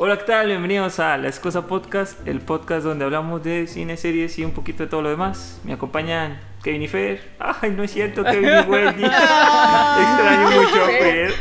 Hola, 0.00 0.16
¿qué 0.16 0.26
tal? 0.26 0.46
Bienvenidos 0.46 1.00
a 1.00 1.16
La 1.16 1.26
Excusa 1.26 1.66
Podcast, 1.66 2.24
el 2.24 2.40
podcast 2.40 2.84
donde 2.84 3.04
hablamos 3.04 3.42
de 3.42 3.66
cine, 3.66 3.96
series 3.96 4.38
y 4.38 4.44
un 4.44 4.52
poquito 4.52 4.84
de 4.84 4.88
todo 4.88 5.02
lo 5.02 5.10
demás. 5.10 5.60
Me 5.64 5.72
acompañan 5.72 6.38
Kevin 6.62 6.82
y 6.82 6.86
Fer. 6.86 7.20
Ay, 7.40 7.72
no 7.72 7.82
es 7.82 7.90
cierto, 7.90 8.22
Kevin 8.22 8.48
y 8.48 8.70
Wendy. 8.70 9.02
Extraño 9.06 10.50
mucho 10.52 10.84
a 10.84 10.86
Fer. 10.86 11.34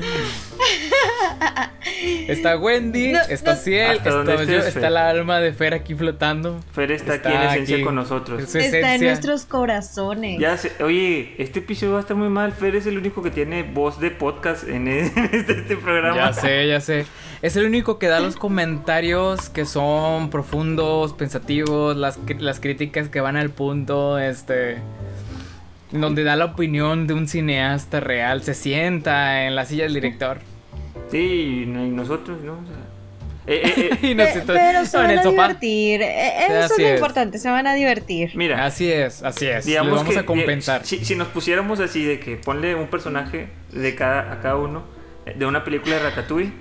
Está 2.28 2.56
Wendy, 2.56 3.12
No, 3.12 3.20
está 3.28 3.54
no. 3.54 3.60
Ciel, 3.60 4.00
yo, 4.04 4.22
está 4.58 4.80
Fer. 4.80 4.90
la 4.90 5.08
alma 5.08 5.40
de 5.40 5.52
Fer 5.52 5.74
aquí 5.74 5.94
flotando. 5.94 6.60
Fer 6.72 6.92
está, 6.92 7.14
aquí 7.14 7.28
Está 7.28 7.42
en 7.44 7.50
esencia 7.50 7.76
aquí. 7.76 7.84
con 7.84 7.94
nosotros. 7.94 8.50
Su 8.50 8.58
Está 8.58 8.94
en 8.94 9.02
nuestros 9.02 9.44
corazones. 9.44 10.40
Ya 10.40 10.56
sé, 10.56 10.72
oye, 10.82 11.34
este 11.38 11.58
episodio 11.60 11.92
va 11.92 11.98
a 11.98 12.02
estar 12.02 12.16
muy 12.16 12.28
mal. 12.28 12.52
Fer 12.52 12.76
es 12.76 12.86
el 12.86 12.98
único 12.98 13.22
que 13.22 13.30
tiene 13.30 13.62
voz 13.62 14.00
de 14.00 14.10
podcast 14.10 14.68
en 14.68 14.88
este, 14.88 15.52
este 15.52 15.76
programa. 15.76 16.16
Ya 16.16 16.32
sé, 16.32 16.66
ya 16.68 16.80
sé. 16.80 17.06
Es 17.42 17.56
el 17.56 17.66
único 17.66 17.98
que 17.98 18.06
da 18.08 18.20
los 18.20 18.36
comentarios 18.36 19.50
que 19.50 19.66
son 19.66 20.30
profundos, 20.30 21.12
pensativos, 21.12 21.96
las, 21.96 22.18
las 22.38 22.60
críticas 22.60 23.08
que 23.08 23.20
van 23.20 23.36
al 23.36 23.50
punto, 23.50 24.18
este... 24.18 24.78
Donde 25.92 26.24
da 26.24 26.34
la 26.34 26.46
opinión 26.46 27.06
de 27.06 27.14
un 27.14 27.28
cineasta 27.28 28.00
real, 28.00 28.42
se 28.42 28.54
sienta 28.54 29.44
en 29.46 29.54
la 29.54 29.64
silla 29.64 29.84
del 29.84 29.94
director. 29.94 30.38
Sí, 31.18 31.62
y 31.62 31.66
no- 31.66 31.84
y 31.84 31.88
nosotros, 31.90 32.40
¿no? 32.42 32.54
O 32.54 32.66
sea, 32.66 32.76
eh, 33.46 33.62
eh, 33.64 33.90
eh, 33.92 33.98
y 34.10 34.14
pero 34.16 34.32
se 34.84 34.96
en 34.98 35.02
van 35.02 35.10
el 35.12 35.18
a 35.18 35.22
sofá. 35.22 35.42
divertir. 35.48 36.02
Eh, 36.02 36.32
Sí, 36.38 36.44
Eso 36.48 36.58
es 36.58 36.64
así 36.72 36.82
lo 36.82 36.88
es. 36.88 36.94
importante, 36.94 37.38
se 37.38 37.50
van 37.50 37.66
a 37.66 37.74
divertir. 37.74 38.30
mira, 38.34 38.64
Así 38.64 38.90
es, 38.90 39.22
así 39.22 39.46
es. 39.46 39.64
Digamos 39.64 39.92
vamos 39.98 40.12
que 40.12 40.18
a 40.20 40.26
compensar. 40.26 40.80
eh, 40.80 40.84
si, 40.84 41.04
si 41.04 41.14
nos 41.14 41.28
pusiéramos 41.28 41.78
así 41.80 42.04
de 42.04 42.18
que 42.18 42.36
ponle 42.36 42.74
un 42.74 42.88
personaje 42.88 43.46
de 43.72 43.94
cada 43.94 44.32
a 44.32 44.40
cada 44.40 44.56
uno 44.56 44.82
eh, 45.26 45.34
de 45.38 45.46
una 45.46 45.62
película 45.62 45.96
de 45.96 46.02
Ratatouille, 46.02 46.52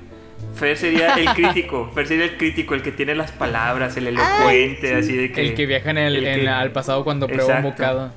Fer 0.55 0.77
sería 0.77 1.15
el 1.15 1.25
crítico, 1.33 1.89
Fer 1.95 2.05
sería 2.07 2.25
el 2.25 2.37
crítico, 2.37 2.75
el 2.75 2.83
que 2.83 2.91
tiene 2.91 3.15
las 3.15 3.31
palabras, 3.31 3.97
el 3.97 4.07
elocuente, 4.07 4.93
así 4.93 5.15
de 5.15 5.31
que 5.31 5.41
el 5.41 5.55
que 5.55 5.65
viaja 5.65 5.89
en 5.89 5.97
el, 5.97 6.15
el 6.17 6.27
en 6.27 6.35
que- 6.41 6.43
la- 6.43 6.59
al 6.59 6.71
pasado 6.71 7.03
cuando 7.03 7.27
prueba 7.27 7.57
un 7.57 7.63
bocado. 7.63 8.11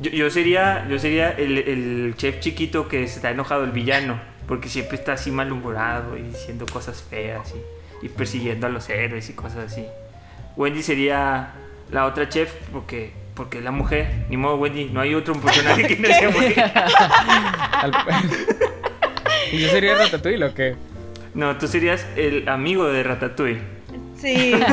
Yo, 0.00 0.10
yo 0.10 0.30
sería, 0.30 0.86
yo 0.88 0.98
sería 0.98 1.30
el, 1.30 1.58
el 1.58 2.14
chef 2.16 2.38
chiquito 2.40 2.86
que 2.88 3.02
está 3.02 3.30
enojado, 3.30 3.64
el 3.64 3.72
villano, 3.72 4.20
porque 4.46 4.68
siempre 4.68 4.96
está 4.96 5.14
así 5.14 5.30
malhumorado 5.30 6.16
y 6.16 6.22
diciendo 6.22 6.66
cosas 6.66 7.02
feas 7.02 7.52
y, 8.02 8.06
y 8.06 8.08
persiguiendo 8.08 8.66
a 8.66 8.70
los 8.70 8.88
héroes 8.88 9.28
y 9.30 9.32
cosas 9.34 9.72
así. 9.72 9.84
Wendy 10.56 10.82
sería 10.82 11.52
la 11.90 12.06
otra 12.06 12.28
chef 12.28 12.52
porque, 12.72 13.12
porque 13.34 13.58
es 13.58 13.64
la 13.64 13.70
mujer. 13.70 14.08
Ni 14.28 14.36
modo, 14.36 14.56
Wendy, 14.56 14.86
no 14.86 15.00
hay 15.00 15.14
otro 15.14 15.34
personaje 15.34 15.86
que 15.88 15.96
no 15.96 16.08
sea 16.08 16.30
mujer. 16.30 16.72
¿Y 19.52 19.58
yo 19.58 19.68
sería 19.68 19.94
Ratatouille 19.96 20.44
o 20.44 20.54
qué? 20.54 20.76
No, 21.34 21.56
tú 21.56 21.68
serías 21.68 22.06
el 22.16 22.48
amigo 22.48 22.86
de 22.86 23.02
Ratatouille. 23.02 23.60
Sí. 24.16 24.54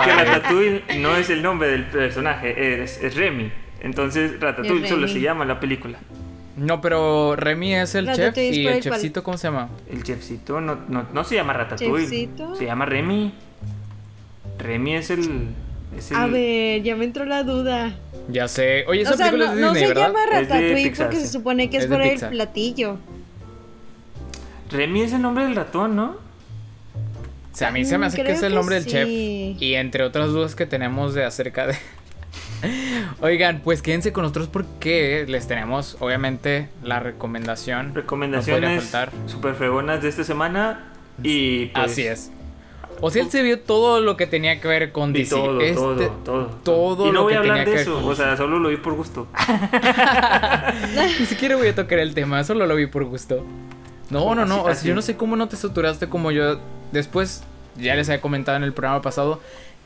Que. 0.00 0.12
Ratatouille 0.12 0.82
no 0.98 1.16
es 1.16 1.30
el 1.30 1.42
nombre 1.42 1.68
del 1.68 1.84
personaje, 1.84 2.82
es, 2.82 3.02
es 3.02 3.14
Remy. 3.14 3.50
Entonces 3.80 4.40
Ratatouille 4.40 4.84
Es 4.84 4.90
solo 4.90 5.08
se 5.08 5.20
llama 5.20 5.44
la 5.44 5.58
película. 5.60 5.98
No, 6.56 6.80
pero 6.80 7.36
Remy 7.36 7.74
es 7.76 7.94
el 7.94 8.12
chef 8.12 8.36
y 8.36 8.66
el 8.66 8.82
chefcito, 8.82 9.22
¿cómo 9.22 9.38
se 9.38 9.48
llama? 9.48 9.68
El 9.90 10.02
chefcito 10.02 10.60
no, 10.60 10.76
no, 10.88 11.06
no 11.12 11.24
se 11.24 11.36
llama 11.36 11.52
Ratatouille. 11.52 12.02
¿Chefcito? 12.04 12.54
Se 12.56 12.66
llama 12.66 12.86
Remy. 12.86 13.32
Remy 14.58 14.94
es 14.96 15.10
el. 15.10 15.48
Es 15.96 16.10
el 16.10 16.16
A 16.16 16.26
ver, 16.26 16.82
ya 16.82 16.96
me 16.96 17.04
entró 17.04 17.24
la 17.24 17.42
duda. 17.44 17.94
Ya 18.28 18.46
sé. 18.48 18.84
Oye, 18.88 19.02
esa 19.02 19.14
O 19.14 19.16
sea, 19.16 19.30
película 19.30 19.46
no, 19.46 19.52
es 19.52 19.56
de 19.56 19.62
no 19.62 19.68
Disney, 19.72 19.82
se 19.82 19.88
¿verdad? 19.94 20.06
llama 20.08 20.18
Ratatouille 20.30 20.74
Pixar, 20.84 21.06
porque 21.06 21.16
sí. 21.20 21.26
se 21.26 21.32
supone 21.32 21.70
que 21.70 21.76
es, 21.78 21.86
por 21.86 22.02
el 22.02 22.18
platillo. 22.20 22.98
Remy 24.70 25.00
es 25.02 25.12
el 25.12 25.22
nombre 25.22 25.44
del 25.44 25.56
ratón, 25.56 25.96
¿no? 25.96 26.16
O 27.52 27.56
sea, 27.56 27.68
a 27.68 27.70
mí 27.72 27.84
se 27.84 27.98
me 27.98 28.06
Mm, 28.06 28.08
hace 28.08 28.22
que 28.22 28.32
es 28.32 28.42
el 28.42 28.50
que 28.50 28.54
nombre 28.54 28.74
del 28.76 28.84
sí. 28.84 28.90
chef. 28.90 29.08
Y 29.62 29.74
entre 29.74 30.04
otras 30.04 30.28
dudas 30.30 30.54
que 30.54 30.66
tenemos 30.66 31.14
de 31.14 31.24
acerca 31.24 31.66
de. 31.66 31.76
Oigan, 33.20 33.60
pues 33.64 33.82
quédense 33.82 34.12
con 34.12 34.22
nosotros 34.22 34.48
porque 34.48 35.24
les 35.28 35.46
tenemos, 35.46 35.96
obviamente, 36.00 36.68
la 36.82 37.00
recomendación. 37.00 37.88
No 37.88 37.94
Recomendaciones 37.94 38.82
faltar. 38.82 39.10
super 39.26 39.54
fregonas 39.54 40.02
de 40.02 40.08
esta 40.08 40.24
semana. 40.24 40.86
Y 41.22 41.66
pues, 41.66 41.92
Así 41.92 42.02
es. 42.06 42.30
O 43.02 43.10
sea, 43.10 43.22
él 43.22 43.30
se 43.30 43.42
vio 43.42 43.58
todo 43.60 44.00
lo 44.02 44.16
que 44.18 44.26
tenía 44.26 44.60
que 44.60 44.68
ver 44.68 44.92
con 44.92 45.12
DC. 45.14 45.34
todo, 45.34 45.60
Este- 45.60 45.74
todo, 45.74 45.96
todo. 46.24 46.46
todo 46.62 47.04
Y 47.04 47.08
no 47.08 47.12
lo 47.14 47.22
voy 47.22 47.32
que 47.32 47.36
a 47.36 47.40
hablar 47.40 47.66
de 47.66 47.80
eso. 47.80 48.06
O 48.06 48.14
sea, 48.14 48.36
solo 48.36 48.58
lo 48.58 48.68
vi 48.68 48.76
por 48.76 48.92
gusto. 48.94 49.26
Ni 51.18 51.26
siquiera 51.26 51.56
voy 51.56 51.68
a 51.68 51.74
tocar 51.74 51.98
el 51.98 52.14
tema, 52.14 52.42
solo 52.44 52.66
lo 52.66 52.76
vi 52.76 52.86
por 52.86 53.04
gusto. 53.04 53.44
No, 54.10 54.34
no, 54.34 54.44
no. 54.44 54.54
Así- 54.56 54.60
o 54.60 54.64
sea, 54.64 54.72
así. 54.72 54.88
yo 54.88 54.94
no 54.94 55.02
sé 55.02 55.16
cómo 55.16 55.36
no 55.36 55.48
te 55.48 55.56
saturaste 55.56 56.08
como 56.08 56.30
yo. 56.30 56.60
Después, 56.92 57.42
ya 57.76 57.94
les 57.94 58.08
había 58.08 58.20
comentado 58.20 58.56
en 58.56 58.64
el 58.64 58.72
programa 58.72 59.00
pasado 59.02 59.40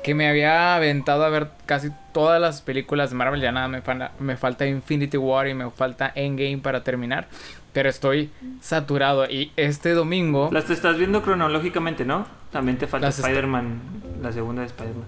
que 0.05 0.15
me 0.15 0.29
había 0.29 0.77
aventado 0.77 1.25
a 1.25 1.29
ver 1.31 1.49
casi 1.67 1.89
todas 2.13 2.41
las 2.41 2.61
películas 2.63 3.11
de 3.11 3.17
Marvel. 3.17 3.41
Ya 3.41 3.51
nada, 3.51 3.67
me, 3.67 3.83
fa- 3.83 4.13
me 4.21 4.37
falta 4.37 4.65
Infinity 4.67 5.17
War 5.17 5.49
y 5.49 5.55
me 5.55 5.69
falta 5.71 6.13
Endgame 6.15 6.59
para 6.59 6.85
terminar. 6.85 7.27
Pero 7.73 7.89
estoy 7.89 8.31
saturado. 8.61 9.25
Y 9.29 9.51
este 9.57 9.91
domingo. 9.95 10.51
Las 10.53 10.67
te 10.67 10.75
estás 10.75 10.97
viendo 10.97 11.23
cronológicamente, 11.23 12.05
¿no? 12.05 12.27
También 12.53 12.79
te 12.79 12.87
falta 12.87 13.09
Spider-Man, 13.09 13.81
la 14.23 14.31
segunda 14.31 14.61
de 14.63 14.69
Spider-Man. 14.69 15.07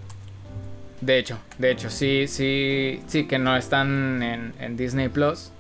De 1.01 1.19
hecho, 1.19 1.39
de 1.59 1.71
hecho, 1.71 1.91
sí, 1.91 2.27
sí, 2.27 3.03
sí, 3.07 3.27
que 3.29 3.39
no 3.39 3.55
están 3.57 4.23
en, 4.23 4.55
en 4.59 4.77
Disney 4.77 5.09
Plus. 5.11 5.53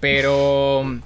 Pero 0.00 0.98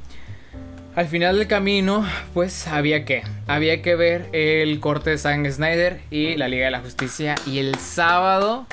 al 0.97 1.07
final 1.07 1.39
del 1.39 1.47
camino, 1.47 2.05
pues 2.35 2.67
había 2.67 3.05
que, 3.05 3.23
había 3.47 3.81
que 3.81 3.95
ver 3.95 4.29
el 4.33 4.81
corte 4.81 5.11
de 5.11 5.19
Zack 5.19 5.49
Snyder 5.49 6.01
y 6.11 6.37
la 6.37 6.49
Liga 6.49 6.65
de 6.65 6.71
la 6.73 6.81
Justicia. 6.81 7.37
Y 7.47 7.59
el 7.59 7.77
sábado 7.77 8.67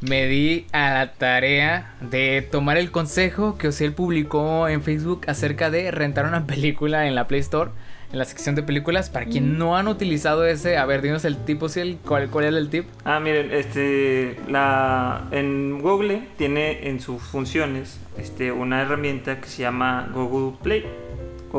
me 0.00 0.26
di 0.26 0.66
a 0.72 0.92
la 0.92 1.12
tarea 1.12 1.94
de 2.00 2.42
tomar 2.42 2.76
el 2.76 2.90
consejo 2.90 3.56
que 3.56 3.68
Ociel 3.68 3.92
publicó 3.92 4.68
en 4.68 4.82
Facebook 4.82 5.22
acerca 5.28 5.70
de 5.70 5.90
rentar 5.90 6.26
una 6.26 6.46
película 6.46 7.06
en 7.06 7.14
la 7.14 7.28
Play 7.28 7.40
Store. 7.40 7.70
En 8.12 8.18
la 8.18 8.26
sección 8.26 8.54
de 8.54 8.62
películas, 8.62 9.10
para 9.10 9.26
quien 9.26 9.58
no 9.58 9.76
han 9.76 9.88
utilizado 9.88 10.46
ese, 10.46 10.76
a 10.76 10.86
ver, 10.86 11.02
dinos 11.02 11.24
el 11.24 11.36
tip, 11.36 11.60
Ociel, 11.60 11.98
¿cuál, 12.06 12.28
cuál 12.28 12.44
era 12.44 12.58
el 12.58 12.68
tip? 12.68 12.86
Ah, 13.04 13.18
miren, 13.18 13.50
este, 13.50 14.36
la, 14.48 15.26
en 15.32 15.80
Google 15.80 16.22
tiene 16.36 16.88
en 16.88 17.00
sus 17.00 17.20
funciones 17.20 17.98
este, 18.16 18.52
una 18.52 18.82
herramienta 18.82 19.40
que 19.40 19.48
se 19.48 19.62
llama 19.62 20.08
Google 20.14 20.56
Play. 20.62 20.84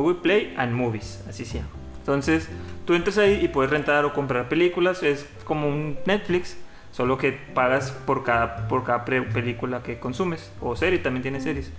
Google 0.02 0.22
Play 0.22 0.54
and 0.58 0.74
Movies, 0.74 1.24
así 1.28 1.46
se 1.46 1.60
llama. 1.60 1.70
Entonces, 2.00 2.50
tú 2.86 2.94
entras 2.94 3.18
ahí 3.18 3.40
y 3.44 3.48
puedes 3.48 3.72
rentar 3.72 4.06
o 4.06 4.14
comprar 4.14 4.48
películas. 4.48 5.02
Es 5.02 5.26
como 5.44 5.68
un 5.68 5.98
Netflix, 6.06 6.56
solo 6.92 7.18
que 7.18 7.32
pagas 7.32 7.92
por 7.92 8.24
cada, 8.24 8.68
por 8.68 8.84
cada 8.84 9.06
película 9.06 9.82
que 9.82 9.98
consumes. 10.00 10.52
O 10.62 10.76
serie, 10.76 11.00
también 11.00 11.24
tiene 11.24 11.42
series. 11.42 11.72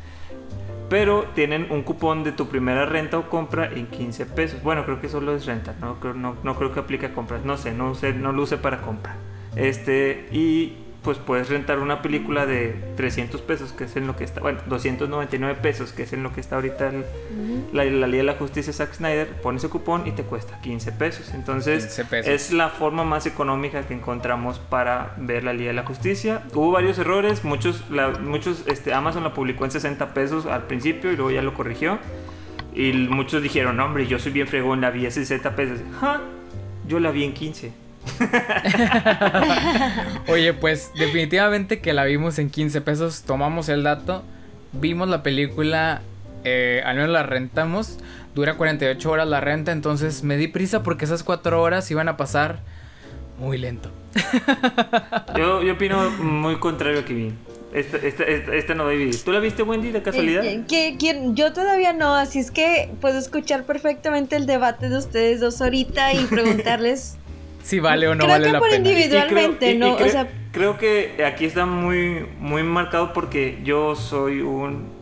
Pero 0.88 1.26
tienen 1.34 1.68
un 1.70 1.82
cupón 1.82 2.24
de 2.24 2.32
tu 2.32 2.48
primera 2.48 2.86
renta 2.86 3.18
o 3.18 3.28
compra 3.28 3.70
en 3.72 3.86
15 3.86 4.26
pesos. 4.26 4.62
Bueno, 4.62 4.84
creo 4.84 5.00
que 5.00 5.08
solo 5.08 5.34
es 5.34 5.46
renta, 5.46 5.74
no, 5.80 5.96
no, 6.14 6.36
no 6.42 6.56
creo 6.56 6.72
que 6.72 6.80
aplique 6.80 7.06
a 7.06 7.14
compras. 7.14 7.44
No 7.44 7.56
sé, 7.56 7.72
no, 7.72 7.94
sé, 7.94 8.12
no 8.12 8.32
lo 8.32 8.42
use 8.42 8.56
para 8.56 8.82
compra. 8.82 9.16
Este, 9.54 10.28
y 10.32 10.85
pues 11.06 11.18
puedes 11.18 11.48
rentar 11.48 11.78
una 11.78 12.02
película 12.02 12.46
de 12.46 12.74
300 12.96 13.40
pesos, 13.42 13.72
que 13.72 13.84
es 13.84 13.94
en 13.94 14.08
lo 14.08 14.16
que 14.16 14.24
está, 14.24 14.40
bueno, 14.40 14.58
299 14.66 15.54
pesos, 15.62 15.92
que 15.92 16.02
es 16.02 16.12
en 16.12 16.24
lo 16.24 16.32
que 16.32 16.40
está 16.40 16.56
ahorita 16.56 16.88
el- 16.88 17.04
la, 17.72 17.84
la 17.84 18.06
Liga 18.08 18.18
de 18.18 18.22
la 18.24 18.34
Justicia 18.34 18.72
Zack 18.72 18.94
Snyder. 18.94 19.28
Pones 19.40 19.62
ese 19.62 19.70
cupón 19.70 20.04
y 20.06 20.10
te 20.10 20.24
cuesta 20.24 20.60
15 20.60 20.90
pesos. 20.90 21.32
Entonces, 21.32 21.84
15 21.84 22.04
pesos. 22.06 22.32
es 22.32 22.52
la 22.52 22.70
forma 22.70 23.04
más 23.04 23.24
económica 23.26 23.82
que 23.86 23.94
encontramos 23.94 24.58
para 24.58 25.14
ver 25.16 25.44
la 25.44 25.52
Liga 25.52 25.68
de 25.68 25.74
la 25.74 25.84
Justicia. 25.86 26.42
Hubo 26.52 26.72
varios 26.72 26.98
errores, 26.98 27.44
muchos, 27.44 27.88
la- 27.88 28.10
muchos 28.10 28.64
este, 28.66 28.92
Amazon 28.92 29.22
la 29.22 29.32
publicó 29.32 29.64
en 29.64 29.70
60 29.70 30.12
pesos 30.12 30.44
al 30.46 30.64
principio 30.66 31.12
y 31.12 31.16
luego 31.16 31.30
ya 31.30 31.42
lo 31.42 31.54
corrigió. 31.54 31.98
Y 32.74 32.92
muchos 32.92 33.42
dijeron, 33.42 33.76
"No, 33.76 33.84
hombre, 33.86 34.06
yo 34.08 34.18
soy 34.18 34.32
bien 34.32 34.48
fregón, 34.48 34.80
la 34.80 34.90
vi 34.90 35.06
a 35.06 35.10
60 35.12 35.54
pesos. 35.54 35.78
Ja, 36.00 36.20
yo 36.88 36.98
la 37.00 37.10
vi 37.12 37.22
en 37.24 37.32
15. 37.32 37.72
Oye, 40.28 40.54
pues 40.54 40.92
definitivamente 40.96 41.80
que 41.80 41.92
la 41.92 42.04
vimos 42.04 42.38
en 42.38 42.50
15 42.50 42.80
pesos, 42.80 43.22
tomamos 43.22 43.68
el 43.68 43.82
dato, 43.82 44.22
vimos 44.72 45.08
la 45.08 45.22
película, 45.22 46.02
eh, 46.44 46.82
al 46.84 46.96
menos 46.96 47.10
la 47.10 47.22
rentamos, 47.22 47.98
dura 48.34 48.54
48 48.54 49.10
horas 49.10 49.28
la 49.28 49.40
renta, 49.40 49.72
entonces 49.72 50.22
me 50.22 50.36
di 50.36 50.48
prisa 50.48 50.82
porque 50.82 51.04
esas 51.04 51.22
4 51.22 51.60
horas 51.60 51.90
iban 51.90 52.08
a 52.08 52.16
pasar 52.16 52.60
muy 53.38 53.58
lento. 53.58 53.90
Yo, 55.36 55.62
yo 55.62 55.74
opino 55.74 56.10
muy 56.10 56.56
contrario 56.56 57.00
a 57.00 57.04
Kevin. 57.04 57.36
Esta, 57.74 57.98
esta, 57.98 58.24
esta, 58.24 58.54
esta 58.54 58.74
no 58.74 58.84
va 58.84 58.90
a 58.90 58.92
dividir. 58.92 59.22
¿Tú 59.22 59.32
la 59.32 59.40
viste, 59.40 59.62
Wendy, 59.62 59.90
de 59.90 60.00
casualidad? 60.00 60.42
Eh, 60.46 60.64
yo 61.34 61.52
todavía 61.52 61.92
no, 61.92 62.14
así 62.14 62.38
es 62.38 62.50
que 62.50 62.88
puedo 63.02 63.18
escuchar 63.18 63.64
perfectamente 63.64 64.36
el 64.36 64.46
debate 64.46 64.88
de 64.88 64.96
ustedes 64.96 65.40
dos 65.40 65.60
ahorita 65.60 66.14
y 66.14 66.24
preguntarles. 66.24 67.18
Si 67.66 67.80
vale 67.80 68.06
o 68.06 68.14
no 68.14 68.24
Creo 68.24 68.30
vale 68.30 68.46
que 68.46 68.52
la 68.52 68.58
por 68.60 68.70
pena. 68.70 68.88
Individualmente, 68.88 69.76
creo, 69.76 69.78
¿no? 69.90 69.96
creo- 69.96 70.06
O 70.06 70.10
sea- 70.10 70.28
creo 70.52 70.78
que 70.78 71.24
aquí 71.24 71.44
está 71.46 71.66
muy, 71.66 72.24
muy 72.38 72.62
marcado 72.62 73.12
porque 73.12 73.58
yo 73.64 73.96
soy 73.96 74.40
un 74.40 74.94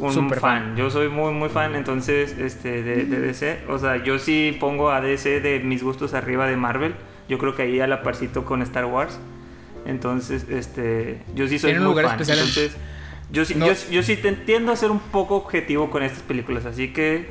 un 0.00 0.12
fan. 0.30 0.40
fan. 0.40 0.76
Yo 0.76 0.90
soy 0.90 1.08
muy, 1.08 1.32
muy 1.32 1.48
fan, 1.48 1.74
entonces, 1.74 2.36
este, 2.38 2.82
de, 2.82 3.04
de 3.04 3.20
DC. 3.20 3.58
O 3.68 3.78
sea, 3.78 3.96
yo 4.04 4.18
sí 4.20 4.56
pongo 4.60 4.90
a 4.90 5.00
DC 5.00 5.40
de 5.40 5.58
mis 5.60 5.82
gustos 5.82 6.14
arriba 6.14 6.46
de 6.46 6.56
Marvel. 6.56 6.94
Yo 7.28 7.38
creo 7.38 7.54
que 7.56 7.62
ahí 7.62 7.80
a 7.80 7.86
la 7.88 8.02
parcito 8.02 8.44
con 8.44 8.62
Star 8.62 8.84
Wars. 8.84 9.18
Entonces, 9.86 10.46
este, 10.50 11.18
yo 11.34 11.48
sí 11.48 11.58
soy 11.58 11.70
Tiene 11.70 11.80
un 11.80 11.86
muy 11.86 11.92
lugar 11.94 12.06
fan. 12.06 12.20
especial 12.20 12.38
en- 12.38 12.44
Entonces, 12.48 12.76
yo 13.32 13.44
sí, 13.44 13.54
No. 13.56 13.66
yo, 13.66 13.72
yo 13.90 14.02
sí 14.02 14.16
te 14.16 14.28
entiendo 14.28 14.70
a 14.72 14.76
ser 14.76 14.90
un 14.90 15.00
poco 15.00 15.34
objetivo 15.36 15.90
con 15.90 16.02
estas 16.02 16.22
películas. 16.22 16.64
Así 16.66 16.92
que, 16.92 17.26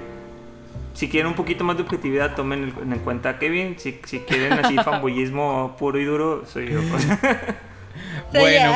si 0.97 1.09
quieren 1.09 1.27
un 1.27 1.35
poquito 1.35 1.63
más 1.63 1.77
de 1.77 1.83
objetividad, 1.83 2.35
tomen 2.35 2.73
en 2.81 2.91
en 2.93 2.99
cuenta 2.99 3.29
a 3.29 3.39
Kevin. 3.39 3.75
Si, 3.77 3.99
si 4.05 4.19
quieren 4.21 4.53
así 4.53 4.75
fanboyismo 4.83 5.75
puro 5.77 5.99
y 5.99 6.05
duro, 6.05 6.43
soy 6.51 6.71
yo. 6.71 6.79
Bueno, 8.33 8.73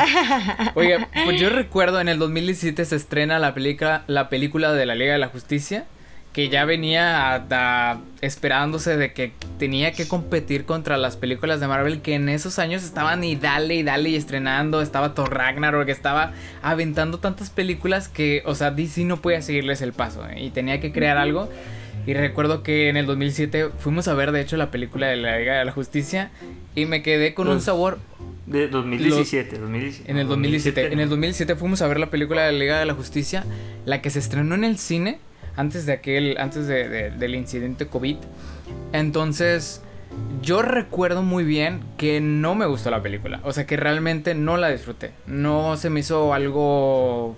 oiga, 0.74 1.08
pues 1.24 1.40
yo 1.40 1.50
recuerdo 1.50 2.00
en 2.00 2.08
el 2.08 2.18
2017 2.18 2.84
se 2.84 2.96
estrena 2.96 3.38
la 3.38 3.54
película, 3.54 4.02
la 4.06 4.28
película 4.28 4.72
de 4.72 4.86
la 4.86 4.94
Liga 4.94 5.12
de 5.12 5.18
la 5.18 5.28
Justicia, 5.28 5.84
que 6.32 6.48
ya 6.48 6.64
venía 6.64 7.34
a- 7.34 7.44
a- 7.50 7.98
esperándose 8.22 8.96
de 8.96 9.12
que 9.12 9.32
tenía 9.58 9.92
que 9.92 10.08
competir 10.08 10.64
contra 10.64 10.96
las 10.96 11.16
películas 11.16 11.60
de 11.60 11.68
Marvel 11.68 12.00
que 12.00 12.14
en 12.14 12.28
esos 12.30 12.58
años 12.58 12.82
estaban 12.82 13.22
y 13.24 13.36
dale 13.36 13.74
y 13.74 13.82
dale 13.82 14.08
y 14.10 14.16
estrenando, 14.16 14.80
estaba 14.80 15.12
Thor 15.14 15.32
Ragnarok, 15.34 15.88
estaba 15.88 16.32
aventando 16.62 17.18
tantas 17.18 17.50
películas 17.50 18.08
que, 18.08 18.42
o 18.46 18.54
sea, 18.54 18.70
DC 18.70 19.04
no 19.04 19.18
podía 19.18 19.42
seguirles 19.42 19.82
el 19.82 19.92
paso 19.92 20.26
¿eh? 20.28 20.42
y 20.42 20.50
tenía 20.50 20.80
que 20.80 20.92
crear 20.92 21.18
algo. 21.18 21.50
Y 22.06 22.14
recuerdo 22.14 22.62
que 22.62 22.88
en 22.88 22.96
el 22.96 23.06
2007 23.06 23.68
fuimos 23.78 24.08
a 24.08 24.14
ver 24.14 24.32
de 24.32 24.40
hecho 24.40 24.56
la 24.56 24.70
película 24.70 25.06
de 25.08 25.16
la 25.16 25.38
Liga 25.38 25.58
de 25.58 25.64
la 25.64 25.72
Justicia 25.72 26.30
y 26.74 26.86
me 26.86 27.02
quedé 27.02 27.32
con 27.34 27.46
un 27.48 27.54
Los- 27.54 27.64
sabor 27.64 27.98
De 28.46 28.66
2017, 28.68 29.58
2017. 29.58 30.10
en 30.10 30.18
el 30.18 30.26
2017. 30.26 30.92
En 30.92 30.98
el 31.00 31.08
2017 31.08 31.54
fuimos 31.56 31.80
a 31.80 31.86
ver 31.86 32.00
la 32.00 32.10
película 32.10 32.42
de 32.44 32.52
la 32.52 32.58
Liga 32.58 32.78
de 32.80 32.86
la 32.86 32.94
Justicia, 32.94 33.44
la 33.84 34.02
que 34.02 34.10
se 34.10 34.18
estrenó 34.18 34.54
en 34.56 34.64
el 34.64 34.78
cine 34.78 35.20
antes 35.54 35.86
de 35.86 35.92
aquel, 35.92 36.36
antes 36.38 36.66
de- 36.66 36.88
de- 36.88 37.10
del 37.10 37.34
incidente 37.36 37.86
COVID. 37.86 38.16
Entonces, 38.92 39.80
yo 40.42 40.62
recuerdo 40.62 41.22
muy 41.22 41.44
bien 41.44 41.80
que 41.98 42.20
no 42.20 42.54
me 42.54 42.66
gustó 42.66 42.90
la 42.90 43.02
película. 43.02 43.40
O 43.44 43.52
sea, 43.52 43.64
que 43.66 43.76
realmente 43.76 44.34
no 44.34 44.56
la 44.56 44.70
disfruté. 44.70 45.12
No 45.26 45.76
se 45.76 45.88
me 45.88 46.00
hizo 46.00 46.34
algo, 46.34 47.36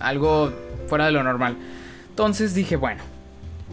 algo 0.00 0.52
fuera 0.88 1.06
de 1.06 1.12
lo 1.12 1.22
normal. 1.22 1.56
Entonces 2.10 2.54
dije, 2.54 2.76
bueno, 2.76 3.02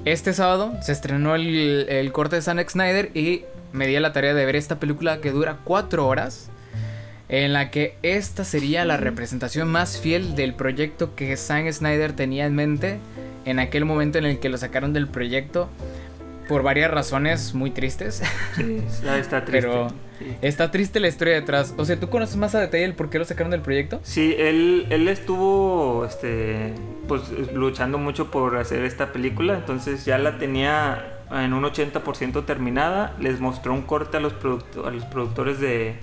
este 0.06 0.34
sábado 0.34 0.74
se 0.82 0.92
estrenó 0.92 1.36
el, 1.36 1.86
el 1.90 2.12
corte 2.12 2.36
de 2.38 2.42
Zack 2.42 2.70
Snyder 2.70 3.12
y 3.14 3.44
me 3.72 3.88
di 3.88 3.96
a 3.96 4.02
la 4.02 4.14
tarea 4.14 4.34
de 4.34 4.46
ver 4.46 4.56
esta 4.56 4.80
película 4.80 5.20
que 5.22 5.32
dura 5.32 5.58
cuatro 5.64 6.08
horas. 6.08 6.50
En 7.30 7.54
la 7.54 7.72
que 7.72 7.96
esta 8.04 8.44
sería 8.44 8.86
la 8.86 8.98
representación 8.98 9.68
más 9.68 10.00
fiel 10.00 10.36
del 10.36 10.54
proyecto 10.54 11.16
que 11.16 11.36
Zack 11.36 11.72
Snyder 11.72 12.14
tenía 12.14 12.46
en 12.46 12.54
mente 12.54 13.00
en 13.46 13.60
aquel 13.60 13.86
momento 13.86 14.18
en 14.20 14.26
el 14.26 14.40
que 14.40 14.50
lo 14.50 14.58
sacaron 14.58 14.94
del 14.94 15.08
proyecto 15.08 15.68
por 16.48 16.62
varias 16.62 16.92
razones 16.92 17.54
muy 17.56 17.72
tristes. 17.72 18.22
Sí, 18.56 18.84
está 19.18 19.46
triste. 19.46 19.68
Pero- 19.68 19.88
Sí. 20.20 20.36
Está 20.42 20.72
triste 20.72 21.00
la 21.00 21.08
historia 21.08 21.34
detrás. 21.34 21.74
O 21.78 21.86
sea, 21.86 22.00
¿tú 22.00 22.10
conoces 22.10 22.36
más 22.38 22.54
a 22.56 22.60
detalle 22.60 22.86
el 22.86 22.94
por 22.94 23.10
qué 23.10 23.20
lo 23.20 23.26
sacaron 23.26 23.52
del 23.52 23.62
proyecto? 23.62 24.00
Sí, 24.04 24.36
él, 24.38 24.86
él 24.90 25.08
estuvo 25.08 26.06
este, 26.06 26.74
pues, 27.08 27.24
luchando 27.54 27.98
mucho 27.98 28.30
por 28.32 28.58
hacer 28.58 28.84
esta 28.86 29.12
película, 29.12 29.56
entonces 29.56 30.06
ya 30.06 30.18
la 30.18 30.38
tenía 30.38 31.20
en 31.32 31.54
un 31.54 31.64
80% 31.64 32.46
terminada. 32.46 33.16
Les 33.20 33.40
mostró 33.40 33.74
un 33.74 33.82
corte 33.82 34.18
a 34.18 34.20
los, 34.20 34.34
producto- 34.34 34.86
a 34.88 34.92
los 34.92 35.04
productores 35.06 35.60
de, 35.60 35.96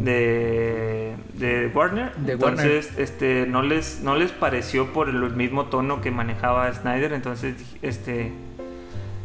de, 0.00 1.14
de 1.34 1.66
Warner. 1.74 2.14
De 2.16 2.32
entonces 2.32 2.90
Este, 2.98 3.46
no, 3.46 3.62
les, 3.62 4.00
no 4.00 4.16
les 4.16 4.30
pareció 4.32 4.92
por 4.92 5.08
el 5.08 5.18
mismo 5.34 5.66
tono 5.66 6.00
que 6.00 6.10
manejaba 6.10 6.72
Snyder, 6.72 7.12
entonces 7.12 7.54
este, 7.82 8.32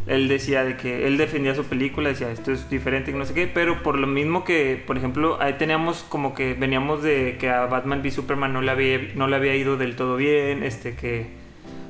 él 0.08 0.28
decía 0.28 0.64
de 0.64 0.76
que 0.78 1.08
él 1.08 1.18
defendía 1.18 1.56
su 1.56 1.64
película, 1.64 2.10
decía 2.10 2.32
esto 2.32 2.52
es 2.52 2.70
diferente 2.70 3.12
y 3.12 3.14
no 3.14 3.26
sé 3.26 3.34
qué, 3.34 3.48
pero 3.48 3.84
por 3.84 3.98
lo 3.98 4.08
mismo 4.08 4.44
que, 4.44 4.82
por 4.86 4.98
ejemplo, 4.98 5.38
ahí 5.42 5.54
teníamos 5.54 6.04
como 6.04 6.34
que 6.34 6.54
veníamos 6.54 7.04
de 7.04 7.38
que 7.40 7.50
a 7.50 7.66
Batman 7.66 8.02
v 8.02 8.12
Superman 8.12 8.54
no 8.54 8.62
le 8.62 8.72
había, 8.72 9.00
no 9.16 9.28
le 9.28 9.36
había 9.36 9.56
ido 9.56 9.78
del 9.78 9.96
todo 9.96 10.16
bien, 10.18 10.64
este 10.64 10.96
que, 10.96 11.28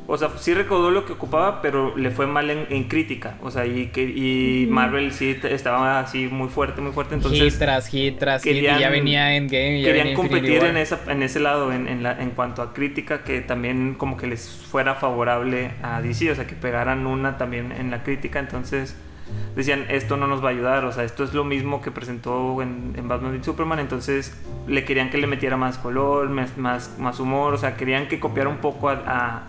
o 0.06 0.18
sea, 0.18 0.30
sí 0.38 0.54
recaudó 0.54 0.92
lo 0.92 1.06
que 1.06 1.14
ocupaba, 1.14 1.62
pero 1.62 1.96
le 1.98 2.12
fue 2.12 2.28
mal 2.28 2.50
en, 2.50 2.66
en 2.70 2.84
crítica, 2.86 3.36
o 3.42 3.50
sea, 3.52 3.66
y 3.66 3.88
que 3.88 4.04
y 4.04 4.68
Marvel 4.70 5.12
sí 5.14 5.38
estaba 5.44 6.00
así 6.00 6.28
muy 6.28 6.50
fuerte, 6.50 6.82
muy 6.82 6.92
fuerte, 6.92 7.16
entonces 7.16 7.40
hit 7.54 7.60
tras 7.60 7.88
hit 7.88 8.18
tras 8.20 8.44
hit, 8.44 8.52
y 8.52 8.56
querían- 8.56 8.80
ya 8.80 8.90
venía 8.90 9.36
Endgame. 9.36 9.80
y 9.80 9.82
ya 9.82 9.88
querían 9.88 10.04
venía 10.08 10.16
competir 10.18 10.64
en, 10.66 10.78
esa, 10.78 11.00
en 11.08 11.24
ese 11.24 11.40
lado, 11.40 11.72
en, 11.72 11.88
en, 11.88 12.04
la- 12.04 12.22
en 12.22 12.32
cuanto 12.32 12.62
a 12.62 12.74
crítica, 12.74 13.24
que 13.24 13.42
también 13.42 13.96
como 13.98 14.18
que 14.18 14.28
les 14.28 14.50
fuera 14.50 14.96
favorable 14.96 15.72
a 15.82 16.02
DC, 16.02 16.32
o 16.32 16.36
sea, 16.36 16.48
que 16.48 16.56
pegaran 16.56 17.08
una 17.08 17.38
también 17.38 17.72
en 17.72 17.90
la 17.90 18.04
crítica, 18.04 18.40
entonces 18.40 18.96
decían, 19.56 19.86
esto 19.90 20.18
no 20.18 20.28
nos 20.28 20.44
va 20.44 20.50
a 20.50 20.52
ayudar, 20.52 20.84
o 20.86 20.92
sea, 20.92 21.06
esto 21.06 21.24
es 21.24 21.34
lo 21.34 21.44
mismo 21.46 21.82
que 21.82 21.92
presentó 21.92 22.62
en, 22.62 22.94
en 22.98 23.08
Batman 23.08 23.32
v 23.32 23.44
Superman, 23.44 23.80
entonces 23.80 24.38
le 24.68 24.84
querían 24.84 25.10
que 25.10 25.18
le 25.18 25.28
metiera 25.28 25.56
más 25.58 25.78
color, 25.78 26.28
más, 26.30 26.58
más, 26.58 26.98
más 27.00 27.20
humor, 27.22 27.54
o 27.54 27.58
sea, 27.58 27.78
querían 27.78 28.08
que 28.10 28.20
copiara 28.20 28.50
un 28.50 28.58
poco 28.58 28.90
a, 28.90 29.02
a- 29.08 29.44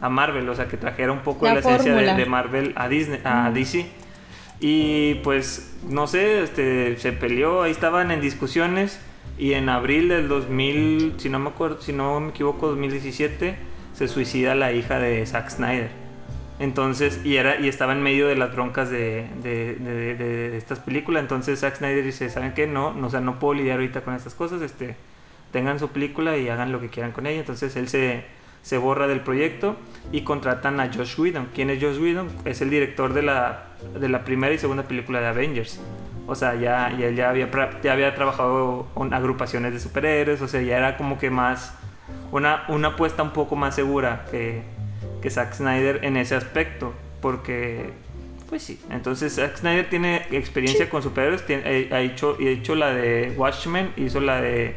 a 0.00 0.08
Marvel, 0.08 0.48
o 0.48 0.54
sea, 0.54 0.68
que 0.68 0.76
trajera 0.76 1.12
un 1.12 1.20
poco 1.20 1.44
La 1.46 1.54
la 1.54 1.60
esencia 1.60 1.94
de, 1.94 2.26
Marvel 2.26 2.72
a 2.76 2.88
Disney, 2.88 3.20
a 3.24 3.50
DC. 3.50 3.86
Y 4.60 5.14
pues, 5.16 5.76
no 5.88 6.06
sé, 6.06 6.42
este, 6.42 6.96
se 6.98 7.12
peleó, 7.12 7.62
ahí 7.62 7.70
estaban 7.70 8.10
en 8.10 8.20
discusiones 8.20 9.00
y 9.38 9.52
en 9.52 9.68
abril 9.68 10.08
del 10.08 10.28
2000, 10.28 11.14
si 11.18 11.28
no 11.28 11.38
me 11.38 11.48
acuerdo, 11.50 11.80
si 11.80 11.92
no 11.92 12.18
me 12.20 12.30
equivoco, 12.30 12.68
2017, 12.68 13.56
se 13.94 14.08
suicida 14.08 14.54
la 14.56 14.72
hija 14.72 14.98
de 14.98 15.24
Zack 15.26 15.50
Snyder. 15.50 15.90
Entonces, 16.60 17.20
y 17.24 17.36
era 17.36 17.60
y 17.60 17.68
estaba 17.68 17.92
en 17.92 18.02
medio 18.02 18.26
de 18.26 18.34
las 18.34 18.52
broncas 18.52 18.90
de, 18.90 19.26
de, 19.44 19.76
de- 19.76 20.14
de- 20.16 20.50
de 20.50 20.56
estas 20.58 20.80
películas. 20.80 21.22
Entonces 21.22 21.60
Zack 21.60 21.76
Snyder 21.76 22.02
dice, 22.04 22.28
¿saben 22.30 22.52
qué? 22.52 22.66
No, 22.66 22.92
no, 22.94 23.06
o 23.06 23.10
sea, 23.10 23.20
no 23.20 23.38
puedo 23.38 23.54
lidiar 23.54 23.76
ahorita 23.76 24.00
con 24.00 24.14
estas 24.14 24.34
cosas. 24.34 24.60
Este, 24.62 24.96
tengan 25.52 25.78
su 25.78 25.88
película 25.90 26.36
y 26.36 26.48
hagan 26.48 26.72
lo 26.72 26.80
que 26.80 26.88
quieran 26.88 27.12
con 27.12 27.26
ella. 27.28 27.38
Entonces 27.38 27.76
él 27.76 27.86
se, 27.88 28.24
se 28.62 28.78
borra 28.78 29.06
del 29.06 29.20
proyecto 29.20 29.76
y 30.12 30.22
contratan 30.22 30.80
a 30.80 30.92
Josh 30.92 31.18
Whedon. 31.18 31.48
¿Quién 31.54 31.70
es 31.70 31.82
Josh 31.82 31.98
Whedon? 31.98 32.28
Es 32.44 32.60
el 32.60 32.70
director 32.70 33.12
de 33.14 33.22
la, 33.22 33.66
de 33.98 34.08
la 34.08 34.24
primera 34.24 34.54
y 34.54 34.58
segunda 34.58 34.82
película 34.84 35.20
de 35.20 35.26
Avengers. 35.26 35.80
O 36.26 36.34
sea, 36.34 36.54
ya, 36.56 36.94
ya, 36.98 37.08
ya 37.10 37.30
había, 37.30 37.48
ya 37.82 37.92
había 37.92 38.14
trabajado 38.14 38.86
con 38.94 39.14
agrupaciones 39.14 39.72
de 39.72 39.80
superhéroes. 39.80 40.42
O 40.42 40.48
sea, 40.48 40.60
ya 40.60 40.76
era 40.76 40.96
como 40.98 41.18
que 41.18 41.30
más 41.30 41.74
una, 42.32 42.64
una 42.68 42.88
apuesta 42.88 43.22
un 43.22 43.30
poco 43.32 43.56
más 43.56 43.74
segura 43.74 44.26
que, 44.30 44.62
que 45.22 45.30
Zack 45.30 45.54
Snyder 45.54 46.04
en 46.04 46.16
ese 46.18 46.34
aspecto. 46.34 46.92
Porque, 47.22 47.90
pues 48.50 48.62
sí. 48.62 48.78
Entonces, 48.90 49.34
Zack 49.36 49.56
Snyder 49.56 49.88
tiene 49.88 50.26
experiencia 50.30 50.90
con 50.90 51.02
superhéroes. 51.02 51.46
tiene- 51.46 51.62
eh, 51.64 51.88
ha, 51.92 52.00
hecho, 52.00 52.36
ha 52.38 52.42
hecho 52.44 52.74
la 52.74 52.92
de 52.92 53.32
Watchmen, 53.36 53.92
hizo 53.96 54.20
la 54.20 54.40
de 54.42 54.76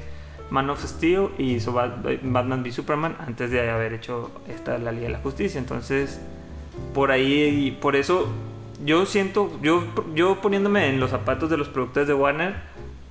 Man 0.52 0.70
of 0.70 0.84
Steel 0.86 1.30
y 1.40 1.56
hizo 1.56 1.74
Bat- 1.74 2.04
Batman 2.22 2.62
v 2.62 2.72
Superman 2.72 3.16
antes 3.20 3.50
de 3.50 3.70
haber 3.72 3.94
hecho 3.94 4.30
esta 4.48 4.78
la 4.78 4.92
Liga 4.92 5.08
de 5.08 5.14
la 5.14 5.20
Justicia. 5.20 5.58
Entonces, 5.60 6.22
por 6.94 7.12
ahí, 7.12 7.66
y 7.68 7.72
por 7.72 7.96
eso 7.96 8.28
yo 8.86 9.06
siento, 9.06 9.52
yo, 9.64 9.84
yo 10.14 10.42
poniéndome 10.42 10.88
en 10.90 11.00
los 11.00 11.10
zapatos 11.12 11.50
de 11.50 11.58
los 11.58 11.68
productores 11.70 12.08
de 12.08 12.14
Warner, 12.14 12.54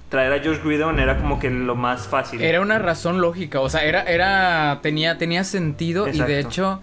traer 0.09 0.33
a 0.33 0.45
Josh 0.45 0.59
Whedon 0.65 0.99
era 0.99 1.17
como 1.17 1.39
que 1.39 1.49
lo 1.51 1.75
más 1.77 2.09
fácil. 2.09 2.41
Era 2.43 2.61
una 2.61 2.79
razón 2.79 3.21
lógica, 3.21 3.61
o 3.61 3.69
sea, 3.69 3.85
era, 3.85 4.03
era, 4.03 4.81
tenía, 4.83 5.17
tenía 5.19 5.45
sentido 5.45 6.09
y 6.09 6.19
de 6.21 6.41
hecho 6.41 6.81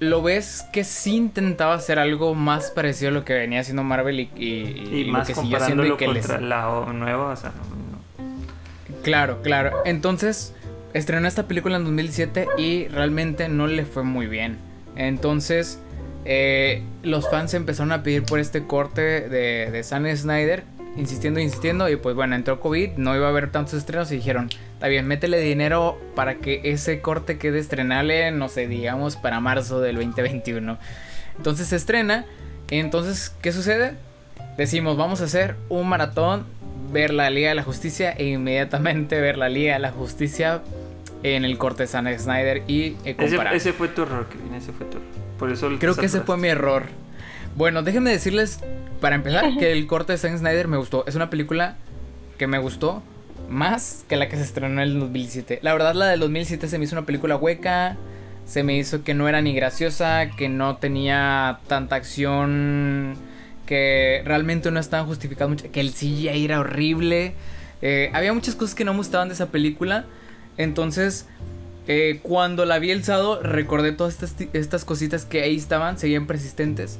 lo 0.00 0.22
ves 0.22 0.64
que 0.72 0.82
sí 0.82 1.14
intentaba 1.14 1.74
hacer 1.74 1.98
algo 2.00 2.34
más 2.34 2.70
parecido 2.72 3.10
a 3.10 3.12
lo 3.12 3.24
que 3.24 3.32
venía 3.34 3.60
haciendo 3.60 3.84
Marvel 3.84 4.18
y, 4.18 4.30
y- 4.34 4.44
y 4.44 4.94
y 4.96 5.04
lo 5.04 5.12
más 5.12 5.28
que 5.28 5.34
siguió 5.34 5.56
haciendo 5.56 5.84
comparándolo 5.84 5.94
y 5.94 5.96
que 5.98 6.32
les... 6.34 6.42
la 6.42 6.68
o- 6.68 6.92
nueva, 6.92 7.28
o 7.28 7.36
sea, 7.36 7.50
no. 7.50 7.71
Claro, 9.02 9.42
claro. 9.42 9.82
Entonces, 9.84 10.54
estrenó 10.94 11.26
esta 11.28 11.48
película 11.48 11.76
en 11.76 11.84
2007 11.84 12.48
y 12.58 12.88
realmente 12.88 13.48
no 13.48 13.66
le 13.66 13.84
fue 13.84 14.02
muy 14.02 14.26
bien. 14.26 14.58
Entonces, 14.96 15.78
eh, 16.24 16.82
los 17.02 17.28
fans 17.28 17.54
empezaron 17.54 17.92
a 17.92 18.02
pedir 18.02 18.24
por 18.24 18.38
este 18.38 18.66
corte 18.66 19.02
de, 19.02 19.70
de 19.70 19.82
Zack 19.82 20.14
Snyder, 20.16 20.64
insistiendo, 20.96 21.40
insistiendo, 21.40 21.88
y 21.88 21.96
pues 21.96 22.14
bueno, 22.14 22.34
entró 22.36 22.60
COVID, 22.60 22.92
no 22.96 23.16
iba 23.16 23.26
a 23.26 23.30
haber 23.30 23.50
tantos 23.50 23.74
estrenos 23.74 24.12
y 24.12 24.16
dijeron, 24.16 24.50
está 24.74 24.88
bien, 24.88 25.06
métele 25.06 25.40
dinero 25.40 25.98
para 26.14 26.36
que 26.36 26.60
ese 26.64 27.00
corte 27.00 27.38
quede 27.38 27.58
estrenable, 27.58 28.30
no 28.30 28.48
sé, 28.48 28.68
digamos, 28.68 29.16
para 29.16 29.40
marzo 29.40 29.80
del 29.80 29.96
2021. 29.96 30.78
Entonces 31.36 31.68
se 31.68 31.76
estrena, 31.76 32.26
entonces, 32.70 33.34
¿qué 33.40 33.52
sucede? 33.52 33.94
Decimos, 34.56 34.96
vamos 34.96 35.20
a 35.22 35.24
hacer 35.24 35.56
un 35.68 35.88
maratón, 35.88 36.44
ver 36.92 37.12
la 37.12 37.30
Liga 37.30 37.48
de 37.50 37.54
la 37.54 37.62
Justicia 37.62 38.12
e 38.12 38.26
inmediatamente 38.26 39.20
ver 39.20 39.38
la 39.38 39.48
Liga 39.48 39.74
de 39.74 39.78
la 39.80 39.90
Justicia 39.90 40.62
en 41.22 41.44
el 41.44 41.56
corte 41.58 41.84
de 41.84 41.86
Zack 41.86 42.18
Snyder 42.18 42.62
y 42.66 42.82
eh, 42.82 42.96
Ese, 43.04 43.16
comparar. 43.16 43.54
ese 43.54 43.72
fue 43.72 43.88
tu 43.88 44.02
error, 44.02 44.28
Kevin, 44.28 44.54
ese 44.54 44.72
fue 44.72 44.86
tu 44.86 44.98
error. 44.98 45.08
Por 45.38 45.50
eso 45.50 45.70
Creo 45.78 45.94
que 45.96 46.06
ese 46.06 46.20
fue 46.20 46.36
mi 46.36 46.48
error. 46.48 46.84
Bueno, 47.56 47.82
déjenme 47.82 48.10
decirles, 48.10 48.60
para 49.00 49.16
empezar, 49.16 49.56
que 49.58 49.72
el 49.72 49.86
corte 49.86 50.12
de 50.12 50.18
Zack 50.18 50.36
Snyder 50.36 50.68
me 50.68 50.76
gustó. 50.76 51.04
Es 51.06 51.14
una 51.14 51.30
película 51.30 51.76
que 52.38 52.46
me 52.46 52.58
gustó 52.58 53.02
más 53.48 54.04
que 54.08 54.16
la 54.16 54.28
que 54.28 54.36
se 54.36 54.42
estrenó 54.42 54.80
en 54.82 54.88
el 54.88 55.00
2007. 55.00 55.60
La 55.62 55.72
verdad, 55.72 55.94
la 55.94 56.06
del 56.06 56.20
2007 56.20 56.68
se 56.68 56.78
me 56.78 56.84
hizo 56.84 56.94
una 56.96 57.06
película 57.06 57.36
hueca. 57.36 57.96
Se 58.46 58.64
me 58.64 58.76
hizo 58.76 59.04
que 59.04 59.14
no 59.14 59.28
era 59.28 59.40
ni 59.40 59.54
graciosa, 59.54 60.28
que 60.36 60.48
no 60.48 60.76
tenía 60.76 61.60
tanta 61.68 61.96
acción, 61.96 63.14
que 63.66 64.22
realmente 64.24 64.70
no 64.70 64.80
estaban 64.80 65.06
justificadas 65.06 65.50
mucho, 65.50 65.70
que 65.70 65.80
el 65.80 65.92
CGI 65.92 66.44
era 66.44 66.60
horrible. 66.60 67.34
Eh, 67.80 68.10
había 68.12 68.32
muchas 68.32 68.54
cosas 68.54 68.74
que 68.74 68.84
no 68.84 68.92
me 68.92 68.98
gustaban 68.98 69.28
de 69.28 69.34
esa 69.34 69.50
película. 69.50 70.04
Entonces, 70.56 71.26
eh, 71.88 72.20
cuando 72.22 72.64
la 72.64 72.78
vi 72.78 72.90
el 72.90 73.02
sábado, 73.04 73.40
recordé 73.42 73.92
todas 73.92 74.22
estas, 74.22 74.36
estas 74.52 74.84
cositas 74.84 75.24
que 75.24 75.42
ahí 75.42 75.56
estaban, 75.56 75.98
seguían 75.98 76.26
persistentes. 76.26 76.98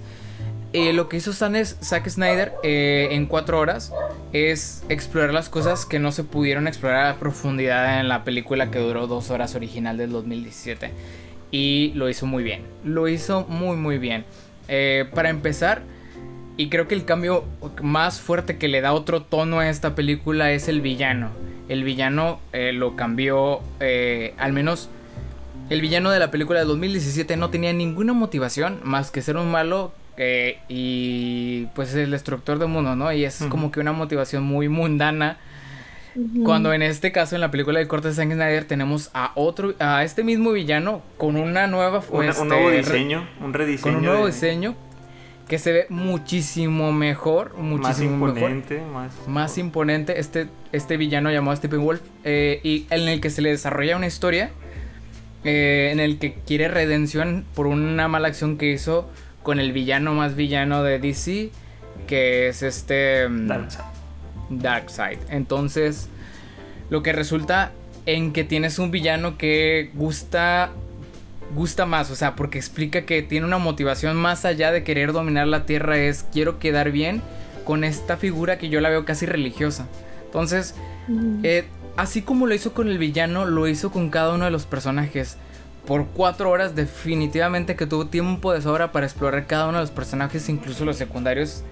Eh, 0.73 0.95
lo 0.95 1.09
que 1.09 1.19
hizo 1.19 1.35
Zack 1.35 2.09
Snyder 2.09 2.55
eh, 2.63 3.09
en 3.13 3.27
cuatro 3.27 3.59
horas 3.59 3.93
es 4.33 4.83
explorar 4.89 5.35
las 5.35 5.51
cosas 5.51 5.85
que 5.85 5.99
no 5.99 6.13
se 6.13 6.25
pudieron 6.25 6.67
explorar 6.67 7.07
a 7.09 7.17
profundidad 7.17 8.01
en 8.01 8.09
la 8.09 8.25
película 8.25 8.71
que 8.71 8.79
duró 8.79 9.07
dos 9.07 9.31
horas 9.31 9.55
original 9.55 9.99
del 9.99 10.11
2017. 10.11 10.91
Y 11.51 11.93
lo 11.95 12.09
hizo 12.09 12.25
muy 12.25 12.43
bien. 12.43 12.63
Lo 12.85 13.07
hizo 13.07 13.45
muy 13.49 13.77
muy 13.77 13.99
bien. 13.99 14.25
Para 15.15 15.29
empezar, 15.29 15.83
y 16.57 16.69
creo 16.69 16.89
que 16.89 16.95
el 16.95 17.05
cambio 17.05 17.45
más 17.83 18.21
fuerte 18.21 18.59
que 18.59 18.69
le 18.69 18.81
da 18.81 18.93
otro 18.93 19.23
tono 19.23 19.61
a 19.61 19.69
esta 19.69 19.95
película 19.95 20.53
es 20.53 20.69
el 20.69 20.81
villano. 20.81 21.31
El 21.69 21.85
villano 21.85 22.41
lo 22.53 22.97
cambió, 22.97 23.61
al 24.39 24.53
menos 24.53 24.91
el 25.71 25.81
villano 25.81 26.11
de 26.11 26.19
la 26.19 26.31
película 26.31 26.59
del 26.59 26.69
2017 26.69 27.37
no 27.37 27.51
tenía 27.51 27.73
ninguna 27.73 28.13
motivación 28.13 28.81
más 28.83 29.11
que 29.11 29.23
ser 29.23 29.37
un 29.37 29.51
malo 29.51 29.93
y 30.69 31.67
pues 31.75 31.91
es 31.91 31.97
el 31.97 32.11
destructor 32.11 32.59
del 32.59 32.69
mundo, 32.69 32.95
¿no? 32.95 33.13
Y 33.13 33.25
es 33.25 33.45
como 33.49 33.71
que 33.71 33.81
una 33.81 33.93
motivación 33.93 34.45
muy 34.45 34.69
mundana. 34.69 35.39
Cuando 36.45 36.75
en 36.75 36.83
este 36.83 37.11
caso, 37.11 37.35
en 37.37 37.41
la 37.41 37.51
película 37.51 37.79
de 37.79 37.89
Corte 37.89 38.09
de 38.09 38.15
Zack 38.15 38.31
Snyder, 38.31 38.67
tenemos 38.67 39.11
a 39.15 39.33
otro, 39.35 39.75
a 39.79 40.05
este 40.05 40.23
mismo 40.23 40.53
villano 40.53 41.01
con 41.17 41.37
una 41.37 41.67
nueva. 41.67 42.03
un 42.11 42.25
este, 42.27 42.45
nuevo 42.45 42.71
diseño, 42.71 43.27
un 43.41 43.55
rediseño. 43.55 43.83
Con 43.83 43.97
un 43.97 44.05
nuevo 44.05 44.27
diseño 44.27 44.77
que 45.53 45.59
se 45.59 45.71
ve 45.71 45.87
muchísimo 45.91 46.93
mejor, 46.93 47.55
muchísimo 47.59 48.17
más 48.17 48.31
imponente, 48.31 48.81
Más, 48.91 49.29
más 49.29 49.59
imponente. 49.59 50.19
Este, 50.19 50.49
este 50.73 50.97
villano 50.97 51.31
llamado 51.31 51.55
Stephen 51.55 51.85
Wolf, 51.85 52.01
eh, 52.25 52.61
y 52.63 52.87
en 52.89 53.07
el 53.07 53.21
que 53.21 53.29
se 53.29 53.43
le 53.43 53.51
desarrolla 53.51 53.99
una 53.99 54.07
historia 54.07 54.49
eh, 55.45 55.91
en 55.93 56.01
el 56.01 56.19
que 56.19 56.37
quiere 56.47 56.69
redención 56.69 57.45
por 57.55 57.67
una 57.67 58.09
mala 58.09 58.29
acción 58.29 58.57
que 58.57 58.73
hizo 58.73 59.11
con 59.43 59.61
el 59.61 59.73
villano 59.73 60.15
más 60.15 60.37
villano 60.37 60.83
de 60.83 60.99
DC, 60.99 61.51
que 62.07 62.49
es 62.49 62.63
este 62.63 63.29
mm, 63.29 63.49
Darkseid. 63.49 63.85
Darkseid. 64.49 65.19
Entonces, 65.29 66.09
lo 66.89 67.03
que 67.03 67.13
resulta 67.13 67.73
en 68.07 68.33
que 68.33 68.45
tienes 68.45 68.79
un 68.79 68.91
villano 68.91 69.37
que 69.37 69.91
gusta 69.93 70.71
gusta 71.55 71.87
más, 71.87 72.11
o 72.11 72.17
sea, 72.17 72.35
porque 72.37 72.59
explica 72.59 73.03
que 73.03 73.23
tiene 73.23 73.47
una 73.47 73.59
motivación 73.59 74.17
más 74.17 74.45
allá 74.45 74.73
de 74.73 74.85
querer 74.85 75.13
dominar 75.13 75.47
la 75.47 75.67
Tierra 75.67 75.99
es 75.99 76.25
quiero 76.33 76.59
quedar 76.59 76.91
bien 76.91 77.23
con 77.65 77.85
esta 77.85 78.17
figura 78.17 78.59
que 78.59 78.69
yo 78.69 78.81
la 78.81 78.89
veo 78.89 79.05
casi 79.05 79.27
religiosa. 79.27 79.87
Entonces, 80.25 80.75
eh, 81.43 81.65
así 81.97 82.23
como 82.23 82.47
lo 82.47 82.55
hizo 82.55 82.73
con 82.73 82.89
el 82.89 82.99
villano, 82.99 83.45
lo 83.45 83.69
hizo 83.69 83.91
con 83.91 84.11
cada 84.11 84.35
uno 84.35 84.45
de 84.45 84.51
los 84.51 84.67
personajes. 84.67 85.37
Por 85.87 86.07
cuatro 86.07 86.51
horas 86.51 86.75
definitivamente 86.77 87.77
que 87.77 87.87
tuvo 87.87 88.07
tiempo 88.07 88.53
de 88.53 88.63
sobra 88.63 88.93
para 88.93 89.07
explorar 89.07 89.47
cada 89.47 89.69
uno 89.69 89.79
de 89.79 89.85
los 89.85 89.91
personajes, 89.91 90.49
incluso 90.49 90.85
los 90.85 90.97
secundarios, 90.97 91.65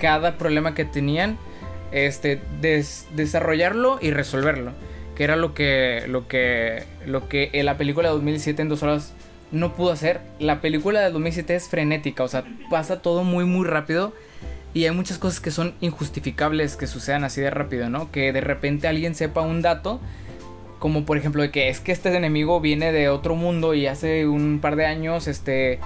cada 0.00 0.36
problema 0.36 0.74
que 0.74 0.84
tenían, 0.84 1.38
este, 1.90 2.40
desarrollarlo 3.14 3.98
y 4.02 4.10
resolverlo, 4.10 4.72
que 5.18 5.24
era 5.24 5.34
lo 5.34 5.52
que, 5.52 6.04
lo 6.06 6.28
que, 6.28 6.84
lo 7.04 7.28
que 7.28 7.50
en 7.52 7.66
la 7.66 7.76
película 7.76 8.06
de 8.08 8.14
2007 8.14 8.62
en 8.62 8.68
dos 8.68 8.84
horas 8.84 9.14
no 9.50 9.74
pudo 9.74 9.90
hacer. 9.90 10.20
La 10.38 10.60
película 10.60 11.00
de 11.00 11.10
2007 11.10 11.56
es 11.56 11.68
frenética, 11.68 12.22
o 12.22 12.28
sea, 12.28 12.44
pasa 12.70 13.02
todo 13.02 13.24
muy 13.24 13.44
muy 13.44 13.66
rápido. 13.66 14.12
Y 14.74 14.84
hay 14.84 14.92
muchas 14.92 15.18
cosas 15.18 15.40
que 15.40 15.50
son 15.50 15.74
injustificables 15.80 16.76
que 16.76 16.86
sucedan 16.86 17.24
así 17.24 17.40
de 17.40 17.50
rápido, 17.50 17.90
¿no? 17.90 18.12
Que 18.12 18.32
de 18.32 18.40
repente 18.40 18.86
alguien 18.86 19.16
sepa 19.16 19.40
un 19.40 19.60
dato 19.60 20.00
como 20.78 21.04
por 21.04 21.18
ejemplo 21.18 21.42
de 21.42 21.50
que 21.50 21.68
es 21.68 21.80
que 21.80 21.90
este 21.90 22.16
enemigo 22.16 22.60
viene 22.60 22.92
de 22.92 23.08
otro 23.08 23.34
mundo 23.34 23.74
y 23.74 23.88
hace 23.88 24.28
un 24.28 24.60
par 24.60 24.76
de 24.76 24.86
años, 24.86 25.26
este... 25.26 25.80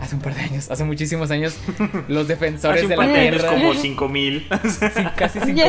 Hace 0.00 0.16
un 0.16 0.22
par 0.22 0.34
de 0.34 0.40
años, 0.40 0.70
hace 0.70 0.82
muchísimos 0.82 1.30
años, 1.30 1.58
los 2.08 2.26
defensores 2.26 2.88
de 2.88 2.96
la 2.96 3.12
Tierra... 3.12 3.50
como 3.50 3.74
5000. 3.74 4.48
sí, 4.64 5.02
casi 5.14 5.40
5000. 5.44 5.66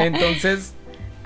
Entonces, 0.00 0.72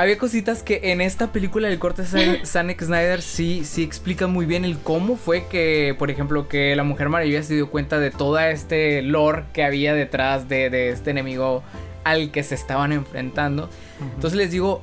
había 0.00 0.16
cositas 0.16 0.62
que 0.62 0.80
en 0.85 1.02
esta 1.02 1.30
película 1.30 1.69
del 1.69 1.78
corte 1.78 2.04
Zack 2.45 2.83
Snyder 2.83 3.21
sí, 3.21 3.66
sí 3.66 3.83
explica 3.83 4.26
muy 4.26 4.47
bien 4.47 4.64
el 4.64 4.78
cómo 4.78 5.16
fue 5.16 5.47
que, 5.47 5.95
por 5.99 6.11
ejemplo, 6.11 6.49
que 6.49 6.75
la 6.75 6.85
Mujer 6.85 7.11
Maravilla 7.11 7.42
se 7.42 7.54
dio 7.54 7.71
cuenta 7.71 7.99
de 7.99 8.11
toda 8.11 8.49
este 8.49 9.02
lore 9.02 9.45
que 9.52 9.62
había 9.62 9.92
detrás 9.92 10.49
de, 10.49 10.71
de 10.71 10.88
este 10.88 11.11
enemigo 11.11 11.62
al 12.04 12.30
que 12.30 12.42
se 12.42 12.54
estaban 12.54 12.92
enfrentando. 12.92 13.69
Entonces 14.14 14.38
les 14.38 14.50
digo, 14.50 14.83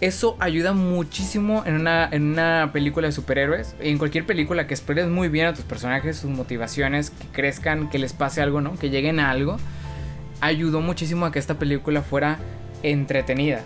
eso 0.00 0.34
ayuda 0.40 0.72
muchísimo 0.72 1.62
en 1.66 1.74
una, 1.74 2.08
en 2.10 2.22
una 2.22 2.70
película 2.72 3.08
de 3.08 3.12
superhéroes. 3.12 3.76
En 3.80 3.98
cualquier 3.98 4.24
película 4.24 4.66
que 4.66 4.72
explores 4.72 5.08
muy 5.08 5.28
bien 5.28 5.44
a 5.44 5.52
tus 5.52 5.66
personajes, 5.66 6.16
sus 6.16 6.30
motivaciones, 6.30 7.10
que 7.10 7.26
crezcan, 7.26 7.90
que 7.90 7.98
les 7.98 8.14
pase 8.14 8.40
algo, 8.40 8.62
¿no? 8.62 8.78
Que 8.78 8.88
lleguen 8.88 9.20
a 9.20 9.30
algo. 9.30 9.58
Ayudó 10.40 10.80
muchísimo 10.80 11.26
a 11.26 11.32
que 11.32 11.38
esta 11.38 11.58
película 11.58 12.00
fuera 12.00 12.38
entretenida. 12.82 13.62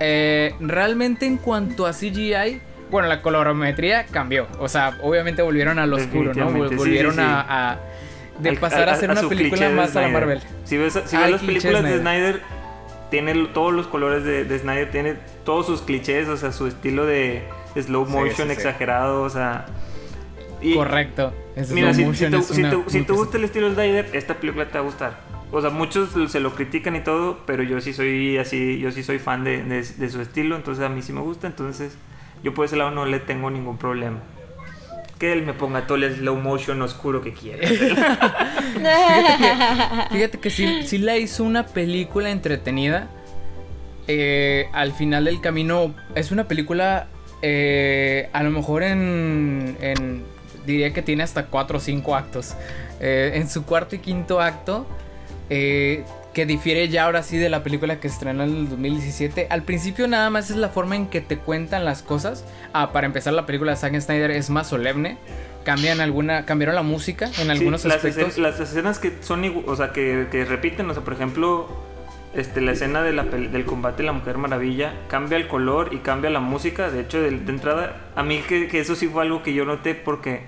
Eh, 0.00 0.54
realmente 0.60 1.26
en 1.26 1.38
cuanto 1.38 1.86
a 1.86 1.92
CGI, 1.92 2.60
bueno, 2.90 3.08
la 3.08 3.22
colorometría 3.22 4.06
cambió. 4.06 4.46
O 4.58 4.68
sea, 4.68 4.98
obviamente 5.02 5.42
volvieron 5.42 5.78
al 5.78 5.92
oscuro, 5.92 6.34
¿no? 6.34 6.50
Volvieron 6.50 7.18
A, 7.18 7.78
de 8.38 8.52
pasar 8.54 8.88
a, 8.88 8.96
ser 8.96 9.10
una 9.10 9.28
película 9.28 9.70
más 9.70 9.96
a 9.96 10.02
la 10.02 10.08
Marvel. 10.08 10.40
Si 10.64 10.76
ves, 10.76 10.98
si 11.06 11.16
ves 11.16 11.30
las 11.30 11.42
películas 11.42 11.82
de 11.82 11.98
Snyder, 11.98 12.40
tiene 13.10 13.46
todos 13.54 13.72
los 13.72 13.86
colores 13.86 14.24
de, 14.24 14.44
de 14.44 14.58
Snyder, 14.58 14.90
tiene 14.90 15.16
todos 15.44 15.66
sus 15.66 15.82
clichés, 15.82 16.28
o 16.28 16.36
sea, 16.36 16.52
su 16.52 16.66
estilo 16.66 17.06
de 17.06 17.44
slow 17.74 18.06
motion 18.06 18.50
exagerado, 18.50 19.22
o 19.22 19.30
sea. 19.30 19.66
Correcto. 20.74 21.32
mira, 21.70 21.92
si, 21.94 22.02
te, 22.04 23.12
gusta 23.12 23.36
el 23.36 23.44
estilo 23.44 23.68
de 23.68 23.74
Snyder, 23.74 24.10
esta 24.12 24.34
película 24.34 24.66
te 24.66 24.74
va 24.74 24.80
a 24.80 24.82
gustar. 24.82 25.20
O 25.52 25.60
sea, 25.60 25.70
muchos 25.70 26.10
se 26.30 26.40
lo 26.40 26.54
critican 26.54 26.96
y 26.96 27.00
todo, 27.00 27.38
pero 27.46 27.62
yo 27.62 27.80
sí 27.80 27.92
soy 27.92 28.38
así, 28.38 28.78
yo 28.78 28.90
sí 28.90 29.02
soy 29.02 29.18
fan 29.18 29.44
de, 29.44 29.62
de, 29.62 30.10
su 30.10 30.20
estilo, 30.20 30.56
entonces 30.56 30.84
a 30.84 30.88
mí 30.88 31.02
sí 31.02 31.12
me 31.12 31.20
gusta, 31.20 31.46
entonces 31.46 31.96
yo 32.42 32.52
por 32.52 32.64
ese 32.64 32.76
lado 32.76 32.90
no 32.90 33.06
le 33.06 33.20
tengo 33.20 33.50
ningún 33.50 33.78
problema. 33.78 34.18
Que 35.18 35.32
él 35.32 35.44
me 35.44 35.54
ponga 35.54 35.86
todo 35.86 35.98
el 35.98 36.14
slow 36.14 36.36
motion 36.36 36.82
oscuro 36.82 37.22
que 37.22 37.32
quiera. 37.32 37.66
fíjate 40.10 40.38
que, 40.38 40.50
si 40.50 40.82
sí, 40.82 40.98
la 40.98 41.16
hizo 41.16 41.44
una 41.44 41.66
película 41.66 42.30
entretenida 42.30 43.08
eh, 44.08 44.68
al 44.72 44.92
final 44.92 45.24
del 45.24 45.40
camino 45.40 45.94
es 46.14 46.30
una 46.30 46.46
película, 46.46 47.08
eh, 47.42 48.28
a 48.32 48.42
lo 48.42 48.50
mejor 48.50 48.84
en, 48.84 50.24
diría 50.64 50.92
que 50.92 51.02
tiene 51.02 51.24
hasta 51.24 51.46
4 51.46 51.78
o 51.78 51.80
5 51.80 52.14
actos. 52.14 52.54
Eh, 53.00 53.32
en 53.34 53.48
su 53.48 53.64
cuarto 53.64 53.96
y 53.96 53.98
quinto 53.98 54.40
acto, 54.40 54.86
que 55.48 56.44
difiere 56.46 56.88
ya 56.88 57.04
ahora 57.04 57.22
sí 57.22 57.38
de 57.38 57.48
la 57.48 57.62
película 57.62 57.98
que 57.98 58.08
estrenó 58.08 58.44
en 58.44 58.50
el 58.50 58.68
2017. 58.68 59.46
Al 59.48 59.62
principio 59.62 60.06
nada 60.06 60.28
más 60.30 60.50
es 60.50 60.56
la 60.56 60.68
forma 60.68 60.96
en 60.96 61.06
que 61.06 61.20
te 61.20 61.38
cuentan 61.38 61.84
las 61.84 62.02
cosas. 62.02 62.44
Ah, 62.72 62.92
para 62.92 63.06
empezar 63.06 63.32
la 63.32 63.46
película 63.46 63.72
de 63.72 63.78
Zack 63.78 63.98
Snyder 64.00 64.30
es 64.30 64.50
más 64.50 64.68
solemne. 64.68 65.16
Cambian 65.64 66.00
alguna, 66.00 66.44
cambiaron 66.44 66.74
la 66.74 66.82
música 66.82 67.30
en 67.38 67.50
algunos 67.50 67.84
aspectos. 67.86 68.38
las 68.38 68.60
escenas 68.60 68.98
que 68.98 69.14
son, 69.20 69.64
o 69.66 69.76
sea, 69.76 69.92
que, 69.92 70.28
que 70.30 70.44
repiten, 70.44 70.88
o 70.90 70.94
sea, 70.94 71.02
por 71.02 71.14
ejemplo, 71.14 71.68
este, 72.36 72.60
la 72.60 72.72
escena 72.72 73.02
de 73.02 73.14
la, 73.14 73.24
del 73.24 73.64
combate 73.64 74.02
de 74.02 74.06
la 74.06 74.12
Mujer 74.12 74.36
Maravilla 74.36 74.92
cambia 75.08 75.38
el 75.38 75.48
color 75.48 75.88
y 75.92 75.98
cambia 75.98 76.28
la 76.28 76.40
música. 76.40 76.90
De 76.90 77.00
hecho, 77.00 77.18
de, 77.18 77.28
entrada, 77.28 78.10
a 78.14 78.22
mí 78.22 78.42
que, 78.46 78.68
eso 78.78 78.94
sí 78.94 79.08
fue 79.08 79.22
algo 79.22 79.42
que 79.42 79.54
yo 79.54 79.64
noté 79.64 79.94
porque 79.94 80.42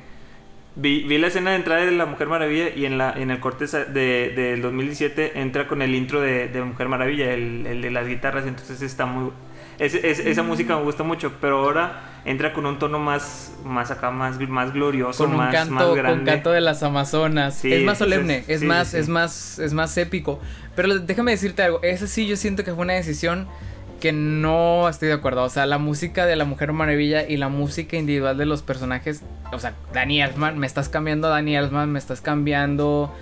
vi, 0.79 1.03
vi, 1.03 1.19
la 1.19 1.27
escena 1.27 1.51
de 1.51 1.57
entrada 1.57 1.85
de 1.85 1.91
la 1.93 2.07
Mujer 2.07 2.29
Maravilla 2.29 2.71
y 2.75 2.87
en, 2.87 2.97
la, 2.99 3.13
en 3.13 3.31
el 3.31 3.41
corte 3.41 3.67
del 3.67 3.93
de, 4.35 4.59
2017 4.61 5.41
entra 5.41 5.67
con 5.69 5.83
el 5.83 5.95
intro 5.95 6.21
de, 6.21 6.49
de 6.49 6.63
Mujer 6.63 6.89
Maravilla, 6.89 7.33
el, 7.33 7.67
el, 7.67 7.83
de 7.83 7.91
las 7.91 8.07
guitarras. 8.07 8.47
Entonces 8.47 8.81
está 8.83 9.05
muy, 9.05 9.33
esa 9.79 10.43
música 10.43 10.77
me 10.77 10.83
gusta 10.83 11.03
mucho, 11.05 11.33
pero 11.41 11.59
ahora 11.59 12.21
entra 12.25 12.53
con 12.53 12.67
un 12.67 12.79
tono 12.79 12.99
más, 12.99 13.53
más 13.65 13.91
acá, 13.91 14.11
más, 14.11 14.39
más 14.49 14.73
glorioso, 14.73 15.25
con 15.25 15.33
un 15.33 15.39
más, 15.39 15.55
canto, 15.55 15.95
grande. 15.95 16.17
Con 16.19 16.25
canto 16.25 16.51
de 16.51 16.61
las 16.61 16.83
Amazonas. 16.83 17.65
es 17.65 17.85
más 17.85 17.99
solemne, 17.99 18.45
es 18.49 18.63
más, 18.63 18.95
es 18.95 19.09
más, 19.09 19.59
es 19.59 19.73
más 19.73 19.97
épico. 19.97 20.41
Pero 20.75 20.99
déjame 20.99 21.33
decirte 21.33 21.63
algo, 21.63 21.81
ese 21.83 22.09
sí 22.09 22.27
yo 22.27 22.37
siento 22.37 22.65
que 22.65 22.73
fue 22.73 22.83
una 22.83 22.95
decisión 22.95 23.49
que 24.01 24.13
no 24.13 24.89
estoy 24.89 25.09
de 25.09 25.15
acuerdo. 25.15 25.45
O 25.45 25.49
sea, 25.49 25.67
la 25.67 25.79
música 25.79 26.27
de 26.27 26.37
la 26.37 26.45
Mujer 26.45 26.73
Maravilla 26.73 27.27
y 27.29 27.37
la 27.37 27.49
música 27.49 27.97
individual 27.97 28.37
de 28.37 28.47
los 28.47 28.63
personajes. 28.63 29.23
O 29.53 29.59
sea, 29.59 29.75
Danny 29.93 30.23
Elfman, 30.23 30.59
me 30.59 30.67
estás 30.67 30.89
cambiando 30.89 31.29
a 31.29 31.31
Danny 31.31 31.57
Elfman, 31.57 31.91
me 31.91 31.99
estás 31.99 32.21
cambiando 32.21 33.13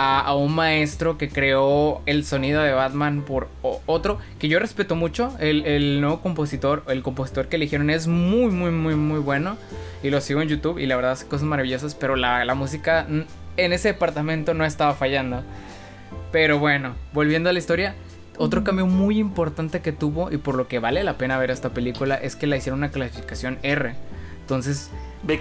a, 0.00 0.34
un 0.36 0.54
maestro 0.54 1.18
que 1.18 1.28
creó 1.28 2.02
el 2.06 2.24
sonido 2.24 2.62
de 2.62 2.70
Batman 2.72 3.22
por 3.22 3.48
otro 3.62 4.18
que 4.38 4.48
yo 4.48 4.58
respeto 4.60 4.94
mucho. 4.94 5.34
El, 5.40 6.00
nuevo 6.00 6.20
compositor, 6.20 6.84
el 6.88 7.02
compositor 7.02 7.48
que 7.48 7.56
eligieron 7.56 7.90
es 7.90 8.06
muy, 8.06 8.50
muy, 8.50 8.70
muy, 8.70 8.94
muy 8.94 9.18
bueno. 9.18 9.56
Y 10.02 10.10
lo 10.10 10.20
sigo 10.20 10.40
en 10.40 10.48
YouTube 10.48 10.78
y 10.78 10.86
la 10.86 10.96
verdad 10.96 11.12
hace 11.12 11.26
cosas 11.26 11.46
maravillosas. 11.46 11.94
Pero 11.94 12.16
la, 12.16 12.44
la 12.44 12.54
música 12.54 13.06
en 13.56 13.72
ese 13.72 13.88
departamento 13.88 14.54
no 14.54 14.64
estaba 14.64 14.94
fallando. 14.94 15.42
Pero 16.30 16.58
bueno, 16.58 16.94
volviendo 17.12 17.50
a 17.50 17.52
la 17.52 17.58
historia. 17.58 17.94
Otro 18.38 18.64
cambio 18.64 18.86
muy 18.86 19.18
importante 19.18 19.80
que 19.80 19.92
tuvo 19.92 20.30
y 20.30 20.38
por 20.38 20.54
lo 20.54 20.68
que 20.68 20.78
vale 20.78 21.02
la 21.04 21.18
pena 21.18 21.38
ver 21.38 21.50
esta 21.50 21.70
película 21.70 22.14
es 22.14 22.36
que 22.36 22.46
la 22.46 22.56
hicieron 22.56 22.78
una 22.78 22.90
clasificación 22.90 23.58
R. 23.62 23.94
Entonces, 24.40 24.90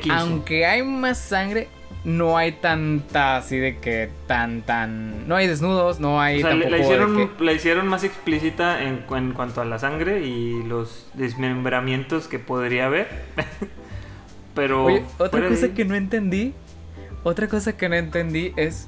aunque 0.09 0.65
hay 0.65 0.83
más 0.83 1.17
sangre, 1.17 1.69
no 2.03 2.37
hay 2.37 2.53
tanta 2.53 3.37
así 3.37 3.57
de 3.57 3.77
que 3.77 4.09
tan 4.27 4.61
tan 4.61 5.27
no 5.27 5.35
hay 5.35 5.47
desnudos 5.47 5.99
no 5.99 6.21
hay 6.21 6.41
o 6.41 6.47
la, 6.47 6.77
hicieron 6.77 7.31
la 7.39 7.51
hicieron 7.53 7.87
más 7.87 8.03
explícita 8.03 8.83
en, 8.83 9.03
en, 9.09 9.33
cuanto 9.33 9.61
a 9.61 9.65
la 9.65 9.77
sangre 9.77 10.21
y 10.21 10.63
los 10.63 11.07
desmembramientos 11.15 12.27
que 12.27 12.39
podría 12.39 12.85
haber. 12.85 13.07
Pero 14.55 14.85
Oye, 14.85 15.03
otra 15.17 15.47
cosa 15.47 15.69
que 15.69 15.85
no 15.85 15.95
entendí 15.95 16.53
otra 17.23 17.47
cosa 17.47 17.75
que 17.75 17.89
no 17.89 17.95
entendí 17.95 18.53
es 18.55 18.87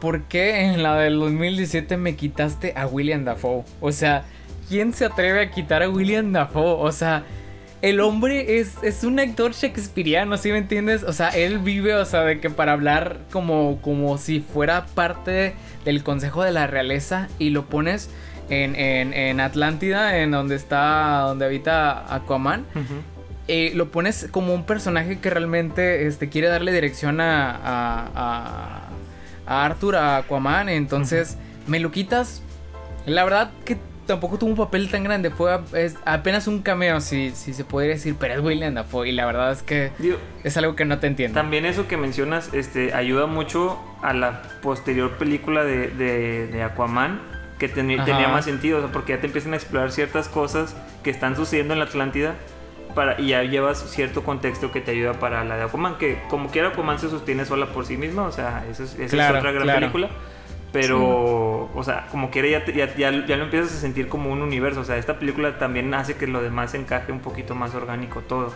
por 0.00 0.24
qué 0.24 0.64
en 0.64 0.82
la 0.82 0.96
del 0.96 1.18
2017 1.18 1.96
me 1.96 2.16
quitaste 2.16 2.74
a 2.76 2.86
William 2.86 3.24
Dafoe 3.24 3.64
o 3.80 3.92
sea 3.92 4.24
quién 4.68 4.92
se 4.92 5.04
atreve 5.04 5.40
a 5.40 5.50
quitar 5.50 5.82
a 5.82 5.88
William 5.88 6.32
Dafoe 6.32 6.76
o 6.78 6.92
sea 6.92 7.24
el 7.82 8.00
hombre 8.00 8.58
es, 8.58 8.82
es 8.82 9.04
un 9.04 9.20
actor 9.20 9.52
shakespeariano, 9.52 10.36
¿sí 10.38 10.50
me 10.50 10.58
entiendes? 10.58 11.02
O 11.02 11.12
sea, 11.12 11.28
él 11.28 11.58
vive, 11.58 11.94
o 11.94 12.04
sea, 12.04 12.22
de 12.22 12.40
que 12.40 12.50
para 12.50 12.72
hablar 12.72 13.18
como, 13.30 13.80
como 13.82 14.16
si 14.18 14.40
fuera 14.40 14.86
parte 14.86 15.54
del 15.84 16.02
consejo 16.02 16.42
de 16.42 16.52
la 16.52 16.66
realeza 16.66 17.28
y 17.38 17.50
lo 17.50 17.66
pones 17.66 18.10
en, 18.48 18.74
en, 18.76 19.40
Atlántida, 19.40 20.18
en 20.18 20.30
donde 20.30 20.56
está, 20.56 21.20
donde 21.26 21.44
habita 21.44 22.12
Aquaman. 22.14 22.64
Eh, 23.48 23.72
lo 23.74 23.92
pones 23.92 24.26
como 24.32 24.54
un 24.54 24.64
personaje 24.64 25.20
que 25.20 25.30
realmente 25.30 26.06
este, 26.08 26.28
quiere 26.28 26.48
darle 26.48 26.72
dirección 26.72 27.20
a, 27.20 27.52
a, 27.52 28.10
a, 28.14 28.85
Arthur, 29.46 29.96
a 29.96 30.16
Aquaman. 30.18 30.68
Entonces, 30.68 31.36
me 31.66 31.80
lo 31.80 31.90
quitas. 31.90 32.42
La 33.06 33.24
verdad 33.24 33.50
que 33.64 33.78
tampoco 34.06 34.38
tuvo 34.38 34.50
un 34.50 34.56
papel 34.56 34.88
tan 34.88 35.04
grande, 35.04 35.30
fue 35.30 35.58
apenas 36.04 36.46
un 36.46 36.62
cameo, 36.62 37.00
si, 37.00 37.30
si 37.32 37.52
se 37.52 37.64
podría 37.64 37.94
decir, 37.94 38.14
pero 38.18 38.34
es 38.34 38.40
William 38.40 38.74
Dafoe 38.74 39.08
y 39.08 39.12
la 39.12 39.26
verdad 39.26 39.52
es 39.52 39.62
que 39.62 39.90
es 40.44 40.56
algo 40.56 40.76
que 40.76 40.84
no 40.84 40.98
te 40.98 41.08
entiendo. 41.08 41.38
También 41.38 41.66
eso 41.66 41.88
que 41.88 41.96
mencionas 41.96 42.54
este, 42.54 42.94
ayuda 42.94 43.26
mucho 43.26 43.78
a 44.02 44.12
la 44.12 44.42
posterior 44.62 45.18
película 45.18 45.64
de, 45.64 45.88
de, 45.88 46.62
Aquaman, 46.62 47.20
que 47.58 47.68
tenía 47.68 48.28
más 48.28 48.44
sentido, 48.44 48.88
porque 48.92 49.14
ya 49.14 49.20
te 49.20 49.26
empiezan 49.26 49.52
a 49.52 49.56
explorar 49.56 49.90
ciertas 49.90 50.28
cosas 50.28 50.76
que 51.02 51.10
están 51.10 51.36
sucediendo 51.36 51.74
en 51.74 51.80
la 51.80 51.86
Atlántida 51.86 52.34
para, 52.96 53.20
y 53.20 53.28
ya 53.28 53.44
llevas 53.44 53.78
cierto 53.88 54.24
contexto 54.24 54.72
que 54.72 54.80
te 54.80 54.90
ayuda 54.90 55.12
para 55.12 55.44
la 55.44 55.56
de 55.56 55.62
Aquaman, 55.62 55.98
que 55.98 56.20
como 56.28 56.50
quiera 56.50 56.70
Aquaman 56.70 56.98
se 56.98 57.08
sostiene 57.08 57.44
sola 57.44 57.66
por 57.66 57.86
sí 57.86 57.96
misma, 57.96 58.24
o 58.24 58.32
sea, 58.32 58.64
eso 58.68 58.82
es, 58.82 58.98
es 58.98 59.12
otra 59.12 59.52
gran 59.52 59.68
película 59.68 60.10
pero, 60.76 61.70
o 61.74 61.82
sea, 61.84 62.06
como 62.10 62.30
quiere 62.30 62.50
ya, 62.50 62.62
ya, 62.66 62.94
ya, 62.96 63.26
ya, 63.26 63.36
lo 63.36 63.44
empiezas 63.44 63.72
a 63.72 63.80
sentir 63.80 64.08
como 64.08 64.30
un 64.30 64.42
universo. 64.42 64.80
O 64.80 64.84
sea, 64.84 64.98
esta 64.98 65.18
película 65.18 65.58
también 65.58 65.94
hace 65.94 66.16
que 66.16 66.26
lo 66.26 66.42
demás 66.42 66.74
encaje 66.74 67.12
un 67.12 67.20
poquito 67.20 67.54
más 67.54 67.74
orgánico 67.74 68.20
todo. 68.20 68.52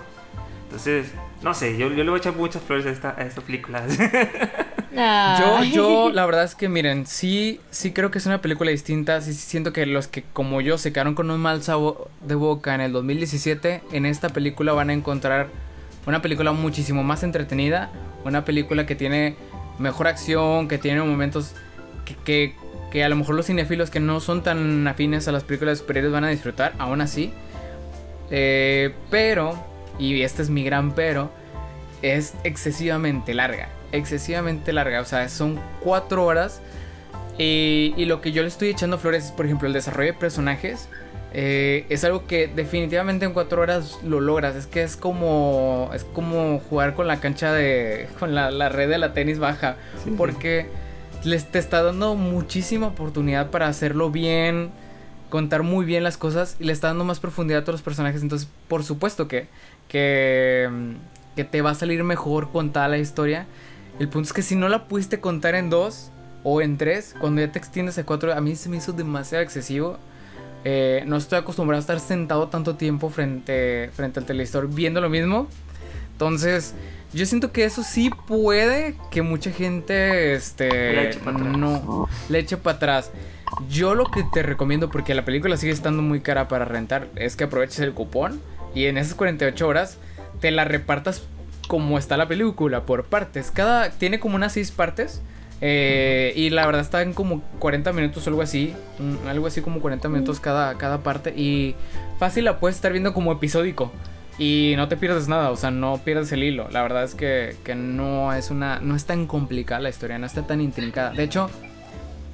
Entonces, 0.70 1.10
no 1.42 1.52
sé, 1.52 1.76
yo, 1.76 1.88
yo 1.88 2.04
le 2.04 2.10
voy 2.10 2.18
a 2.18 2.20
echar 2.20 2.36
muchas 2.36 2.62
flores 2.62 2.86
a 2.86 2.90
esta, 2.90 3.10
a 3.18 3.22
esta 3.22 3.40
película. 3.40 3.82
yo, 5.40 5.64
yo, 5.64 6.10
la 6.12 6.24
verdad 6.26 6.44
es 6.44 6.54
que 6.54 6.68
miren, 6.68 7.08
sí, 7.08 7.60
sí 7.70 7.90
creo 7.92 8.12
que 8.12 8.18
es 8.18 8.26
una 8.26 8.40
película 8.40 8.70
distinta. 8.70 9.20
Sí, 9.20 9.34
siento 9.34 9.72
que 9.72 9.84
los 9.84 10.06
que 10.06 10.22
como 10.32 10.60
yo 10.60 10.78
se 10.78 10.92
quedaron 10.92 11.16
con 11.16 11.28
un 11.28 11.40
mal 11.40 11.64
sabor 11.64 12.08
de 12.20 12.36
boca 12.36 12.72
en 12.76 12.82
el 12.82 12.92
2017, 12.92 13.82
en 13.90 14.06
esta 14.06 14.28
película 14.28 14.72
van 14.72 14.90
a 14.90 14.92
encontrar 14.92 15.48
una 16.06 16.22
película 16.22 16.52
muchísimo 16.52 17.02
más 17.02 17.24
entretenida. 17.24 17.90
Una 18.24 18.44
película 18.44 18.86
que 18.86 18.94
tiene 18.94 19.34
mejor 19.80 20.06
acción, 20.06 20.68
que 20.68 20.78
tiene 20.78 21.02
momentos 21.02 21.56
que, 22.24 22.54
a 23.04 23.08
lo 23.08 23.16
mejor 23.16 23.34
los 23.34 23.46
cinéfilos 23.46 23.90
que 23.90 23.98
no 23.98 24.20
son 24.20 24.44
tan 24.44 24.86
afines 24.86 25.26
a 25.26 25.32
las 25.32 25.42
películas 25.42 25.78
superiores 25.78 26.12
van 26.12 26.22
a 26.22 26.28
disfrutar, 26.28 26.74
aún 26.78 27.00
así. 27.00 27.32
Eh, 28.30 28.94
pero, 29.10 29.69
y 30.00 30.22
este 30.22 30.42
es 30.42 30.50
mi 30.50 30.64
gran 30.64 30.94
pero, 30.94 31.30
es 32.02 32.34
excesivamente 32.44 33.34
larga. 33.34 33.68
Excesivamente 33.92 34.72
larga. 34.72 35.00
O 35.00 35.04
sea, 35.04 35.28
son 35.28 35.60
cuatro 35.80 36.24
horas. 36.24 36.60
Y, 37.38 37.94
lo 38.04 38.20
que 38.20 38.32
yo 38.32 38.42
le 38.42 38.48
estoy 38.48 38.68
echando 38.68 38.98
flores 38.98 39.26
es, 39.26 39.30
por 39.30 39.46
ejemplo, 39.46 39.66
el 39.66 39.72
desarrollo 39.72 40.12
de 40.12 40.18
personajes. 40.18 40.88
Eh, 41.32 41.86
es 41.88 42.02
algo 42.04 42.26
que 42.26 42.48
definitivamente 42.48 43.24
en 43.24 43.32
cuatro 43.32 43.62
horas 43.62 43.98
lo 44.04 44.20
logras. 44.20 44.56
Es 44.56 44.66
que 44.66 44.82
es 44.82 44.96
como. 44.96 45.90
Es 45.94 46.04
como 46.04 46.58
jugar 46.58 46.94
con 46.94 47.06
la 47.06 47.20
cancha 47.20 47.52
de. 47.52 48.08
con 48.18 48.34
la, 48.34 48.68
red 48.68 48.88
de 48.88 48.98
la 48.98 49.12
tenis 49.14 49.38
baja. 49.38 49.76
porque 50.16 50.66
les 51.24 51.46
te 51.46 51.58
está 51.58 51.82
dando 51.82 52.14
muchísima 52.14 52.88
oportunidad 52.88 53.50
para 53.50 53.68
hacerlo 53.68 54.10
bien, 54.10 54.70
contar 55.28 55.62
muy 55.62 55.84
bien 55.84 56.02
las 56.02 56.16
cosas 56.16 56.56
y 56.58 56.64
le 56.64 56.72
está 56.72 56.88
dando 56.88 57.04
más 57.04 57.20
profundidad 57.20 57.60
a 57.60 57.64
todos 57.64 57.74
los 57.74 57.82
personajes. 57.82 58.22
Entonces, 58.22 58.48
por 58.68 58.84
supuesto 58.84 59.28
que, 59.28 59.46
que, 59.90 60.68
mm, 60.70 61.36
que 61.36 61.44
te 61.44 61.60
va 61.60 61.70
a 61.70 61.74
salir 61.74 62.02
mejor 62.04 62.50
contada 62.50 62.88
la 62.88 62.98
historia. 62.98 63.46
El 63.98 64.08
punto 64.08 64.28
es 64.28 64.32
que 64.32 64.42
si 64.42 64.56
no 64.56 64.68
la 64.68 64.88
pudiste 64.88 65.20
contar 65.20 65.54
en 65.54 65.68
dos 65.68 66.10
o 66.42 66.62
en 66.62 66.78
tres, 66.78 67.14
cuando 67.20 67.42
ya 67.42 67.52
te 67.52 67.58
extiendes 67.58 67.98
a 67.98 68.06
cuatro, 68.06 68.32
a 68.32 68.40
mí 68.40 68.56
se 68.56 68.70
me 68.70 68.78
hizo 68.78 68.92
demasiado 68.92 69.44
excesivo. 69.44 69.98
Eh, 70.64 71.02
no 71.06 71.16
estoy 71.16 71.38
acostumbrado 71.38 71.78
a 71.78 71.80
estar 71.80 72.00
sentado 72.00 72.48
tanto 72.48 72.76
tiempo 72.76 73.10
frente, 73.10 73.90
frente 73.92 74.20
al 74.20 74.26
televisor 74.26 74.68
viendo 74.68 75.00
lo 75.00 75.10
mismo. 75.10 75.48
Entonces, 76.12 76.74
yo 77.12 77.26
siento 77.26 77.50
que 77.50 77.64
eso 77.64 77.82
sí 77.82 78.10
puede 78.26 78.94
que 79.10 79.22
mucha 79.22 79.50
gente 79.50 80.34
este 80.34 80.68
le 80.68 81.08
eche 81.08 81.18
para 81.18 81.36
atrás. 81.36 81.56
no 81.56 82.08
le 82.28 82.38
eche 82.38 82.56
para 82.56 82.76
atrás. 82.76 83.10
Yo 83.68 83.94
lo 83.94 84.04
que 84.04 84.22
te 84.32 84.42
recomiendo 84.42 84.90
porque 84.90 85.14
la 85.14 85.24
película 85.24 85.56
sigue 85.56 85.72
estando 85.72 86.02
muy 86.02 86.20
cara 86.20 86.46
para 86.46 86.64
rentar 86.64 87.08
es 87.16 87.36
que 87.36 87.44
aproveches 87.44 87.80
el 87.80 87.92
cupón 87.92 88.40
y 88.74 88.86
en 88.86 88.98
esas 88.98 89.14
48 89.14 89.66
horas 89.66 89.98
te 90.40 90.50
la 90.50 90.64
repartas 90.64 91.22
como 91.68 91.98
está 91.98 92.16
la 92.16 92.26
película 92.26 92.82
por 92.82 93.04
partes. 93.04 93.50
Cada 93.50 93.90
tiene 93.90 94.18
como 94.18 94.36
unas 94.36 94.52
6 94.54 94.72
partes. 94.72 95.22
Eh, 95.62 96.32
y 96.36 96.48
la 96.48 96.64
verdad 96.64 96.80
está 96.80 97.02
en 97.02 97.12
como 97.12 97.42
40 97.58 97.92
minutos 97.92 98.26
o 98.26 98.30
algo 98.30 98.42
así. 98.42 98.74
Algo 99.28 99.46
así 99.46 99.60
como 99.60 99.80
40 99.80 100.08
minutos 100.08 100.40
cada, 100.40 100.76
cada 100.78 100.98
parte. 100.98 101.32
Y 101.36 101.76
fácil 102.18 102.44
la 102.44 102.58
puedes 102.58 102.76
estar 102.76 102.90
viendo 102.90 103.14
como 103.14 103.30
episódico. 103.30 103.92
Y 104.38 104.72
no 104.76 104.88
te 104.88 104.96
pierdes 104.96 105.28
nada, 105.28 105.50
o 105.50 105.56
sea, 105.56 105.70
no 105.70 105.98
pierdes 106.02 106.32
el 106.32 106.42
hilo. 106.42 106.68
La 106.70 106.82
verdad 106.82 107.04
es 107.04 107.14
que, 107.14 107.56
que 107.62 107.74
no 107.74 108.32
es 108.32 108.50
una. 108.50 108.80
no 108.80 108.96
es 108.96 109.04
tan 109.04 109.26
complicada 109.26 109.80
la 109.80 109.90
historia, 109.90 110.18
no 110.18 110.26
está 110.26 110.46
tan 110.46 110.60
intrincada. 110.60 111.10
De 111.10 111.24
hecho, 111.24 111.50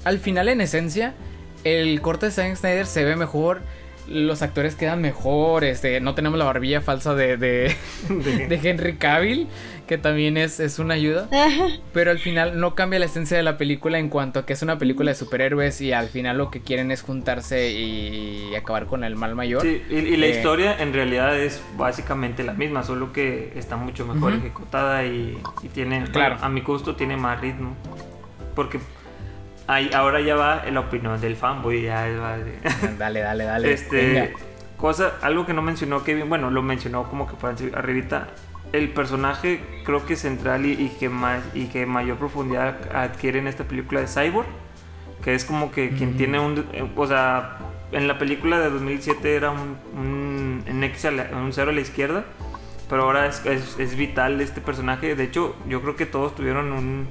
al 0.05 0.20
final, 0.20 0.49
en 0.49 0.61
esencia, 0.61 1.14
el 1.64 2.01
corte 2.01 2.27
de 2.27 2.33
Zack 2.33 2.55
Snyder 2.55 2.87
se 2.87 3.05
ve 3.05 3.16
mejor 3.16 3.61
los 4.09 4.42
actores 4.42 4.75
quedan 4.75 5.01
mejor, 5.01 5.64
este, 5.64 6.01
no 6.01 6.14
tenemos 6.14 6.38
la 6.38 6.45
barbilla 6.45 6.81
falsa 6.81 7.14
de, 7.14 7.37
de, 7.37 7.77
de 8.09 8.61
Henry 8.62 8.97
Cavill, 8.97 9.49
que 9.87 9.99
también 9.99 10.37
es, 10.37 10.61
es 10.61 10.79
una 10.79 10.95
ayuda. 10.95 11.29
Pero 11.92 12.11
al 12.11 12.19
final 12.19 12.59
no 12.59 12.75
cambia 12.75 12.99
la 12.99 13.07
esencia 13.07 13.37
de 13.37 13.42
la 13.42 13.57
película 13.57 13.99
en 13.99 14.09
cuanto 14.09 14.40
a 14.40 14.47
que 14.47 14.53
es 14.53 14.62
una 14.62 14.79
película 14.79 15.11
de 15.11 15.14
superhéroes 15.14 15.81
y 15.81 15.92
al 15.92 16.09
final 16.09 16.38
lo 16.38 16.51
que 16.51 16.61
quieren 16.61 16.90
es 16.90 17.03
juntarse 17.03 17.71
y 17.71 18.55
acabar 18.55 18.87
con 18.87 19.05
el 19.05 19.16
mal 19.16 19.35
mayor. 19.35 19.62
Sí, 19.62 19.83
y, 19.88 20.16
la 20.16 20.27
eh, 20.27 20.31
historia 20.31 20.77
en 20.79 20.92
realidad 20.92 21.38
es 21.38 21.62
básicamente 21.77 22.42
la 22.42 22.53
misma, 22.53 22.83
solo 22.83 23.12
que 23.12 23.53
está 23.57 23.77
mucho 23.77 24.07
mejor 24.07 24.35
ejecutada 24.35 25.05
y, 25.05 25.38
tiene, 25.73 26.05
claro. 26.11 26.37
a 26.40 26.49
mi 26.49 26.61
gusto 26.61 26.97
tiene 26.97 27.16
más 27.16 27.40
ritmo. 27.40 27.77
Porque 28.55 28.81
ahora 29.67 30.21
ya 30.21 30.37
va 30.37 30.65
la 30.71 30.81
opinión 30.81 31.21
del 31.21 31.37
fanboy. 31.37 31.83
Ya 31.83 32.07
Dale, 32.99 33.21
dale, 33.21 33.45
dale. 33.45 33.73
Este, 33.73 34.35
cosa, 34.77 35.15
algo 35.23 35.47
que 35.47 35.53
no 35.53 35.63
mencionó 35.63 36.05
Kevin, 36.05 36.29
bueno, 36.29 36.51
lo 36.51 36.63
mencionó 36.63 37.09
como 37.09 37.27
que 37.27 37.35
por 37.35 37.55
arribita. 37.75 38.29
El 38.73 38.91
personaje 38.91 39.61
creo 39.85 40.05
que 40.07 40.17
central 40.17 40.67
y, 40.67 40.89
que 40.99 41.09
más 41.09 41.43
y 41.55 41.67
que 41.67 41.87
mayor 41.87 42.19
profundidad 42.19 42.77
adquiere 42.95 43.39
en 43.39 43.47
esta 43.47 43.65
película 43.65 44.01
de 44.01 44.09
Cyborg, 44.09 44.49
que 45.23 45.35
es 45.35 45.45
como 45.45 45.71
que 45.71 45.91
quien 45.91 46.17
tiene 46.17 46.41
un, 46.41 46.67
o 46.97 47.07
sea, 47.07 47.59
en 47.93 48.09
la 48.09 48.19
película 48.19 48.59
de 48.59 48.71
2007 48.71 49.37
era 49.37 49.51
un, 49.51 49.79
un, 49.95 50.65
un 50.67 51.53
cero 51.53 51.71
a 51.71 51.75
la 51.75 51.81
izquierda, 51.81 52.25
pero 52.91 53.05
ahora 53.05 53.27
es, 53.27 53.47
es, 53.47 53.79
es 53.79 53.97
vital 53.97 54.41
este 54.41 54.61
personaje. 54.61 55.15
De 55.15 55.25
hecho, 55.25 55.55
yo 55.69 55.81
creo 55.81 55.95
que 55.95 56.05
todos 56.05 56.35
tuvieron 56.35 56.73
un 56.73 57.07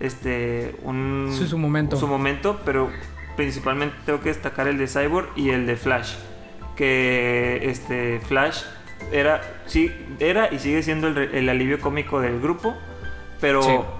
este 0.00 0.76
un 0.82 1.30
su 1.32 1.58
momento 1.58 1.96
su 1.96 2.06
momento 2.06 2.60
pero 2.64 2.90
principalmente 3.36 3.96
tengo 4.06 4.20
que 4.20 4.28
destacar 4.28 4.68
el 4.68 4.78
de 4.78 4.86
Cyborg 4.86 5.28
y 5.36 5.50
el 5.50 5.66
de 5.66 5.76
Flash 5.76 6.14
que 6.76 7.60
este 7.62 8.20
Flash 8.20 8.62
era 9.12 9.40
sí 9.66 9.92
era 10.18 10.52
y 10.52 10.58
sigue 10.58 10.82
siendo 10.82 11.08
el, 11.08 11.48
alivio 11.48 11.80
cómico 11.80 12.20
del 12.20 12.40
grupo 12.40 12.74
pero 13.40 13.98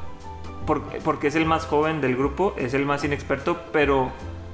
porque 1.04 1.28
es 1.28 1.34
el 1.34 1.46
más 1.46 1.64
joven 1.64 2.00
del 2.00 2.16
grupo, 2.16 2.54
es 2.58 2.74
el 2.74 2.84
más 2.84 3.04
inexperto, 3.04 3.58
pero 3.72 4.10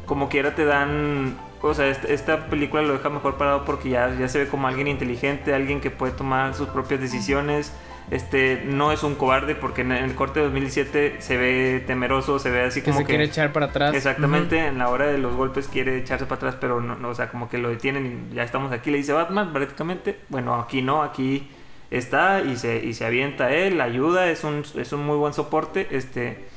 como 0.07 0.29
quiera 0.29 0.55
te 0.55 0.65
dan 0.65 1.37
o 1.61 1.73
sea, 1.73 1.89
esta, 1.89 2.47
película 2.49 2.83
lo 2.83 2.93
deja 2.93 3.09
mejor 3.09 3.37
parado 3.37 3.65
porque 3.65 3.89
ya, 3.89 4.15
ya 4.19 4.29
se 4.29 4.39
ve 4.39 4.49
como 4.49 4.69
alguien 4.69 4.87
inteligente, 4.87 5.55
alguien 5.55 5.81
que 5.81 5.91
puede 5.91 6.13
tomar 6.13 6.55
sus 6.55 6.69
propias 6.69 7.01
decisiones. 7.01 7.73
Este, 8.11 8.63
no 8.67 8.93
es 8.93 9.03
un 9.03 9.15
cobarde 9.15 9.55
porque 9.55 9.81
en 9.81 9.93
el 9.93 10.15
corte 10.15 10.41
de 10.41 10.45
2017 10.47 11.21
se 11.21 11.37
ve 11.37 11.83
temeroso, 11.87 12.39
se 12.39 12.51
ve 12.51 12.63
así 12.63 12.83
como 12.83 12.99
que... 12.99 13.05
se 13.05 13.09
quiere 13.09 13.25
echar 13.25 13.53
para 13.53 13.67
atrás. 13.67 13.95
Exactamente, 13.95 14.67
en 14.67 14.79
la 14.79 14.89
hora 14.91 15.07
de 15.07 15.19
los 15.19 15.35
golpes 15.35 15.69
quiere 15.69 15.99
echarse 15.99 16.27
para 16.27 16.37
atrás, 16.37 16.57
pero 16.61 16.81
no, 16.81 17.09
o 17.09 17.15
sea, 17.15 17.31
como 17.31 17.49
que 17.49 17.59
lo 17.59 17.71
detienen 17.71 18.29
y 18.31 18.35
ya 18.35 18.43
estamos 18.43 18.73
aquí, 18.73 18.91
le 18.91 18.99
dice 18.99 19.13
Batman 19.13 19.53
prácticamente. 19.53 20.19
Bueno, 20.29 20.55
aquí 20.55 20.83
no, 20.83 21.03
aquí 21.03 21.49
está 21.91 22.43
y 22.43 22.57
se, 22.57 22.85
y 22.85 22.93
se 22.93 23.07
avienta 23.07 23.53
él, 23.53 23.81
ayuda, 23.81 24.31
es 24.31 24.45
un, 24.45 24.65
es 24.77 24.93
un 24.93 25.05
muy 25.05 25.17
buen 25.17 25.33
soporte, 25.33 25.89
este... 25.91 26.53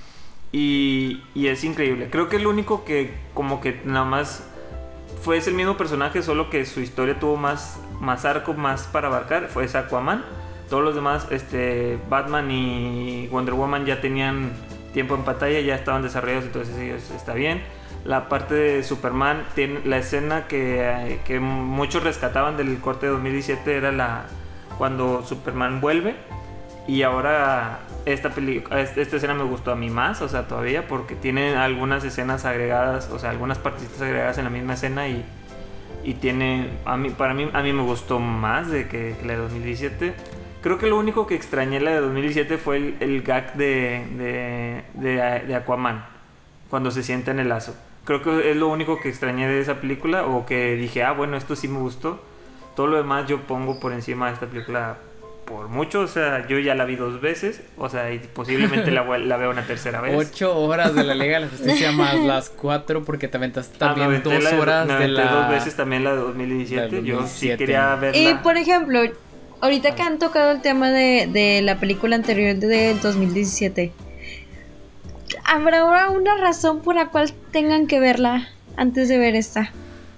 Y, 0.53 1.23
y 1.35 1.47
es 1.47 1.65
increíble. 1.65 2.07
Creo 2.09 2.29
que 2.29 2.37
es 2.37 2.41
lo 2.41 2.49
único 2.49 2.85
que 2.85 3.11
como 3.33 3.59
que 3.59 3.81
nada 3.83 4.05
más 4.05 4.47
fue 5.21 5.37
ese 5.37 5.49
el 5.49 5.57
mismo 5.57 5.75
personaje, 5.75 6.23
solo 6.23 6.49
que 6.49 6.65
su 6.65 6.79
historia 6.79 7.19
tuvo 7.19 7.35
más, 7.35 7.79
más 7.99 8.23
arco, 8.23 8.53
más 8.53 8.83
para 8.87 9.07
abarcar, 9.07 9.47
fue 9.49 9.65
ese 9.65 9.77
Aquaman. 9.77 10.23
Todos 10.69 10.83
los 10.83 10.95
demás, 10.95 11.27
este, 11.31 11.97
Batman 12.09 12.51
y 12.51 13.27
Wonder 13.27 13.53
Woman 13.53 13.85
ya 13.85 14.01
tenían 14.01 14.51
tiempo 14.93 15.15
en 15.15 15.23
pantalla, 15.23 15.59
ya 15.59 15.75
estaban 15.75 16.01
desarrollados, 16.01 16.45
entonces 16.45 16.77
ellos 16.77 17.09
está 17.11 17.33
bien. 17.33 17.61
La 18.03 18.29
parte 18.29 18.55
de 18.55 18.83
Superman, 18.83 19.45
tiene, 19.55 19.81
la 19.85 19.97
escena 19.97 20.47
que, 20.47 21.19
que 21.25 21.39
muchos 21.39 22.03
rescataban 22.03 22.57
del 22.57 22.77
corte 22.79 23.05
de 23.05 23.11
2017 23.13 23.77
era 23.77 23.91
la 23.91 24.25
cuando 24.77 25.23
Superman 25.23 25.81
vuelve 25.81 26.15
y 26.87 27.01
ahora 27.01 27.79
esta, 28.05 28.31
esta 28.77 29.15
escena 29.17 29.33
me 29.33 29.43
gustó 29.43 29.71
a 29.71 29.75
mí 29.75 29.89
más, 29.89 30.21
o 30.21 30.29
sea, 30.29 30.47
todavía, 30.47 30.87
porque 30.87 31.15
tiene 31.15 31.57
algunas 31.57 32.03
escenas 32.05 32.45
agregadas, 32.45 33.09
o 33.11 33.19
sea, 33.19 33.31
algunas 33.31 33.57
partecitas 33.57 34.01
agregadas 34.01 34.37
en 34.37 34.45
la 34.45 34.49
misma 34.49 34.75
escena 34.75 35.07
y, 35.09 35.25
y 36.05 36.13
tiene, 36.13 36.69
a 36.85 36.95
mí, 36.95 37.09
para 37.09 37.33
mí, 37.33 37.49
a 37.51 37.61
mí 37.61 37.73
me 37.73 37.81
gustó 37.81 38.19
más 38.19 38.69
de 38.69 38.87
que, 38.87 39.15
la 39.25 39.33
de 39.33 39.39
2017. 39.39 40.13
Creo 40.61 40.77
que 40.77 40.87
lo 40.87 40.97
único 40.97 41.27
que 41.27 41.35
extrañé 41.35 41.79
la 41.79 41.91
de 41.91 42.01
2017 42.01 42.57
fue 42.57 42.77
el, 42.77 42.95
el 42.99 43.21
gag 43.21 43.55
de, 43.55 44.83
de, 44.95 45.43
de, 45.45 45.55
Aquaman, 45.55 46.05
cuando 46.69 46.91
se 46.91 47.03
sienta 47.03 47.31
en 47.31 47.39
el 47.39 47.49
lazo. 47.49 47.75
Creo 48.05 48.23
que 48.23 48.51
es 48.51 48.57
lo 48.57 48.67
único 48.67 48.99
que 48.99 49.09
extrañé 49.09 49.47
de 49.47 49.59
esa 49.59 49.79
película, 49.81 50.25
o 50.25 50.45
que 50.45 50.75
dije, 50.75 51.03
ah, 51.03 51.11
bueno, 51.11 51.37
esto 51.37 51.55
sí 51.55 51.67
me 51.67 51.79
gustó. 51.79 52.21
Todo 52.75 52.87
lo 52.87 52.97
demás 52.97 53.27
yo 53.27 53.41
pongo 53.41 53.79
por 53.79 53.93
encima 53.93 54.27
de 54.27 54.33
esta 54.33 54.47
película 54.47 54.97
por 55.47 55.69
mucho, 55.69 56.01
o 56.01 56.07
sea, 56.07 56.45
yo 56.47 56.59
ya 56.59 56.75
la 56.75 56.83
vi 56.83 56.97
dos 56.97 57.21
veces, 57.21 57.61
o 57.77 57.87
sea, 57.87 58.11
y 58.11 58.19
posiblemente 58.19 58.91
la, 58.91 59.17
la 59.17 59.37
veo 59.37 59.49
una 59.49 59.65
tercera 59.65 60.01
vez. 60.01 60.13
Ocho 60.15 60.57
horas 60.57 60.93
de 60.93 61.05
la 61.05 61.15
Liga 61.15 61.39
de 61.39 61.45
la 61.45 61.49
Justicia 61.49 61.91
más 61.93 62.15
las 62.15 62.49
cuatro, 62.49 63.03
porque 63.05 63.29
te 63.29 63.37
aventaste 63.37 63.75
ah, 63.75 63.95
también 63.95 64.21
dos 64.21 64.53
horas 64.53 64.87
de 64.87 65.07
la... 65.07 65.31
dos 65.31 65.49
veces 65.49 65.75
también 65.75 66.03
la 66.03 66.11
de 66.11 66.17
2017, 66.17 67.03
yo 67.03 67.25
sí 67.25 67.55
quería 67.55 67.95
verla. 67.95 68.19
Y, 68.19 68.33
por 68.43 68.57
ejemplo, 68.57 68.99
ahorita 69.61 69.95
que 69.95 70.01
han 70.01 70.19
tocado 70.19 70.51
el 70.51 70.61
tema 70.61 70.91
de, 70.91 71.29
de 71.31 71.61
la 71.61 71.79
película 71.79 72.15
anterior 72.15 72.55
de 72.55 72.95
2017, 73.01 73.91
¿habrá 75.43 76.09
una 76.09 76.37
razón 76.37 76.81
por 76.81 76.95
la 76.95 77.07
cual 77.07 77.33
tengan 77.51 77.87
que 77.87 77.99
verla 77.99 78.49
antes 78.75 79.07
de 79.09 79.17
ver 79.17 79.35
esta? 79.35 79.71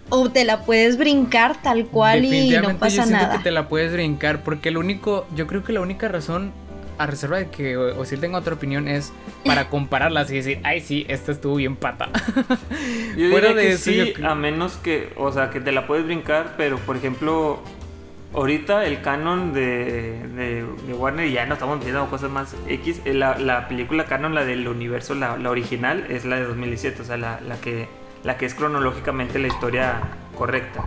o 0.09 0.29
te 0.29 0.43
la 0.43 0.61
puedes 0.61 0.97
brincar 0.97 1.61
tal 1.61 1.85
cual 1.85 2.25
y 2.25 2.49
no 2.51 2.77
pasa 2.77 3.05
yo 3.05 3.11
nada. 3.11 3.37
que 3.37 3.43
te 3.43 3.51
la 3.51 3.67
puedes 3.67 3.93
brincar 3.93 4.43
porque 4.43 4.69
el 4.69 4.77
único, 4.77 5.27
yo 5.35 5.47
creo 5.47 5.63
que 5.63 5.73
la 5.73 5.81
única 5.81 6.07
razón 6.07 6.51
a 6.97 7.05
reserva 7.05 7.37
de 7.37 7.49
que 7.49 7.77
o, 7.77 8.03
si 8.03 8.17
tengo 8.17 8.37
otra 8.37 8.55
opinión 8.55 8.87
es 8.87 9.13
para 9.45 9.69
compararlas 9.69 10.29
y 10.31 10.35
decir, 10.35 10.59
ay 10.63 10.81
sí, 10.81 11.05
esta 11.07 11.31
estuvo 11.31 11.55
bien 11.55 11.75
pata. 11.75 12.09
yo 13.15 13.29
Fuera 13.31 13.53
de 13.53 13.67
que 13.67 13.77
sí, 13.77 14.13
a 14.21 14.35
menos 14.35 14.73
que, 14.77 15.13
o 15.15 15.31
sea, 15.31 15.49
que 15.49 15.61
te 15.61 15.71
la 15.71 15.87
puedes 15.87 16.05
brincar, 16.05 16.55
pero 16.57 16.77
por 16.79 16.97
ejemplo, 16.97 17.63
ahorita 18.33 18.85
el 18.85 19.01
canon 19.01 19.53
de, 19.53 20.65
de, 20.85 20.93
Warner 20.93 21.29
ya 21.29 21.45
no 21.45 21.53
estamos 21.53 21.79
viendo 21.79 22.07
cosas 22.09 22.29
más 22.29 22.55
X, 22.67 23.01
eh, 23.05 23.13
la, 23.13 23.37
la, 23.37 23.67
película 23.67 24.05
canon, 24.05 24.35
la 24.35 24.45
del 24.45 24.67
universo, 24.67 25.15
la, 25.15 25.37
la 25.37 25.49
original, 25.49 26.05
es 26.09 26.25
la 26.25 26.37
de 26.37 26.43
2017, 26.43 27.01
o 27.01 27.05
sea, 27.05 27.17
la, 27.17 27.39
la 27.41 27.59
que 27.59 27.87
la 28.23 28.37
que 28.37 28.45
es 28.45 28.53
cronológicamente 28.53 29.39
la 29.39 29.47
historia 29.47 30.01
correcta. 30.37 30.85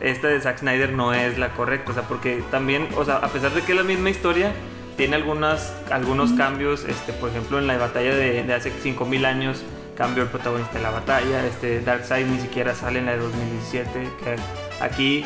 Esta 0.00 0.28
de 0.28 0.40
Zack 0.40 0.58
Snyder 0.58 0.92
no 0.92 1.12
es 1.12 1.38
la 1.38 1.50
correcta, 1.50 1.92
o 1.92 1.94
sea, 1.94 2.04
porque 2.04 2.42
también, 2.50 2.88
o 2.96 3.04
sea, 3.04 3.16
a 3.16 3.28
pesar 3.28 3.52
de 3.52 3.62
que 3.62 3.72
es 3.72 3.78
la 3.78 3.84
misma 3.84 4.10
historia, 4.10 4.52
tiene 4.96 5.16
algunas, 5.16 5.74
algunos 5.90 6.32
cambios, 6.32 6.84
este, 6.84 7.12
por 7.12 7.30
ejemplo, 7.30 7.58
en 7.58 7.66
la 7.66 7.76
batalla 7.78 8.14
de, 8.14 8.42
de 8.42 8.54
hace 8.54 8.70
5000 8.70 9.24
años 9.24 9.62
cambió 9.96 10.22
el 10.22 10.28
protagonista 10.28 10.74
de 10.74 10.82
la 10.82 10.90
batalla, 10.90 11.44
este 11.44 11.80
Darkseid 11.80 12.26
ni 12.26 12.40
siquiera 12.40 12.74
sale 12.74 13.00
en 13.00 13.06
la 13.06 13.12
de 13.12 13.18
2017, 13.18 14.08
que 14.22 14.36
aquí 14.80 15.24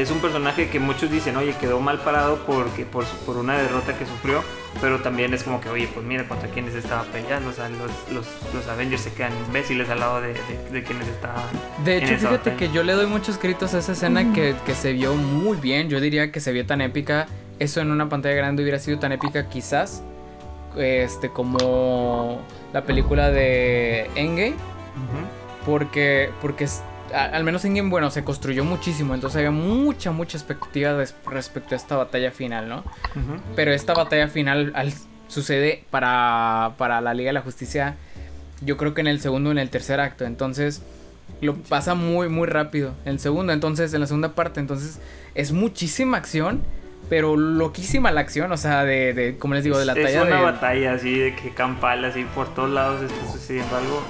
es 0.00 0.10
un 0.10 0.20
personaje 0.20 0.68
que 0.68 0.80
muchos 0.80 1.10
dicen, 1.10 1.36
oye, 1.36 1.54
quedó 1.60 1.80
mal 1.80 1.98
parado 1.98 2.38
porque, 2.46 2.84
por, 2.84 3.04
por 3.26 3.36
una 3.36 3.58
derrota 3.58 3.96
que 3.98 4.06
sufrió, 4.06 4.42
pero 4.80 5.00
también 5.00 5.34
es 5.34 5.42
como 5.42 5.60
que, 5.60 5.68
oye, 5.68 5.88
pues 5.92 6.04
mira 6.06 6.26
contra 6.26 6.48
quienes 6.48 6.74
estaba 6.74 7.02
peleando, 7.04 7.50
o 7.50 7.52
sea, 7.52 7.68
los, 7.68 7.90
los, 8.12 8.26
los 8.54 8.66
Avengers 8.68 9.02
se 9.02 9.12
quedan 9.12 9.32
imbéciles 9.46 9.88
al 9.90 10.00
lado 10.00 10.20
de, 10.20 10.34
de, 10.72 10.82
quienes 10.82 11.08
estaban. 11.08 11.44
De 11.84 11.98
hecho, 11.98 12.16
fíjate 12.16 12.54
que 12.54 12.70
yo 12.70 12.82
le 12.82 12.92
doy 12.92 13.06
muchos 13.06 13.36
créditos 13.38 13.74
a 13.74 13.78
esa 13.78 13.92
escena 13.92 14.32
que, 14.32 14.54
que 14.64 14.74
se 14.74 14.92
vio 14.92 15.14
muy 15.14 15.58
bien, 15.58 15.88
yo 15.88 16.00
diría 16.00 16.32
que 16.32 16.40
se 16.40 16.52
vio 16.52 16.66
tan 16.66 16.80
épica, 16.80 17.26
eso 17.58 17.80
en 17.80 17.90
una 17.90 18.08
pantalla 18.08 18.34
grande 18.34 18.62
hubiera 18.62 18.78
sido 18.78 18.98
tan 18.98 19.12
épica 19.12 19.48
quizás, 19.48 20.02
este, 20.76 21.30
como 21.30 22.40
la 22.72 22.84
película 22.84 23.30
de 23.30 24.08
Endgame, 24.14 24.54
porque, 25.66 26.30
porque 26.40 26.66
al 27.12 27.44
menos 27.44 27.64
en 27.64 27.74
Game, 27.74 27.90
bueno, 27.90 28.10
se 28.10 28.24
construyó 28.24 28.64
muchísimo, 28.64 29.14
entonces 29.14 29.38
había 29.38 29.50
mucha, 29.50 30.12
mucha 30.12 30.36
expectativa 30.38 30.92
respecto 31.26 31.74
a 31.74 31.76
esta 31.76 31.96
batalla 31.96 32.30
final, 32.30 32.68
¿no? 32.68 32.84
Pero 33.56 33.72
esta 33.72 33.94
batalla 33.94 34.28
final 34.28 34.72
al, 34.74 34.92
sucede 35.28 35.84
para, 35.90 36.74
para 36.76 37.00
la 37.00 37.14
Liga 37.14 37.28
de 37.28 37.34
la 37.34 37.42
Justicia, 37.42 37.96
yo 38.62 38.76
creo 38.76 38.94
que 38.94 39.00
en 39.00 39.08
el 39.08 39.20
segundo 39.20 39.50
o 39.50 39.52
en 39.52 39.58
el 39.58 39.70
tercer 39.70 40.00
acto, 40.00 40.24
entonces 40.24 40.82
lo 41.40 41.54
pasa 41.56 41.94
muy, 41.94 42.28
muy 42.28 42.46
rápido. 42.46 42.92
En 43.04 43.12
el 43.12 43.20
segundo, 43.20 43.52
entonces, 43.52 43.94
en 43.94 44.00
la 44.00 44.06
segunda 44.06 44.34
parte, 44.34 44.60
entonces 44.60 45.00
es 45.34 45.52
muchísima 45.52 46.18
acción. 46.18 46.62
Pero 47.08 47.36
loquísima 47.36 48.12
la 48.12 48.20
acción, 48.20 48.52
o 48.52 48.56
sea, 48.56 48.84
de, 48.84 49.14
de 49.14 49.36
como 49.36 49.54
les 49.54 49.64
digo, 49.64 49.76
de 49.78 49.86
la 49.86 49.94
talla. 49.94 50.22
Es 50.22 50.28
una 50.28 50.42
batalla 50.42 50.92
así, 50.92 51.18
de 51.18 51.34
que 51.34 51.50
campal, 51.52 52.04
así 52.04 52.24
por 52.36 52.54
todos 52.54 52.70
lados 52.70 53.02
está 53.02 53.32
sucediendo 53.32 53.74
algo 53.74 54.00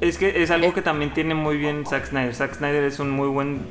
es 0.00 0.18
que 0.18 0.42
es 0.42 0.50
algo 0.50 0.68
eh. 0.68 0.72
que 0.74 0.82
también 0.82 1.12
tiene 1.12 1.34
muy 1.34 1.56
bien 1.56 1.86
Zack 1.86 2.06
Snyder. 2.06 2.34
Zack 2.34 2.54
Snyder 2.54 2.84
es 2.84 2.98
un 2.98 3.10
muy 3.10 3.28
buen 3.28 3.62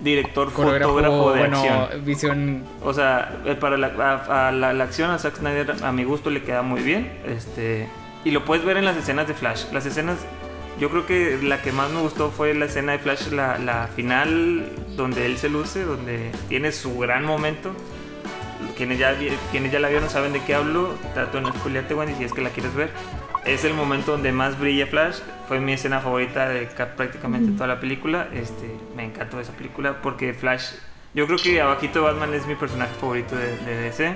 director, 0.00 0.50
fotógrafo 0.50 1.32
de 1.32 1.42
acción. 1.44 2.04
Visión. 2.04 2.64
O 2.82 2.92
sea, 2.92 3.40
eh, 3.44 3.54
para 3.54 3.76
la, 3.76 4.48
a, 4.48 4.52
la, 4.52 4.84
acción 4.84 5.10
a 5.10 5.18
Zack 5.18 5.36
Snyder 5.36 5.74
a 5.82 5.92
mi 5.92 6.04
gusto 6.04 6.30
le 6.30 6.42
queda 6.42 6.62
muy 6.62 6.82
bien. 6.82 7.12
Este, 7.26 7.88
y 8.24 8.30
lo 8.30 8.44
puedes 8.44 8.64
ver 8.64 8.76
en 8.76 8.84
las 8.84 8.96
escenas 8.96 9.28
de 9.28 9.34
Flash. 9.34 9.64
Las 9.72 9.86
escenas, 9.86 10.18
yo 10.80 10.90
creo 10.90 11.06
que 11.06 11.38
la 11.42 11.62
que 11.62 11.72
más 11.72 11.90
me 11.90 12.00
gustó 12.00 12.30
fue 12.30 12.54
la 12.54 12.66
escena 12.66 12.92
de 12.92 12.98
Flash, 12.98 13.28
la, 13.28 13.58
la 13.58 13.88
final, 13.94 14.68
donde 14.96 15.26
él 15.26 15.38
se 15.38 15.48
luce, 15.48 15.84
donde 15.84 16.32
tiene 16.48 16.72
su 16.72 16.98
gran 16.98 17.24
momento. 17.24 17.70
Quienes 18.76 18.98
ya, 18.98 19.16
quienes 19.50 19.72
ya 19.72 19.80
la 19.80 19.88
vieron 19.88 20.08
saben 20.08 20.32
de 20.32 20.40
qué 20.40 20.54
hablo. 20.54 20.94
Trato 21.14 21.38
de 21.38 21.42
no 21.42 21.52
spoilearte, 21.52 21.94
Wendy, 21.94 22.14
si 22.14 22.24
es 22.24 22.32
que 22.32 22.40
la 22.40 22.50
quieres 22.50 22.74
ver 22.74 22.90
es 23.44 23.64
el 23.64 23.74
momento 23.74 24.12
donde 24.12 24.32
más 24.32 24.58
brilla 24.58 24.86
Flash. 24.86 25.16
Fue 25.48 25.60
mi 25.60 25.72
escena 25.72 26.00
favorita 26.00 26.48
de 26.48 26.66
prácticamente 26.96 27.52
toda 27.52 27.66
la 27.66 27.80
película. 27.80 28.28
Este, 28.32 28.70
me 28.96 29.04
encantó 29.04 29.40
esa 29.40 29.52
película 29.52 30.00
porque 30.02 30.32
Flash, 30.32 30.70
yo 31.14 31.26
creo 31.26 31.38
que 31.38 31.60
abajito 31.60 32.02
Batman 32.02 32.32
es 32.34 32.46
mi 32.46 32.54
personaje 32.54 32.94
favorito 33.00 33.36
de, 33.36 33.56
DC. 33.82 34.14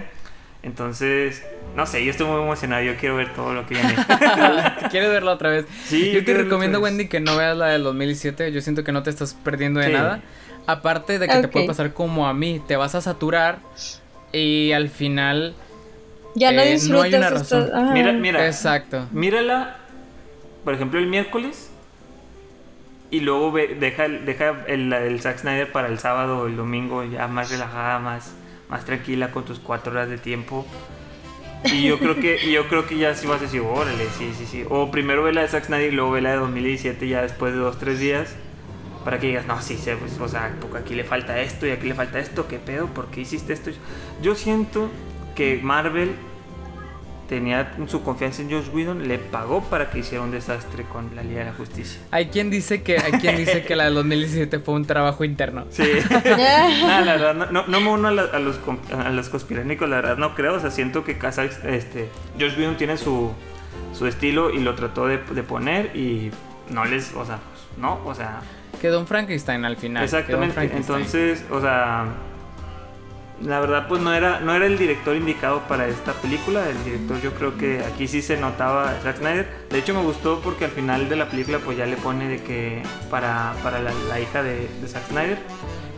Entonces, 0.62 1.44
no 1.76 1.86
sé, 1.86 2.04
yo 2.04 2.10
estoy 2.10 2.26
muy 2.26 2.40
emocionado. 2.40 2.82
Yo 2.82 2.96
quiero 2.96 3.16
ver 3.16 3.32
todo 3.34 3.52
lo 3.52 3.66
que 3.66 3.74
viene. 3.74 3.94
¿Quieres 4.90 5.10
verla 5.10 5.32
otra 5.32 5.50
vez? 5.50 5.66
Sí. 5.84 6.12
Yo 6.12 6.24
te 6.24 6.34
recomiendo, 6.34 6.80
Wendy, 6.80 7.08
que 7.08 7.20
no 7.20 7.36
veas 7.36 7.56
la 7.56 7.66
del 7.66 7.82
2007. 7.82 8.50
Yo 8.52 8.60
siento 8.60 8.82
que 8.82 8.92
no 8.92 9.02
te 9.02 9.10
estás 9.10 9.34
perdiendo 9.34 9.80
de 9.80 9.90
nada. 9.90 10.22
Aparte 10.66 11.18
de 11.18 11.28
que 11.28 11.38
te 11.38 11.48
puede 11.48 11.66
pasar 11.66 11.92
como 11.92 12.26
a 12.26 12.34
mí, 12.34 12.60
te 12.66 12.76
vas 12.76 12.94
a 12.94 13.00
saturar 13.00 13.58
y 14.32 14.72
al 14.72 14.88
final 14.88 15.54
ya 16.36 16.52
no 16.52 16.62
disfrutas. 16.62 16.88
Eh, 16.88 16.92
no 16.92 17.02
hay 17.02 17.14
una 17.14 17.30
razón. 17.30 17.70
Mira, 17.92 18.12
mira. 18.12 18.46
Exacto. 18.46 19.08
Mírala, 19.10 19.76
por 20.64 20.74
ejemplo, 20.74 21.00
el 21.00 21.06
miércoles. 21.06 21.70
Y 23.10 23.20
luego 23.20 23.52
ve, 23.52 23.76
deja, 23.78 24.08
deja 24.08 24.64
el, 24.66 24.92
el 24.92 25.20
Zack 25.20 25.38
Snyder 25.38 25.72
para 25.72 25.88
el 25.88 25.98
sábado 25.98 26.40
o 26.40 26.46
el 26.46 26.56
domingo, 26.56 27.04
ya 27.04 27.26
más 27.28 27.50
relajada, 27.50 27.98
más, 28.00 28.32
más 28.68 28.84
tranquila, 28.84 29.30
con 29.30 29.44
tus 29.44 29.58
cuatro 29.58 29.92
horas 29.92 30.08
de 30.08 30.18
tiempo. 30.18 30.66
Y 31.64 31.84
yo 31.84 31.98
creo 31.98 32.16
que, 32.16 32.50
yo 32.50 32.68
creo 32.68 32.86
que 32.86 32.98
ya 32.98 33.14
sí 33.14 33.26
vas 33.26 33.40
a 33.40 33.44
decir, 33.44 33.60
órale, 33.60 34.06
sí, 34.18 34.32
sí, 34.36 34.44
sí. 34.44 34.64
O 34.68 34.90
primero 34.90 35.22
ve 35.22 35.32
la 35.32 35.42
de 35.42 35.48
Zack 35.48 35.66
Snyder 35.66 35.92
y 35.92 35.96
luego 35.96 36.10
ve 36.10 36.20
la 36.20 36.30
de 36.30 36.36
2017, 36.36 37.08
ya 37.08 37.22
después 37.22 37.54
de 37.54 37.60
dos, 37.60 37.78
tres 37.78 37.98
días. 37.98 38.34
Para 39.04 39.20
que 39.20 39.28
digas, 39.28 39.46
no, 39.46 39.62
sí, 39.62 39.78
pues, 40.00 40.18
o 40.20 40.28
sea, 40.28 40.52
porque 40.60 40.78
aquí 40.78 40.94
le 40.94 41.04
falta 41.04 41.40
esto 41.40 41.64
y 41.64 41.70
aquí 41.70 41.86
le 41.86 41.94
falta 41.94 42.18
esto, 42.18 42.48
¿qué 42.48 42.58
pedo? 42.58 42.88
¿Por 42.88 43.06
qué 43.06 43.20
hiciste 43.20 43.52
esto? 43.52 43.70
Yo 44.20 44.34
siento 44.34 44.90
que 45.36 45.60
Marvel 45.62 46.16
tenía 47.28 47.74
su 47.86 48.02
confianza 48.02 48.42
en 48.42 48.50
Josh 48.50 48.68
Whedon, 48.72 49.08
le 49.08 49.18
pagó 49.18 49.62
para 49.64 49.90
que 49.90 49.98
hiciera 49.98 50.22
un 50.22 50.30
desastre 50.30 50.84
con 50.84 51.14
la 51.14 51.22
Liga 51.22 51.40
de 51.40 51.46
la 51.46 51.52
Justicia. 51.52 52.00
Hay 52.10 52.26
quien 52.26 52.50
dice 52.50 52.82
que, 52.82 52.98
hay 52.98 53.12
quien 53.12 53.36
dice 53.36 53.64
que 53.64 53.76
la 53.76 53.84
de 53.84 53.90
2017 53.90 54.60
fue 54.60 54.74
un 54.74 54.84
trabajo 54.84 55.24
interno. 55.24 55.66
Sí. 55.70 55.84
no, 56.10 57.00
la 57.00 57.16
verdad, 57.16 57.34
no, 57.50 57.66
no, 57.66 57.80
me 57.80 57.88
uno 57.88 58.08
a, 58.08 58.12
los, 58.12 58.30
a 58.32 59.10
los 59.10 59.28
conspiranoicos, 59.28 59.88
la 59.88 59.96
verdad 59.96 60.16
no 60.16 60.34
creo. 60.34 60.54
O 60.54 60.60
sea, 60.60 60.70
siento 60.70 61.04
que 61.04 61.18
casa, 61.18 61.44
este, 61.44 62.08
Josh 62.38 62.56
Whedon 62.58 62.76
tiene 62.76 62.96
su, 62.96 63.32
su 63.92 64.06
estilo 64.06 64.50
y 64.50 64.60
lo 64.60 64.74
trató 64.74 65.06
de, 65.06 65.18
de 65.18 65.42
poner 65.42 65.96
y 65.96 66.30
no 66.70 66.84
les, 66.84 67.14
o 67.14 67.24
sea, 67.24 67.38
pues, 67.38 67.78
no, 67.78 68.00
o 68.04 68.14
sea... 68.14 68.40
Quedó 68.80 69.00
un 69.00 69.06
Frankenstein 69.06 69.64
al 69.64 69.76
final. 69.76 70.04
Exactamente, 70.04 70.70
entonces, 70.74 71.44
o 71.50 71.60
sea 71.60 72.04
la 73.42 73.60
verdad 73.60 73.86
pues 73.86 74.00
no 74.00 74.14
era 74.14 74.40
no 74.40 74.54
era 74.54 74.64
el 74.66 74.78
director 74.78 75.14
indicado 75.14 75.60
para 75.68 75.86
esta 75.86 76.12
película. 76.14 76.68
El 76.68 76.82
director 76.84 77.20
yo 77.20 77.32
creo 77.34 77.56
que 77.56 77.84
aquí 77.84 78.08
sí 78.08 78.22
se 78.22 78.36
notaba 78.36 78.98
Zack 79.02 79.18
Snyder. 79.18 79.48
De 79.70 79.78
hecho 79.78 79.94
me 79.94 80.02
gustó 80.02 80.40
porque 80.40 80.64
al 80.64 80.70
final 80.70 81.08
de 81.08 81.16
la 81.16 81.28
película 81.28 81.58
pues 81.58 81.76
ya 81.76 81.86
le 81.86 81.96
pone 81.96 82.28
de 82.28 82.42
que 82.42 82.82
para, 83.10 83.54
para 83.62 83.80
la, 83.80 84.20
hija 84.20 84.42
de, 84.42 84.68
Zack 84.86 85.08
Snyder 85.08 85.38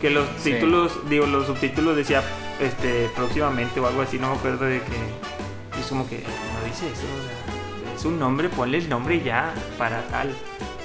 que 0.01 0.09
los 0.09 0.29
títulos 0.37 0.97
digo 1.09 1.25
los 1.25 1.47
subtítulos 1.47 1.95
decía 1.97 2.23
este 2.61 3.09
próximamente 3.17 3.81
o 3.81 3.87
algo 3.87 4.01
así 4.01 4.17
no 4.17 4.31
me 4.31 4.37
acuerdo 4.37 4.63
de 4.63 4.79
que 4.79 5.77
es 5.77 5.87
como 5.87 6.07
que 6.07 6.19
no 6.19 6.65
dice 6.65 6.87
eso 6.87 7.03
o 7.03 7.85
sea, 7.85 7.95
es 7.95 8.05
un 8.05 8.17
nombre 8.17 8.47
ponle 8.47 8.77
el 8.77 8.87
nombre 8.89 9.21
ya 9.21 9.53
para 9.77 10.01
tal. 10.07 10.29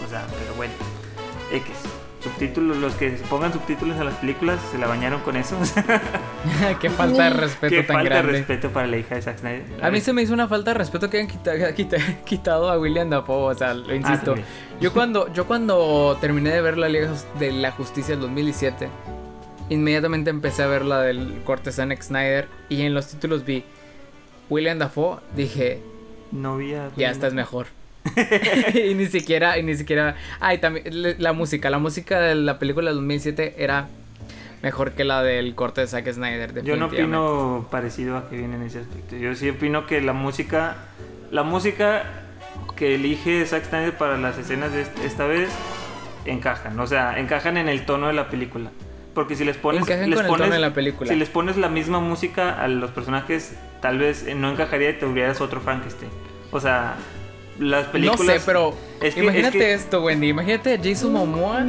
O 0.05 0.09
sea 0.09 0.27
pero 0.39 0.55
bueno 0.55 0.75
X 1.53 2.04
subtítulos, 2.25 2.79
los 2.79 2.95
que 2.95 3.11
pongan 3.31 3.53
subtítulos 3.53 3.99
a 4.01 4.05
las 4.05 4.15
películas 4.15 4.59
se 4.73 4.79
la 4.79 4.87
bañaron 4.87 5.21
con 5.21 5.37
eso. 5.37 5.57
Qué 6.81 6.91
falta 6.91 7.25
de 7.25 7.31
respeto 7.31 7.75
Qué 7.75 7.83
tan 7.83 7.97
falta 7.97 8.15
de 8.17 8.23
respeto 8.23 8.71
para 8.71 8.87
la 8.87 8.97
hija 8.97 9.15
de 9.15 9.23
Zack 9.23 9.39
Snyder. 9.39 9.65
A, 9.83 9.91
mí 9.91 10.01
se 10.01 10.13
me 10.13 10.23
hizo 10.23 10.33
una 10.35 10.49
falta 10.49 10.73
de 10.73 10.79
respeto 10.79 11.09
que 11.11 11.19
hayan 11.19 11.75
quitado, 12.25 12.71
a 12.71 12.79
William 12.79 13.11
Dafoe, 13.11 13.53
o 13.53 13.55
sea, 13.55 13.75
lo 13.75 13.93
ah, 13.93 13.95
insisto. 13.95 14.35
yo 14.81 14.93
cuando 14.93 15.33
yo 15.33 15.47
cuando 15.47 16.17
terminé 16.21 16.51
de 16.51 16.61
ver 16.61 16.79
la 16.79 16.89
Liga 16.89 17.13
de 17.39 17.53
la 17.53 17.71
Justicia 17.71 18.15
del 18.15 18.23
2017, 18.23 18.89
inmediatamente 19.69 20.31
empecé 20.31 20.63
a 20.63 20.67
ver 20.67 20.85
la 20.85 21.03
del 21.03 21.43
corte 21.45 21.71
Zack 21.71 22.03
Snyder 22.03 22.49
y 22.69 22.83
en 22.83 22.95
los 22.95 23.07
títulos 23.07 23.45
vi 23.45 23.65
William 24.51 24.79
Dafoe, 24.79 25.19
dije, 25.37 25.83
no 26.33 26.57
vi 26.57 26.75
Ya 26.97 27.11
estás 27.11 27.35
mejor. 27.35 27.67
y 28.75 28.95
ni 28.95 29.07
siquiera, 29.07 29.59
y 29.59 29.63
ni 29.63 29.75
siquiera. 29.75 30.17
Ay, 30.41 30.59
también 30.59 30.85
la 31.19 31.33
música. 31.33 31.71
La 31.71 31.79
música 31.79 32.21
de 32.21 32.35
la 32.35 32.59
película 32.59 32.91
del 32.91 32.97
2007 32.97 33.57
era 33.59 33.89
mejor 34.63 34.93
que 34.93 35.05
la 35.05 35.23
del 35.23 35.55
corte 35.55 35.81
de 35.83 35.87
Zack 35.87 36.11
Snyder. 36.13 36.63
Yo 36.63 36.77
no 36.77 36.87
opino 36.87 37.67
parecido 37.71 38.17
a 38.17 38.29
que 38.29 38.37
viene 38.37 38.57
en 38.57 38.63
ese 38.63 38.81
aspecto. 38.81 39.17
Yo 39.17 39.35
sí 39.35 39.49
opino 39.49 39.87
que 39.87 40.01
la 40.01 40.13
música. 40.13 40.77
La 41.31 41.43
música 41.43 42.05
que 42.77 42.95
elige 42.95 43.45
Zack 43.47 43.65
Snyder 43.65 43.97
para 43.97 44.17
las 44.19 44.39
escenas 44.39 44.73
de 44.73 44.87
esta 45.05 45.27
vez 45.27 45.51
encajan. 46.25 46.79
O 46.79 46.87
sea, 46.87 47.19
encajan 47.19 47.57
en 47.57 47.69
el 47.69 47.85
tono 47.85 48.09
de 48.09 48.13
la 48.13 48.29
película. 48.29 48.71
Porque 49.15 49.37
si 49.37 49.45
les 49.45 49.57
pones, 49.57 49.87
les 49.87 50.23
pones 50.23 50.59
la 50.59 50.75
película. 50.75 51.09
si 51.09 51.17
les 51.17 51.29
pones 51.29 51.57
la 51.57 51.69
misma 51.69 52.01
música 52.01 52.61
a 52.61 52.67
los 52.67 52.91
personajes, 52.91 53.55
tal 53.81 53.99
vez 53.99 54.27
no 54.35 54.51
encajaría 54.51 54.91
y 54.91 54.95
te 54.95 55.07
hubieras 55.07 55.41
otro 55.41 55.61
Frankenstein. 55.61 56.11
O 56.51 56.61
sea, 56.61 56.97
las 57.59 57.87
películas. 57.87 58.21
No 58.21 58.33
sé, 58.33 58.41
pero 58.45 58.75
imagínate 59.17 59.73
esto, 59.75 60.03
Wendy. 60.03 60.29
Imagínate 60.29 60.75
a 60.75 60.79
Jason 60.83 61.13
Momoa 61.13 61.67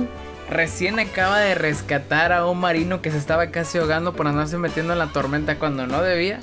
recién 0.50 1.00
acaba 1.00 1.40
de 1.40 1.56
rescatar 1.56 2.32
a 2.32 2.46
un 2.46 2.60
marino 2.60 3.02
que 3.02 3.12
se 3.12 3.18
estaba 3.18 3.48
casi 3.48 3.78
ahogando 3.78 4.14
por 4.14 4.28
andarse 4.28 4.58
metiendo 4.58 4.94
en 4.94 5.00
la 5.00 5.08
tormenta 5.08 5.58
cuando 5.58 5.88
no 5.88 6.02
debía. 6.02 6.40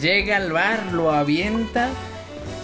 Llega 0.00 0.36
al 0.36 0.52
bar, 0.52 0.92
lo 0.92 1.12
avienta, 1.12 1.90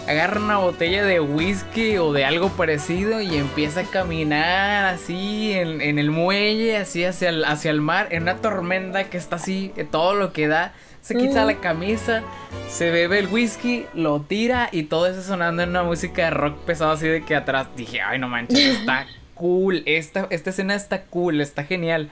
agarra 0.09 0.41
una 0.41 0.59
botella 0.59 1.05
de 1.05 1.21
whisky 1.21 1.99
o 1.99 2.13
de 2.13 2.25
algo 2.25 2.49
parecido 2.51 3.21
y 3.21 3.37
empieza 3.37 3.81
a 3.81 3.85
caminar 3.85 4.87
así 4.87 5.53
en, 5.53 5.99
el 5.99 6.11
muelle, 6.11 6.77
así 6.77 7.05
hacia 7.05 7.29
el, 7.29 7.45
hacia 7.45 7.71
el 7.71 7.81
mar, 7.81 8.09
en 8.11 8.23
una 8.23 8.37
tormenta 8.37 9.05
que 9.05 9.19
está 9.19 9.37
así, 9.37 9.73
todo 9.91 10.15
lo 10.15 10.33
que 10.33 10.49
da 10.49 10.73
se 11.03 11.17
quita 11.17 11.45
la 11.45 11.61
camisa, 11.61 12.23
se 12.71 12.91
bebe 12.91 13.19
el 13.19 13.27
whisky, 13.27 13.87
lo 13.93 14.21
tira 14.21 14.69
y 14.73 14.85
todo 14.85 15.09
eso 15.09 15.21
sonando 15.21 15.63
en 15.63 15.71
una 15.71 15.83
música 15.83 16.25
de 16.25 16.31
rock 16.31 16.59
pesado 16.61 16.93
así 16.93 17.09
de 17.09 17.25
que 17.25 17.35
atrás 17.35 17.67
dije, 17.77 18.01
ay 18.01 18.19
no 18.19 18.29
manches, 18.29 18.59
está 18.81 19.07
cool, 19.35 19.83
esta, 19.87 20.29
esta 20.31 20.51
escena 20.51 20.75
está 20.75 21.03
cool, 21.03 21.41
está 21.41 21.65
genial. 21.65 22.09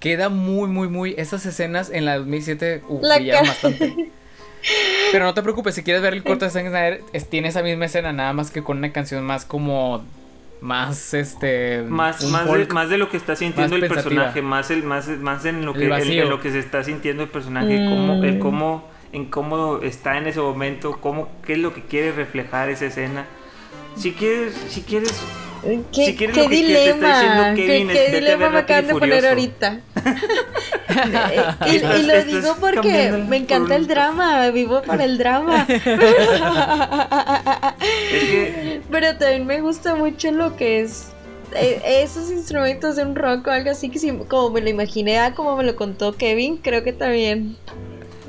Queda 0.00 0.30
muy, 0.30 0.68
muy, 0.68 0.88
muy. 0.88 1.14
Esas 1.16 1.46
escenas 1.46 1.88
en 1.90 2.06
la 2.06 2.18
2007 2.18 2.82
uh, 2.88 3.00
bastante. 3.46 4.10
Pero 5.12 5.24
no 5.24 5.34
te 5.34 5.42
preocupes, 5.42 5.74
si 5.74 5.82
quieres 5.82 6.02
ver 6.02 6.14
el 6.14 6.24
corte 6.24 6.46
de 6.46 6.50
Zack 6.50 6.68
Snyder, 6.68 7.02
tiene 7.28 7.48
esa 7.48 7.62
misma 7.62 7.84
escena, 7.84 8.12
nada 8.12 8.32
más 8.32 8.50
que 8.50 8.62
con 8.62 8.78
una 8.78 8.92
canción 8.92 9.22
más 9.24 9.44
como 9.44 10.04
más 10.62 11.12
este 11.12 11.82
más 11.82 12.24
más 12.30 12.50
de, 12.50 12.66
más 12.66 12.88
de 12.88 12.96
lo 12.96 13.10
que 13.10 13.16
está 13.16 13.36
sintiendo 13.36 13.76
el 13.76 13.88
personaje 13.88 14.40
más 14.40 14.70
el 14.70 14.84
más 14.84 15.08
más 15.08 15.44
en 15.44 15.66
lo 15.66 15.74
que 15.74 15.86
en 15.86 16.30
lo 16.30 16.40
que 16.40 16.50
se 16.50 16.60
está 16.60 16.84
sintiendo 16.84 17.24
el 17.24 17.28
personaje 17.28 17.80
mm. 17.80 17.88
cómo 17.90 18.24
el 18.24 18.38
cómo 18.38 18.92
en 19.12 19.26
cómo 19.26 19.78
está 19.82 20.16
en 20.16 20.26
ese 20.26 20.40
momento 20.40 20.98
cómo 21.00 21.28
qué 21.44 21.54
es 21.54 21.58
lo 21.58 21.74
que 21.74 21.82
quiere 21.82 22.12
reflejar 22.12 22.70
esa 22.70 22.86
escena. 22.86 23.26
Si 23.96 24.12
quieres 24.12 24.54
si 24.68 24.82
quieres 24.82 25.22
¿Qué, 25.92 26.06
si 26.06 26.16
quieres 26.16 26.34
qué 26.34 26.42
lo 26.42 26.48
que, 26.48 26.56
dilema, 26.56 26.74
te 26.74 26.90
está 26.90 27.20
diciendo 27.20 27.44
Kevin, 27.54 27.88
¿Qué, 27.88 27.94
qué 27.94 28.10
dilema 28.16 28.50
me 28.50 28.58
acaban 28.58 28.86
de 28.88 28.94
poner 28.94 29.26
ahorita? 29.26 29.80
y, 31.66 31.76
y, 31.76 32.02
lo 32.02 32.24
digo 32.24 32.56
porque 32.60 33.12
me 33.28 33.36
encanta 33.36 33.76
el 33.76 33.86
drama, 33.86 34.50
vivo 34.50 34.82
para 34.82 35.04
el 35.04 35.18
drama. 35.18 35.66
Pero 38.90 39.16
también 39.16 39.46
me 39.46 39.60
gusta 39.60 39.94
mucho 39.94 40.32
lo 40.32 40.56
que 40.56 40.80
es 40.80 41.12
eh, 41.54 42.02
esos 42.02 42.30
instrumentos 42.30 42.96
de 42.96 43.04
un 43.04 43.14
rock 43.14 43.46
o 43.46 43.50
algo 43.50 43.70
así 43.70 43.90
que 43.90 44.18
como 44.26 44.50
me 44.50 44.60
lo 44.60 44.68
imaginé, 44.68 45.18
ah, 45.18 45.34
como 45.34 45.56
me 45.56 45.64
lo 45.64 45.76
contó 45.76 46.16
Kevin, 46.16 46.56
creo 46.56 46.82
que 46.82 46.92
también 46.92 47.56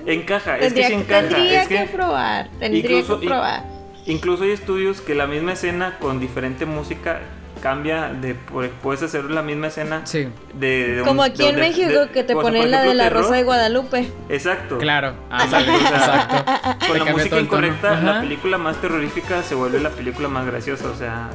encaja, 0.05 0.57
es 0.57 0.73
que 0.73 0.83
se 0.83 0.93
encaja. 0.93 1.29
Tendría 1.29 1.63
es 1.63 1.67
que, 1.67 1.85
probar, 1.85 2.49
tendría 2.59 3.01
que 3.01 3.25
probar. 3.25 3.72
Incluso 4.05 4.43
hay 4.43 4.51
estudios 4.51 5.01
que 5.01 5.15
la 5.15 5.27
misma 5.27 5.53
escena 5.53 5.97
con 5.99 6.19
diferente 6.19 6.65
música 6.65 7.21
cambia 7.61 8.09
de 8.09 8.35
puedes 8.35 9.01
hacer 9.03 9.25
la 9.31 9.41
misma 9.41 9.67
escena 9.67 10.05
sí. 10.05 10.27
de, 10.53 11.01
como 11.05 11.23
aquí 11.23 11.45
en 11.45 11.55
México 11.55 12.09
que 12.13 12.25
te 12.25 12.33
ponen 12.33 12.69
la 12.69 12.83
de 12.83 12.93
la 12.93 13.09
Rosa 13.09 13.35
de 13.35 13.43
Guadalupe. 13.43 14.11
Exacto. 14.29 14.77
Claro. 14.77 15.13
Ah, 15.35 15.45
exacto. 15.45 16.87
con 16.87 16.99
la 16.99 17.05
música 17.05 17.39
incorrecta 17.39 17.99
la 18.01 18.21
película 18.21 18.57
más 18.57 18.79
terrorífica 18.81 19.41
se 19.41 19.55
vuelve 19.55 19.79
la 19.79 19.89
película 19.89 20.27
más 20.27 20.45
graciosa 20.45 20.89
o 20.89 20.95
sea 20.95 21.29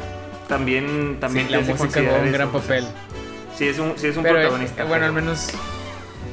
también 0.46 1.18
también 1.18 1.50
la 1.50 1.60
música 1.60 2.00
juega 2.00 2.20
un 2.20 2.32
gran 2.32 2.50
papel. 2.50 2.86
sí 3.56 3.66
es 3.66 3.78
un 3.78 3.94
sí 3.96 4.06
es 4.06 4.16
un 4.16 4.22
protagonista 4.22 4.84
bueno 4.84 5.06
al 5.06 5.12
menos 5.12 5.50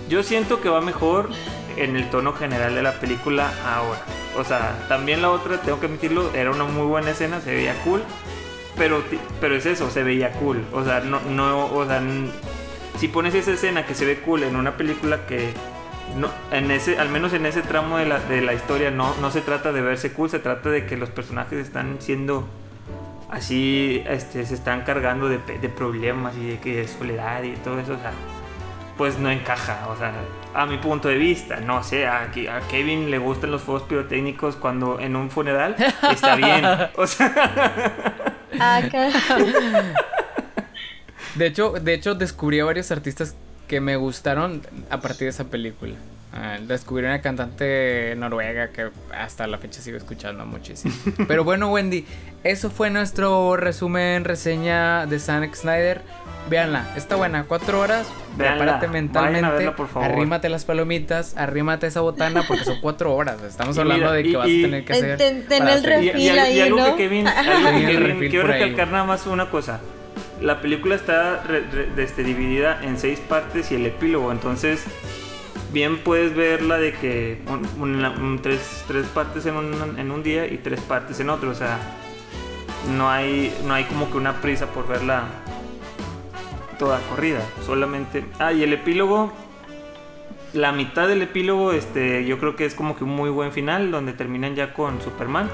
yo 0.10 0.22
siento 0.22 0.62
que 0.62 0.70
va 0.70 0.82
mejor 0.82 1.30
en 1.78 1.96
el 1.96 2.10
tono 2.10 2.34
general 2.34 2.76
de 2.76 2.82
la 2.82 2.94
película 2.94 3.52
ahora 3.66 4.02
o 4.38 4.44
sea, 4.44 4.86
también 4.88 5.22
la 5.22 5.32
otra, 5.32 5.62
tengo 5.62 5.80
que 5.80 5.86
admitirlo, 5.86 6.34
era 6.34 6.52
una 6.52 6.66
muy 6.66 6.86
buena 6.86 7.12
escena, 7.12 7.40
se 7.42 7.54
veía 7.54 7.74
cool. 7.84 8.04
Pero, 8.78 9.02
pero 9.40 9.56
es 9.56 9.66
eso, 9.66 9.90
se 9.90 10.04
veía 10.04 10.34
cool. 10.34 10.66
O 10.74 10.84
sea, 10.84 11.00
no, 11.00 11.22
no, 11.22 11.68
o 11.74 11.86
sea, 11.86 12.02
si 13.00 13.08
pones 13.08 13.34
esa 13.34 13.52
escena 13.52 13.86
que 13.86 13.96
se 13.96 14.06
ve 14.06 14.20
cool 14.20 14.44
en 14.44 14.58
una 14.58 14.76
película 14.76 15.26
que 15.26 15.54
no, 16.18 16.30
en 16.52 16.70
ese, 16.72 17.00
al 17.00 17.10
menos 17.10 17.32
en 17.34 17.46
ese 17.46 17.62
tramo 17.62 17.98
de 17.98 18.06
la, 18.06 18.20
de 18.20 18.42
la 18.42 18.54
historia 18.54 18.92
no, 18.92 19.16
no 19.22 19.32
se 19.32 19.42
trata 19.42 19.72
de 19.72 19.82
verse 19.82 20.12
cool, 20.12 20.30
se 20.30 20.40
trata 20.40 20.70
de 20.70 20.86
que 20.86 20.98
los 20.98 21.10
personajes 21.10 21.66
están 21.66 21.98
siendo 22.00 22.46
así, 23.30 24.04
este, 24.08 24.46
se 24.46 24.54
están 24.54 24.82
cargando 24.82 25.30
de, 25.30 25.38
de 25.38 25.70
problemas 25.70 26.36
y 26.36 26.48
de 26.48 26.60
que 26.60 26.76
de 26.76 26.88
soledad 26.88 27.44
y 27.44 27.54
todo 27.56 27.80
eso, 27.80 27.94
o 27.94 27.98
sea, 27.98 28.12
pues 28.98 29.18
no 29.18 29.30
encaja, 29.30 29.88
o 29.90 29.98
sea, 29.98 30.14
a 30.54 30.66
mi 30.66 30.78
punto 30.78 31.08
de 31.10 31.16
vista, 31.16 31.60
no 31.60 31.84
sé, 31.84 32.08
a, 32.08 32.24
a 32.24 32.68
Kevin 32.70 33.12
le 33.12 33.18
gustan 33.18 33.52
los 33.52 33.62
fuegos 33.62 33.84
pirotécnicos 33.84 34.56
cuando 34.56 35.00
en 35.00 35.16
un 35.16 35.30
funeral, 35.30 35.76
está 36.12 36.36
bien, 36.36 36.66
o 36.96 37.08
sea... 37.08 38.14
Ah, 38.58 38.82
de 41.36 41.48
hecho, 41.48 41.72
de 41.72 41.94
hecho 41.94 42.16
descubrí 42.16 42.62
a 42.62 42.66
varios 42.66 42.90
artistas 42.90 43.36
que 43.68 43.82
me 43.82 43.98
gustaron 43.98 44.62
a 44.90 45.02
partir 45.02 45.26
de 45.26 45.30
esa 45.30 45.46
película. 45.46 45.96
Ah, 46.34 46.58
descubrí 46.62 47.06
una 47.06 47.22
cantante 47.22 48.14
noruega 48.18 48.70
que 48.70 48.90
hasta 49.14 49.48
la 49.48 49.58
fecha 49.58 49.82
sigo 49.82 49.98
escuchando 49.98 50.46
muchísimo. 50.46 50.94
Pero 51.28 51.46
bueno, 51.46 51.70
Wendy, 51.72 52.06
eso 52.44 52.70
fue 52.70 52.90
nuestro 52.90 53.56
resumen, 53.56 54.26
reseña 54.26 55.06
de 55.06 55.20
Zack 55.20 55.56
Snyder. 55.56 56.02
Véanla, 56.50 56.94
está 56.96 57.16
buena, 57.16 57.46
cuatro 57.48 57.80
horas. 57.80 58.08
Prepárate 58.38 58.88
mentalmente. 58.88 59.74
Arrímate 59.96 60.50
las 60.50 60.66
palomitas, 60.66 61.36
arrímate 61.38 61.88
esa 61.88 62.02
botana 62.02 62.44
porque 62.48 62.64
son 62.64 62.80
cuatro 62.82 63.16
horas. 63.16 63.42
Estamos 63.42 63.78
hablando 63.80 64.12
de 64.12 64.24
que 64.24 64.38
vas 64.38 64.46
a 64.46 64.50
tener 64.50 64.86
que 64.86 64.94
hacer. 64.94 65.18
Ten, 65.18 65.68
el 65.68 65.84
refil 65.84 66.38
ahí, 66.38 66.62
algo 66.62 66.96
que 66.96 67.04
Kevin, 67.04 67.28
quiero 68.30 68.48
recalcar 68.48 68.90
nada 68.90 69.06
más 69.06 69.26
una 69.26 69.50
cosa. 69.50 69.80
La 70.42 70.62
película 70.62 70.96
está 70.96 71.44
este, 71.98 72.24
dividida 72.24 72.80
en 72.84 72.98
seis 73.00 73.20
partes 73.20 73.72
y 73.72 73.76
el 73.76 73.86
epílogo, 73.86 74.34
entonces 74.34 74.84
bien 75.72 76.00
puedes 76.00 76.36
verla 76.36 76.78
de 76.78 76.94
que 76.94 77.40
tres, 78.44 78.84
tres, 78.88 79.06
partes 79.08 79.46
en 79.46 79.56
un, 79.56 79.98
en 79.98 80.12
un 80.12 80.24
día 80.24 80.46
y 80.46 80.58
tres 80.58 80.82
partes 80.82 81.20
en 81.22 81.30
otro. 81.30 81.50
O 81.50 81.56
sea, 81.56 81.80
no 82.98 83.10
hay, 83.10 83.56
no 83.66 83.74
hay 83.74 83.86
como 83.86 84.12
que 84.12 84.18
una 84.18 84.42
prisa 84.42 84.68
por 84.68 84.88
verla 84.88 85.24
toda 86.78 87.00
corrida. 87.10 87.42
Solamente. 87.66 88.26
Ah, 88.40 88.54
y 88.54 88.64
el 88.64 88.74
epílogo. 88.74 89.32
La 90.54 90.72
mitad 90.72 91.08
del 91.08 91.22
epílogo, 91.22 91.74
este, 91.74 92.26
yo 92.26 92.40
creo 92.40 92.56
que 92.56 92.66
es 92.66 92.76
como 92.76 92.96
que 92.96 93.04
un 93.04 93.10
muy 93.10 93.30
buen 93.30 93.52
final, 93.52 93.92
donde 93.92 94.14
terminan 94.14 94.56
ya 94.56 94.74
con 94.74 95.02
Superman. 95.02 95.50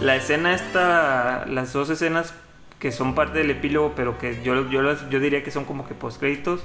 La 0.00 0.16
escena 0.16 0.54
esta, 0.54 1.46
las 1.46 1.72
dos 1.72 1.88
escenas 1.88 2.34
que 2.78 2.92
son 2.92 3.14
parte 3.14 3.38
del 3.38 3.50
epílogo, 3.50 3.94
pero 3.96 4.18
que 4.18 4.42
yo, 4.42 4.68
yo, 4.68 4.82
yo 5.08 5.20
diría 5.20 5.42
que 5.42 5.50
son 5.50 5.64
como 5.64 5.86
que 5.86 5.94
post 5.94 6.20
créditos 6.20 6.60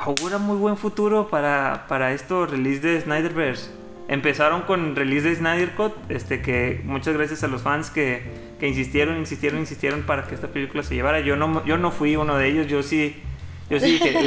augura 0.00 0.38
muy 0.38 0.56
buen 0.56 0.76
futuro 0.76 1.28
para, 1.28 1.84
para 1.86 2.12
esto 2.12 2.46
release 2.46 2.80
de 2.80 3.00
Snyderverse. 3.00 3.70
Empezaron 4.10 4.62
con 4.62 4.96
release 4.96 5.28
de 5.28 5.36
Snyder 5.36 5.70
Cut, 5.76 5.92
este 6.08 6.42
que 6.42 6.80
muchas 6.82 7.14
gracias 7.14 7.44
a 7.44 7.46
los 7.46 7.62
fans 7.62 7.90
que, 7.90 8.24
que 8.58 8.66
insistieron, 8.66 9.16
insistieron, 9.18 9.60
insistieron 9.60 10.02
para 10.02 10.24
que 10.24 10.34
esta 10.34 10.48
película 10.48 10.82
se 10.82 10.96
llevara. 10.96 11.20
Yo 11.20 11.36
no, 11.36 11.64
yo 11.64 11.78
no 11.78 11.92
fui 11.92 12.16
uno 12.16 12.36
de 12.36 12.48
ellos, 12.48 12.66
yo 12.66 12.82
sí, 12.82 13.22
yo 13.70 13.78
sí 13.78 13.92
dije, 13.92 14.18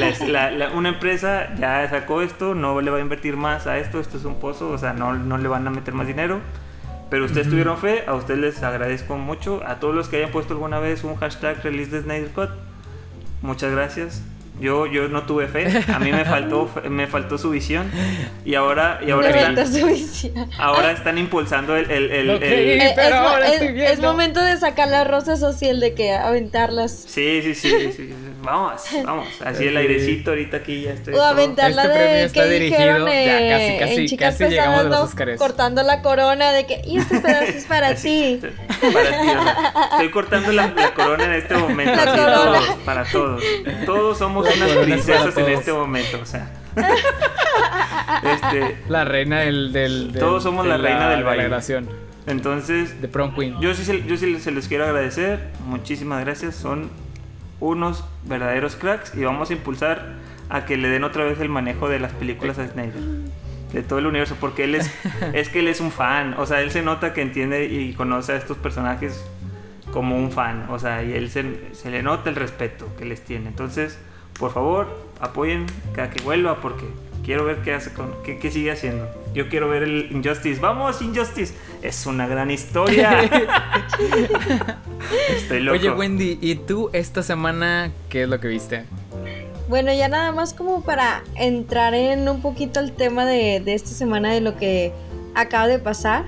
una 0.73 0.87
empresa 0.87 1.53
ya 1.55 1.85
sacó 1.89 2.21
esto, 2.21 2.55
no 2.55 2.79
le 2.79 2.91
va 2.91 2.99
a 2.99 3.01
invertir 3.01 3.35
más 3.35 3.67
a 3.67 3.77
esto, 3.77 3.99
esto 3.99 4.15
es 4.15 4.23
un 4.23 4.39
pozo, 4.39 4.69
o 4.69 4.77
sea, 4.77 4.93
no, 4.93 5.15
no 5.15 5.37
le 5.37 5.49
van 5.49 5.67
a 5.67 5.69
meter 5.69 5.93
más 5.93 6.07
dinero. 6.07 6.39
Pero 7.09 7.25
ustedes 7.25 7.49
tuvieron 7.49 7.77
fe, 7.77 8.05
a 8.07 8.15
ustedes 8.15 8.39
les 8.39 8.63
agradezco 8.63 9.17
mucho. 9.17 9.61
A 9.67 9.81
todos 9.81 9.93
los 9.93 10.07
que 10.07 10.15
hayan 10.15 10.31
puesto 10.31 10.53
alguna 10.53 10.79
vez 10.79 11.03
un 11.03 11.17
hashtag 11.17 11.61
release 11.61 11.91
de 11.91 12.03
Snyder 12.03 12.29
Cut, 12.29 12.51
muchas 13.41 13.73
gracias. 13.73 14.23
Yo, 14.59 14.85
yo 14.85 15.07
no 15.07 15.23
tuve 15.23 15.47
fe, 15.47 15.67
a 15.91 15.99
mí 15.99 16.11
me 16.11 16.25
faltó, 16.25 16.69
me 16.89 17.07
faltó 17.07 17.37
su 17.37 17.49
visión. 17.49 17.89
Y 18.45 18.55
ahora, 18.55 18.99
y 19.05 19.09
ahora, 19.09 19.29
están, 19.29 19.57
ahora 20.59 20.91
están 20.91 21.17
impulsando 21.17 21.75
el... 21.75 21.89
el, 21.89 22.11
el, 22.11 22.29
es, 22.39 23.99
momento 23.99 24.41
de 24.41 24.57
sacar 24.57 24.89
la 24.89 25.03
rosa 25.03 25.37
social, 25.37 25.79
de 25.79 25.93
que 25.95 26.13
aventarlas. 26.13 26.91
Sí, 26.91 27.41
sí, 27.41 27.55
sí, 27.55 28.13
vamos, 28.43 28.83
vamos, 29.05 29.27
así 29.43 29.67
el 29.67 29.77
airecito 29.77 30.31
ahorita 30.31 30.57
aquí 30.57 30.81
ya 30.81 30.91
estoy... 30.91 31.13
O 31.13 31.21
aventarla 31.21 31.83
este 31.83 31.97
de 31.97 32.23
está 32.25 32.43
que 32.43 32.49
dirigido, 32.49 33.07
ya 33.07 33.49
casi, 33.49 33.79
casi, 33.79 34.05
chicas 34.07 34.37
casi 34.37 34.51
llegamos 34.51 34.79
a 34.79 34.83
los 34.83 34.99
Oscars. 34.99 35.39
Cortando 35.39 35.83
la 35.83 36.01
corona 36.01 36.51
de 36.51 36.65
que, 36.65 36.81
y 36.85 36.97
este 36.97 37.19
pedazo 37.19 37.51
es 37.57 37.65
para 37.65 37.95
ti. 37.95 38.39
Para 38.93 39.21
ti, 39.21 39.27
estoy 39.91 40.11
cortando 40.11 40.51
la, 40.51 40.67
la, 40.67 40.93
corona 40.93 41.25
en 41.25 41.33
este 41.33 41.55
momento, 41.55 41.93
así, 41.93 42.19
todos, 42.19 42.65
para 42.85 43.05
todos. 43.05 43.43
Todos 43.85 44.17
somos 44.17 44.47
unas 44.55 44.71
princesas 44.71 45.37
en 45.37 45.49
este 45.49 45.73
momento, 45.73 46.19
o 46.21 46.25
sea. 46.25 46.51
este, 48.23 48.77
la 48.89 49.05
reina 49.05 49.41
del, 49.41 49.71
del, 49.73 50.13
todos 50.17 50.43
somos 50.43 50.65
la, 50.65 50.77
reina 50.77 51.09
del 51.09 51.23
baile. 51.23 51.49
Entonces, 52.25 53.01
de 53.01 53.07
prom 53.07 53.35
queen. 53.35 53.59
Yo 53.59 53.73
sí, 53.73 54.03
yo 54.07 54.17
sí 54.17 54.39
se 54.39 54.51
les 54.51 54.67
quiero 54.67 54.85
agradecer. 54.85 55.39
Muchísimas 55.65 56.23
gracias. 56.23 56.55
Son 56.55 56.89
unos 57.69 58.03
verdaderos 58.25 58.75
cracks 58.75 59.15
y 59.15 59.23
vamos 59.23 59.49
a 59.49 59.53
impulsar 59.53 60.13
a 60.49 60.65
que 60.65 60.77
le 60.77 60.89
den 60.89 61.03
otra 61.03 61.23
vez 61.23 61.39
el 61.39 61.49
manejo 61.49 61.89
de 61.89 61.99
las 61.99 62.11
películas 62.13 62.59
a 62.59 62.67
Snyder. 62.67 63.01
De 63.71 63.81
todo 63.81 63.97
el 63.99 64.05
universo, 64.05 64.35
porque 64.39 64.65
él 64.65 64.75
es, 64.75 64.91
es 65.33 65.49
que 65.49 65.59
él 65.59 65.67
es 65.67 65.79
un 65.79 65.91
fan. 65.91 66.35
O 66.37 66.45
sea, 66.45 66.61
él 66.61 66.69
se 66.69 66.83
nota 66.83 67.13
que 67.13 67.21
entiende 67.21 67.65
y 67.65 67.93
conoce 67.93 68.33
a 68.33 68.35
estos 68.35 68.57
personajes 68.57 69.25
como 69.91 70.15
un 70.15 70.31
fan. 70.31 70.67
O 70.69 70.77
sea, 70.77 71.03
y 71.03 71.13
él 71.13 71.31
se, 71.31 71.73
se 71.73 71.89
le 71.89 72.03
nota 72.03 72.29
el 72.29 72.35
respeto 72.35 72.87
que 72.97 73.05
les 73.05 73.23
tiene. 73.23 73.47
Entonces, 73.47 73.97
por 74.37 74.51
favor, 74.51 74.87
apoyen 75.19 75.65
cada 75.93 76.09
que 76.09 76.21
vuelva 76.21 76.57
porque 76.61 76.85
quiero 77.23 77.45
ver 77.45 77.61
qué 77.63 77.73
hace 77.73 77.91
con 77.93 78.13
qué, 78.23 78.51
sigue 78.51 78.71
haciendo. 78.71 79.07
Yo 79.33 79.49
quiero 79.49 79.69
ver 79.69 79.83
el 79.83 80.11
Injustice. 80.11 80.59
Vamos, 80.59 81.01
Injustice. 81.01 81.53
Es 81.81 82.05
una 82.05 82.27
gran 82.27 82.51
historia. 82.51 83.21
Estoy 85.29 85.61
loco. 85.61 85.77
Oye, 85.77 85.89
Wendy, 85.91 86.37
¿y 86.41 86.55
tú 86.55 86.89
esta 86.93 87.23
semana 87.23 87.91
qué 88.09 88.23
es 88.23 88.29
lo 88.29 88.39
que 88.39 88.47
viste? 88.47 88.85
Bueno, 89.69 89.93
ya 89.93 90.07
nada 90.07 90.31
más 90.31 90.53
como 90.53 90.83
para 90.83 91.23
entrar 91.35 91.93
en 91.93 92.27
un 92.29 92.41
poquito 92.41 92.79
el 92.79 92.91
tema 92.91 93.25
de, 93.25 93.61
de 93.63 93.73
esta 93.73 93.89
semana 93.89 94.31
de 94.31 94.41
lo 94.41 94.57
que 94.57 94.91
acaba 95.35 95.67
de 95.67 95.79
pasar. 95.79 96.25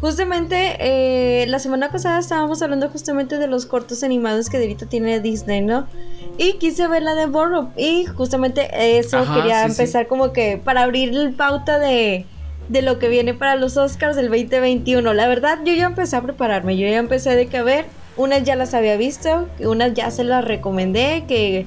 Justamente 0.00 0.76
eh, 0.78 1.46
la 1.48 1.58
semana 1.58 1.90
pasada 1.90 2.20
estábamos 2.20 2.62
hablando 2.62 2.88
justamente 2.88 3.38
de 3.38 3.48
los 3.48 3.66
cortos 3.66 4.04
animados 4.04 4.48
que 4.48 4.56
ahorita 4.56 4.86
tiene 4.86 5.18
Disney, 5.18 5.60
¿no? 5.60 5.88
Y 6.36 6.54
quise 6.54 6.86
ver 6.86 7.02
la 7.02 7.14
de 7.16 7.26
Borrow. 7.26 7.70
Y 7.76 8.04
justamente 8.04 8.68
eso 8.98 9.24
quería 9.34 9.64
empezar 9.64 10.06
como 10.06 10.32
que 10.32 10.56
para 10.56 10.84
abrir 10.84 11.08
el 11.08 11.32
pauta 11.32 11.80
de, 11.80 12.26
de 12.68 12.82
lo 12.82 13.00
que 13.00 13.08
viene 13.08 13.34
para 13.34 13.56
los 13.56 13.76
Oscars 13.76 14.14
del 14.14 14.28
2021. 14.28 15.12
La 15.14 15.26
verdad, 15.26 15.58
yo 15.64 15.74
ya 15.74 15.86
empecé 15.86 16.14
a 16.14 16.22
prepararme. 16.22 16.76
Yo 16.76 16.86
ya 16.86 16.98
empecé 16.98 17.34
de 17.34 17.46
que 17.46 17.58
a 17.58 17.62
ver. 17.64 17.86
Unas 18.16 18.42
ya 18.42 18.56
las 18.56 18.74
había 18.74 18.96
visto, 18.96 19.48
unas 19.60 19.94
ya 19.94 20.10
se 20.10 20.24
las 20.24 20.44
recomendé. 20.44 21.24
Que 21.28 21.66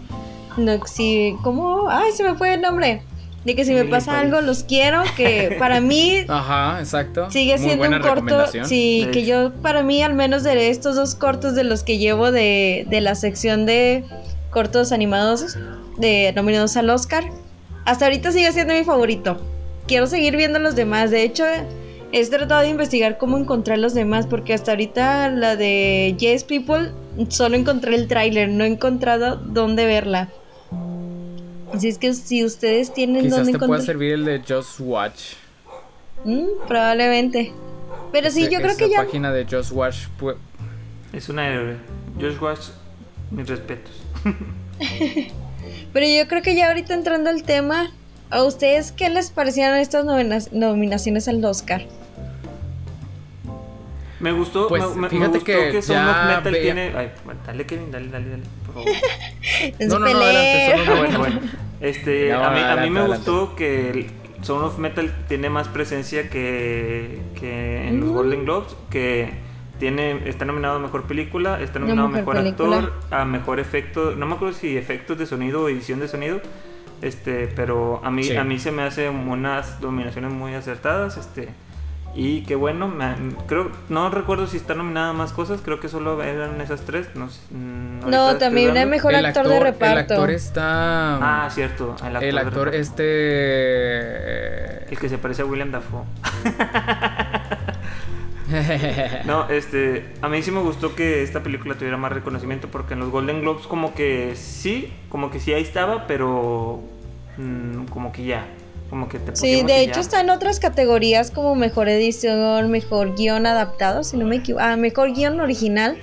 no, 0.57 0.85
si, 0.85 1.35
¿cómo? 1.43 1.89
Ay, 1.89 2.11
se 2.11 2.23
me 2.23 2.35
fue 2.35 2.53
el 2.53 2.61
nombre 2.61 3.03
de 3.45 3.55
que 3.55 3.65
si 3.65 3.73
me 3.73 3.85
pasa 3.85 4.19
algo 4.19 4.41
los 4.41 4.63
quiero, 4.63 5.01
que 5.17 5.55
para 5.57 5.81
mí 5.81 6.25
Ajá, 6.27 6.79
exacto. 6.79 7.29
sigue 7.31 7.57
siendo 7.57 7.87
un 7.87 7.99
corto, 7.99 8.45
sí, 8.63 9.07
que 9.11 9.25
yo 9.25 9.51
para 9.61 9.83
mí 9.83 10.03
al 10.03 10.13
menos 10.13 10.43
de 10.43 10.69
estos 10.69 10.95
dos 10.95 11.15
cortos 11.15 11.55
de 11.55 11.63
los 11.63 11.83
que 11.83 11.97
llevo 11.97 12.31
de, 12.31 12.85
de 12.89 13.01
la 13.01 13.15
sección 13.15 13.65
de 13.65 14.03
cortos 14.51 14.91
animados 14.91 15.57
de 15.97 16.33
nominados 16.35 16.77
al 16.77 16.89
Oscar, 16.89 17.23
hasta 17.85 18.05
ahorita 18.05 18.31
sigue 18.31 18.51
siendo 18.51 18.73
mi 18.73 18.83
favorito. 18.83 19.41
Quiero 19.87 20.05
seguir 20.07 20.37
viendo 20.37 20.59
los 20.59 20.75
demás, 20.75 21.09
de 21.09 21.23
hecho 21.23 21.43
he 22.11 22.25
tratado 22.27 22.61
de 22.61 22.69
investigar 22.69 23.17
cómo 23.17 23.37
encontrar 23.37 23.79
los 23.79 23.93
demás 23.93 24.27
porque 24.27 24.53
hasta 24.53 24.71
ahorita 24.71 25.29
la 25.29 25.55
de 25.55 26.15
Yes 26.19 26.43
People 26.43 26.91
solo 27.29 27.55
encontré 27.55 27.95
el 27.95 28.07
tráiler, 28.07 28.49
no 28.49 28.63
he 28.63 28.67
encontrado 28.67 29.37
dónde 29.37 29.85
verla. 29.85 30.29
Así 31.73 31.87
es 31.87 31.97
que 31.97 32.13
si 32.13 32.43
ustedes 32.43 32.93
tienen 32.93 33.23
Quizás 33.23 33.49
te 33.49 33.59
pueda 33.59 33.81
servir 33.81 34.13
el 34.13 34.25
de 34.25 34.41
Just 34.47 34.79
Watch. 34.79 35.33
Mm, 36.25 36.67
probablemente. 36.67 37.53
Pero 38.11 38.29
sí, 38.29 38.49
yo 38.49 38.59
creo 38.59 38.75
que 38.75 38.89
ya. 38.89 38.99
La 38.99 39.05
página 39.05 39.31
de 39.31 39.45
Just 39.45 39.71
Watch 39.71 40.07
es 41.13 41.29
una 41.29 41.47
héroe. 41.47 41.77
Just 42.19 42.41
Watch, 42.41 42.61
mis 43.31 43.47
respetos. 43.47 43.93
Pero 45.93 46.05
yo 46.05 46.27
creo 46.27 46.41
que 46.41 46.55
ya 46.55 46.67
ahorita 46.67 46.93
entrando 46.93 47.29
al 47.29 47.43
tema, 47.43 47.91
¿a 48.29 48.43
ustedes 48.43 48.91
qué 48.91 49.09
les 49.09 49.29
parecieron 49.29 49.77
estas 49.77 50.05
nominaciones 50.51 51.27
al 51.27 51.43
Oscar? 51.43 51.83
Me 54.19 54.31
gustó, 54.31 54.67
pues, 54.67 54.95
me, 54.95 55.09
fíjate 55.09 55.39
gustó 55.39 55.45
que, 55.45 55.71
que 55.71 55.81
Son 55.81 55.97
of 55.97 56.15
Metal 56.27 56.61
tiene. 56.61 56.93
Ay, 56.95 57.11
dale, 57.45 57.65
Kevin, 57.65 57.91
dale, 57.91 58.07
dale, 58.09 58.29
dale, 58.29 58.43
por 58.71 58.83
favor. 58.83 58.89
no, 59.79 59.99
no, 59.99 60.13
no, 60.13 60.21
adelante, 60.21 60.85
solo 60.85 60.97
bueno, 60.97 61.19
bueno. 61.19 61.39
Este, 61.79 62.33
a 62.33 62.49
mí, 62.51 62.59
a 62.61 62.75
mí 62.77 62.89
me 62.89 63.05
gustó 63.05 63.55
que 63.55 64.09
Son 64.41 64.63
of 64.63 64.77
Metal 64.77 65.13
tiene 65.27 65.49
más 65.49 65.67
presencia 65.67 66.29
que, 66.29 67.19
que 67.39 67.87
en 67.87 67.99
los 67.99 68.09
Golden 68.09 68.45
Globes, 68.45 68.75
que 68.89 69.31
tiene, 69.79 70.29
está 70.29 70.45
nominado 70.45 70.75
a 70.75 70.79
mejor 70.79 71.03
película, 71.03 71.59
está 71.61 71.79
nominado 71.79 72.07
a 72.07 72.11
mejor, 72.11 72.37
actor, 72.37 72.93
a 73.09 73.25
mejor 73.25 73.59
efecto, 73.59 74.15
no 74.15 74.27
me 74.27 74.35
acuerdo 74.35 74.53
si 74.53 74.77
efectos 74.77 75.17
de 75.17 75.25
sonido 75.25 75.63
o 75.63 75.69
edición 75.69 75.99
de 75.99 76.07
sonido, 76.07 76.39
este, 77.01 77.47
pero 77.47 77.99
a 78.03 78.11
mí, 78.11 78.29
a 78.31 78.43
mí 78.43 78.59
se 78.59 78.71
me 78.71 78.83
hacen 78.83 79.27
unas 79.27 79.81
nominaciones 79.81 80.31
muy 80.31 80.53
acertadas, 80.53 81.17
este 81.17 81.49
y 82.13 82.41
qué 82.41 82.55
bueno, 82.55 82.93
creo, 83.47 83.71
no 83.87 84.09
recuerdo 84.09 84.45
si 84.45 84.57
está 84.57 84.73
nominada 84.73 85.13
más 85.13 85.31
cosas, 85.31 85.61
creo 85.63 85.79
que 85.79 85.87
solo 85.87 86.21
eran 86.21 86.59
esas 86.59 86.81
tres. 86.81 87.07
No, 87.15 87.27
mm, 87.51 88.09
no 88.09 88.37
también 88.37 88.75
hay 88.75 88.85
mejor 88.85 89.15
actor, 89.15 89.47
de 89.47 89.59
reparto. 89.61 89.93
El 89.93 89.99
actor 89.99 90.31
está. 90.31 91.45
Ah, 91.45 91.49
cierto. 91.49 91.95
El 92.05 92.17
actor, 92.17 92.23
el 92.23 92.37
actor 92.37 92.75
este. 92.75 93.03
El 94.91 94.99
que 94.99 95.07
se 95.07 95.17
parece 95.17 95.43
a 95.43 95.45
William 95.45 95.71
Dafoe. 95.71 96.03
no, 99.25 99.47
este. 99.49 100.07
A 100.21 100.27
mí 100.27 100.41
sí 100.41 100.51
me 100.51 100.59
gustó 100.59 100.93
que 100.95 101.23
esta 101.23 101.41
película 101.43 101.75
tuviera 101.75 101.95
más 101.95 102.11
reconocimiento 102.11 102.67
porque 102.67 102.93
en 102.95 102.99
los 102.99 103.09
Golden 103.09 103.39
Globes, 103.39 103.67
como 103.67 103.93
que 103.93 104.35
sí, 104.35 104.93
como 105.07 105.31
que 105.31 105.39
sí 105.39 105.53
ahí 105.53 105.63
estaba, 105.63 106.07
pero. 106.07 106.81
Mm, 107.37 107.85
como 107.85 108.11
que 108.11 108.25
ya. 108.25 108.45
Como 108.91 109.07
que 109.07 109.19
te 109.19 109.33
Sí, 109.37 109.63
de 109.63 109.83
hecho 109.83 110.01
está 110.01 110.19
en 110.19 110.29
otras 110.29 110.59
categorías 110.59 111.31
como 111.31 111.55
mejor 111.55 111.87
edición, 111.87 112.69
mejor 112.69 113.15
guion 113.15 113.45
adaptado, 113.45 114.03
si 114.03 114.17
no 114.17 114.25
me 114.25 114.35
equivoco. 114.35 114.61
Ah, 114.61 114.75
mejor 114.75 115.13
guion 115.13 115.39
original. 115.39 115.97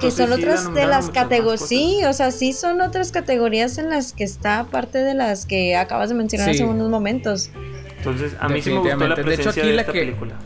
que 0.00 0.12
son 0.12 0.32
otras 0.32 0.72
de 0.72 0.86
las 0.86 1.10
categorías. 1.10 1.66
Sí, 1.66 2.02
o 2.06 2.12
sea, 2.12 2.30
sí 2.30 2.52
son 2.52 2.82
otras 2.82 3.10
categorías 3.10 3.78
en 3.78 3.90
las 3.90 4.12
que 4.12 4.22
está, 4.22 4.60
aparte 4.60 4.98
de 4.98 5.14
las 5.14 5.44
que 5.44 5.74
acabas 5.74 6.10
de 6.10 6.14
mencionar 6.14 6.50
hace 6.50 6.64
unos 6.64 6.88
momentos. 6.88 7.50
Entonces, 7.98 8.36
a 8.38 8.48
mí 8.48 8.62
sí 8.62 8.70
me 8.70 8.78
gustó 8.78 9.08
la 9.08 9.16
presencia 9.16 9.24
de, 9.24 9.34
hecho, 9.34 9.50
aquí 9.50 9.72
la 9.72 9.80
esta 9.80 9.92
que, 9.92 9.98
película. 9.98 10.36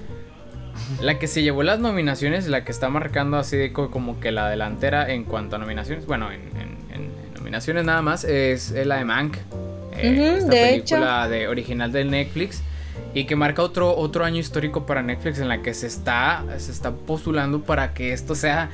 La 1.02 1.18
que 1.18 1.26
se 1.26 1.42
llevó 1.42 1.62
las 1.64 1.80
nominaciones, 1.80 2.48
la 2.48 2.64
que 2.64 2.72
está 2.72 2.88
marcando 2.88 3.36
así 3.36 3.72
como 3.72 4.20
que 4.20 4.32
la 4.32 4.48
delantera 4.48 5.12
en 5.12 5.24
cuanto 5.24 5.56
a 5.56 5.58
nominaciones, 5.58 6.06
bueno, 6.06 6.32
en, 6.32 6.48
nominaciones 7.34 7.84
nada 7.84 8.00
más, 8.00 8.24
es 8.24 8.70
la 8.70 8.96
de 8.96 9.04
Mank 9.04 9.36
eh, 9.96 10.36
esta 10.38 10.50
película 10.50 11.28
de 11.28 11.48
original 11.48 11.92
de 11.92 12.04
Netflix 12.04 12.62
y 13.12 13.24
que 13.24 13.36
marca 13.36 13.62
otro, 13.62 13.96
otro 13.96 14.24
año 14.24 14.40
histórico 14.40 14.86
para 14.86 15.02
Netflix 15.02 15.38
en 15.38 15.48
la 15.48 15.62
que 15.62 15.74
se 15.74 15.86
está, 15.86 16.44
se 16.58 16.72
está 16.72 16.92
postulando 16.92 17.62
para 17.62 17.94
que 17.94 18.12
esto 18.12 18.34
sea 18.34 18.70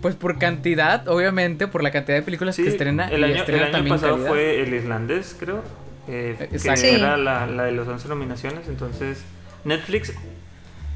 pues 0.00 0.16
por 0.16 0.38
cantidad, 0.38 1.08
obviamente, 1.08 1.66
por 1.66 1.82
la 1.82 1.90
cantidad 1.90 2.18
de 2.18 2.22
películas 2.22 2.56
que 2.56 2.68
estrena. 2.68 3.08
El 3.08 3.24
año, 3.24 3.42
el 3.42 3.74
año 3.74 3.88
pasado 3.88 4.18
fue 4.18 4.60
El 4.60 4.74
Islandés, 4.74 5.34
creo. 5.38 5.62
Eh, 6.06 6.50
que 6.50 6.94
era 6.94 7.16
la, 7.16 7.46
la, 7.46 7.64
de 7.64 7.72
las 7.72 7.88
11 7.88 8.08
nominaciones. 8.08 8.68
Entonces, 8.68 9.24
Netflix 9.64 10.12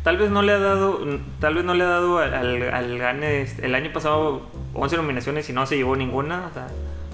tal 0.03 0.19
vez 0.19 0.31
no 0.31 0.43
le 0.43 0.53
ha 0.53 0.59
dado 0.59 1.01
tal 1.41 1.55
vez 1.55 1.65
no 1.65 1.75
le 1.75 1.85
ha 1.85 1.89
dado 1.89 2.19
al, 2.19 2.35
al, 2.35 2.99
gane 2.99 3.43
este, 3.43 3.67
el 3.67 3.75
año 3.75 3.93
pasado 3.93 4.43
11 4.75 4.97
nominaciones 4.97 5.49
y 5.49 5.53
no 5.55 5.65
se 5.65 5.77
llevó 5.77 5.97
ninguna. 5.97 6.47
O 6.51 6.53
sea, 6.53 6.69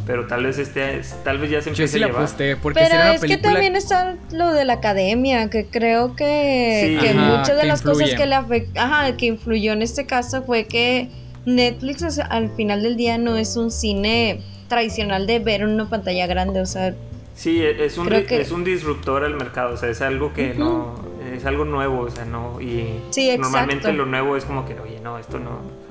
pero 0.06 0.26
tal 0.26 0.44
vez 0.44 0.58
este 0.58 1.00
tal 1.22 1.38
vez 1.38 1.50
ya 1.50 1.62
se 1.62 1.70
empiece 1.70 1.96
a 2.02 2.08
llevar. 2.08 2.28
porque 2.60 2.80
pero 2.80 3.02
es 3.12 3.20
que 3.20 3.38
también 3.38 3.76
está 3.76 4.16
lo 4.32 4.52
de 4.52 4.64
la 4.64 4.74
academia 4.74 5.48
que 5.50 5.66
creo 5.66 6.14
que, 6.14 6.98
que 7.00 7.14
muchas 7.14 7.56
de 7.56 7.64
las 7.64 7.82
cosas 7.82 8.14
que 8.14 8.26
le 8.26 8.34
ajá, 8.76 9.16
que 9.16 9.26
influyó 9.26 9.72
en 9.72 9.82
este 9.82 10.06
caso 10.06 10.42
fue 10.42 10.64
que 10.64 11.08
Netflix 11.46 12.18
al 12.18 12.50
final 12.50 12.82
del 12.82 12.96
día 12.96 13.18
no 13.18 13.36
es 13.36 13.56
un 13.56 13.70
cine 13.70 14.40
tradicional 14.68 15.26
de 15.26 15.38
ver 15.38 15.64
una 15.64 15.88
pantalla 15.88 16.26
grande, 16.26 16.60
o 16.60 16.66
sea... 16.66 16.94
Sí, 17.34 17.62
e, 17.62 17.84
es 17.84 17.98
un, 17.98 18.12
es 18.12 18.50
un 18.50 18.64
disruptor 18.64 19.24
al 19.24 19.34
mercado, 19.34 19.74
o 19.74 19.76
sea, 19.76 19.88
es 19.88 20.00
algo 20.00 20.32
que 20.32 20.54
no... 20.54 20.94
Es 21.34 21.44
algo 21.46 21.64
nuevo, 21.64 22.00
o 22.00 22.10
sea, 22.10 22.24
no... 22.24 22.60
Y 22.60 23.00
normalmente 23.38 23.92
lo 23.92 24.06
nuevo 24.06 24.36
es 24.36 24.44
como 24.44 24.64
que, 24.64 24.78
oye, 24.78 25.00
no, 25.02 25.18
esto 25.18 25.38
no... 25.38 25.83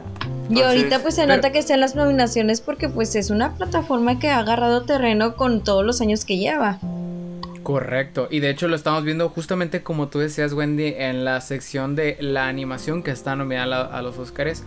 y 0.49 0.61
ahorita 0.61 0.99
pues 0.99 1.15
se 1.15 1.25
nota 1.25 1.51
que 1.51 1.59
están 1.59 1.79
las 1.79 1.95
nominaciones 1.95 2.61
porque 2.61 2.89
pues 2.89 3.15
es 3.15 3.29
una 3.29 3.55
plataforma 3.55 4.19
que 4.19 4.29
ha 4.29 4.39
agarrado 4.39 4.83
terreno 4.83 5.35
con 5.35 5.63
todos 5.63 5.85
los 5.85 6.01
años 6.01 6.25
que 6.25 6.37
lleva. 6.37 6.79
Correcto, 7.63 8.27
y 8.29 8.41
de 8.41 8.49
hecho 8.49 8.67
lo 8.67 8.75
estamos 8.75 9.03
viendo 9.05 9.29
justamente 9.29 9.83
como 9.83 10.09
tú 10.09 10.19
decías 10.19 10.51
Wendy 10.53 10.95
en 10.97 11.23
la 11.23 11.39
sección 11.39 11.95
de 11.95 12.17
la 12.19 12.47
animación 12.47 13.03
que 13.03 13.11
está 13.11 13.35
nominada 13.35 13.85
a 13.85 14.01
los 14.01 14.17
Oscars 14.17 14.63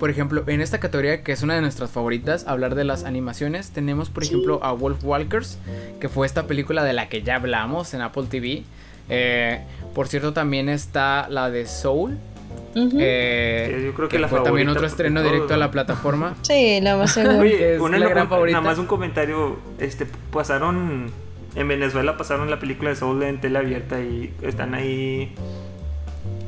por 0.00 0.08
ejemplo, 0.08 0.44
en 0.46 0.62
esta 0.62 0.80
categoría 0.80 1.22
que 1.22 1.32
es 1.32 1.42
una 1.42 1.54
de 1.54 1.60
nuestras 1.60 1.90
favoritas, 1.90 2.46
hablar 2.46 2.74
de 2.74 2.84
las 2.84 3.04
animaciones, 3.04 3.70
tenemos 3.70 4.08
por 4.08 4.24
ejemplo 4.24 4.58
a 4.64 4.72
Wolf 4.72 5.04
Walkers, 5.04 5.58
que 6.00 6.08
fue 6.08 6.26
esta 6.26 6.46
película 6.46 6.82
de 6.82 6.94
la 6.94 7.10
que 7.10 7.22
ya 7.22 7.34
hablamos 7.34 7.92
en 7.92 8.00
Apple 8.00 8.24
TV. 8.30 8.64
Eh, 9.10 9.60
por 9.94 10.08
cierto, 10.08 10.32
también 10.32 10.70
está 10.70 11.28
la 11.28 11.50
de 11.50 11.66
Soul. 11.66 12.16
Eh, 12.74 13.82
yo 13.84 13.94
creo 13.94 14.08
que, 14.08 14.18
fue 14.28 14.40
también 14.40 14.68
otro 14.68 14.86
estreno 14.86 15.22
directo 15.22 15.54
a 15.54 15.56
la 15.56 15.70
plataforma. 15.70 16.34
Sí, 16.42 16.80
la 16.80 16.96
más 16.96 17.12
seguro. 17.12 17.40
Oye, 17.40 17.78
una 17.80 17.98
la 17.98 18.08
gran 18.08 18.28
favorita. 18.28 18.58
Nada 18.58 18.70
más 18.70 18.78
un 18.78 18.86
comentario. 18.86 19.58
Este, 19.78 20.06
pasaron 20.32 21.10
en 21.54 21.68
Venezuela 21.68 22.16
pasaron 22.16 22.48
la 22.50 22.58
película 22.58 22.90
de 22.90 22.96
Soul 22.96 23.22
en 23.22 23.40
tele 23.40 23.58
abierta 23.58 24.00
y 24.00 24.32
están 24.42 24.74
ahí 24.74 25.34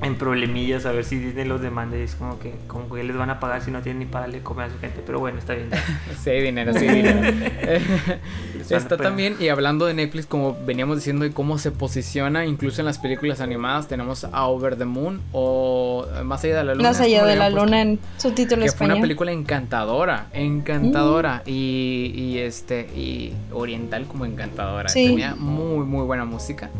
en 0.03 0.17
problemillas 0.17 0.85
a 0.85 0.93
ver 0.93 1.05
si 1.05 1.17
Disney 1.17 1.45
los 1.45 1.61
demanda 1.61 1.97
y 1.97 2.03
es 2.03 2.17
como 2.17 2.39
que 2.39 2.55
como 2.67 2.93
que 2.93 3.05
les 3.05 3.17
van 3.17 3.31
a 3.31 3.39
pagar 3.39 3.63
si 3.63 3.71
no 3.71 3.83
tienen 3.83 4.01
ni 4.01 4.07
para 4.07 4.27
darle 4.27 4.43
comer 4.43 4.67
a 4.67 4.71
su 4.73 4.79
gente 4.79 5.03
pero 5.05 5.21
bueno 5.21 5.39
está 5.39 5.55
bien. 5.55 5.71
Sí 6.23 6.31
hay 6.31 6.43
dinero 6.43 6.73
sí 6.75 6.87
hay 6.87 7.03
dinero. 7.03 7.21
Está 8.71 8.97
también 8.97 9.37
y 9.39 9.49
hablando 9.49 9.87
de 9.87 9.95
Netflix 9.95 10.27
como 10.27 10.57
veníamos 10.65 10.97
diciendo 10.97 11.25
y 11.25 11.31
cómo 11.31 11.59
se 11.59 11.71
posiciona 11.71 12.47
incluso 12.47 12.81
en 12.81 12.87
las 12.87 12.99
películas 12.99 13.41
animadas 13.41 13.89
tenemos 13.89 14.25
a 14.25 14.47
Over 14.47 14.77
the 14.77 14.85
Moon 14.85 15.21
o 15.33 16.07
Más 16.25 16.43
allá 16.45 16.59
de 16.59 16.65
la 16.65 16.75
luna 16.75 16.89
Más 16.89 17.01
allá 17.01 17.25
de 17.25 17.37
la 17.37 17.51
luna 17.51 17.83
en 17.83 17.99
su 18.19 18.33
título 18.33 18.63
que 18.63 18.69
español 18.69 18.91
fue 18.91 18.97
una 18.97 19.03
película 19.03 19.33
encantadora 19.33 20.27
encantadora 20.33 21.43
mm. 21.47 21.51
y, 21.51 22.13
y, 22.15 22.39
este 22.39 22.81
y 22.95 23.35
oriental 23.53 24.07
como 24.07 24.25
encantadora. 24.25 24.93
Tenía 24.93 25.35
muy 25.35 25.85
muy 25.85 26.05
buena 26.05 26.25
música. 26.25 26.71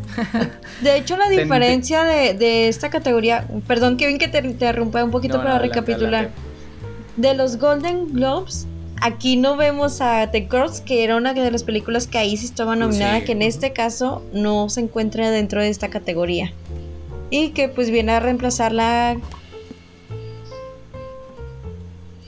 De 0.81 0.97
hecho 0.97 1.17
la 1.17 1.29
diferencia 1.31 2.05
de, 2.05 2.35
de 2.35 2.69
esta 2.69 2.91
categoría 2.91 3.12
perdón 3.67 3.97
Kevin 3.97 4.19
que 4.19 4.29
te 4.29 4.39
interrumpa 4.39 5.03
un 5.05 5.11
poquito 5.11 5.39
para 5.39 5.59
recapitular. 5.59 6.31
De 7.17 7.35
los 7.35 7.59
Golden 7.59 8.13
Globes, 8.13 8.67
aquí 9.01 9.37
no 9.37 9.57
vemos 9.57 10.01
a 10.01 10.31
The 10.31 10.49
Girls, 10.51 10.81
que 10.81 11.05
era 11.05 11.17
una 11.17 11.35
de 11.35 11.51
las 11.51 11.63
películas 11.63 12.07
que 12.07 12.19
ahí 12.19 12.37
sí 12.37 12.47
estaba 12.47 12.77
nominada, 12.77 13.23
que 13.23 13.33
en 13.33 13.43
este 13.43 13.73
caso 13.73 14.23
no 14.33 14.69
se 14.69 14.81
encuentra 14.81 15.31
dentro 15.31 15.61
de 15.61 15.69
esta 15.69 15.89
categoría. 15.89 16.53
Y 17.31 17.51
que 17.51 17.69
pues 17.69 17.91
viene 17.91 18.13
a 18.13 18.21
reemplazar 18.21 18.73
la... 18.73 19.17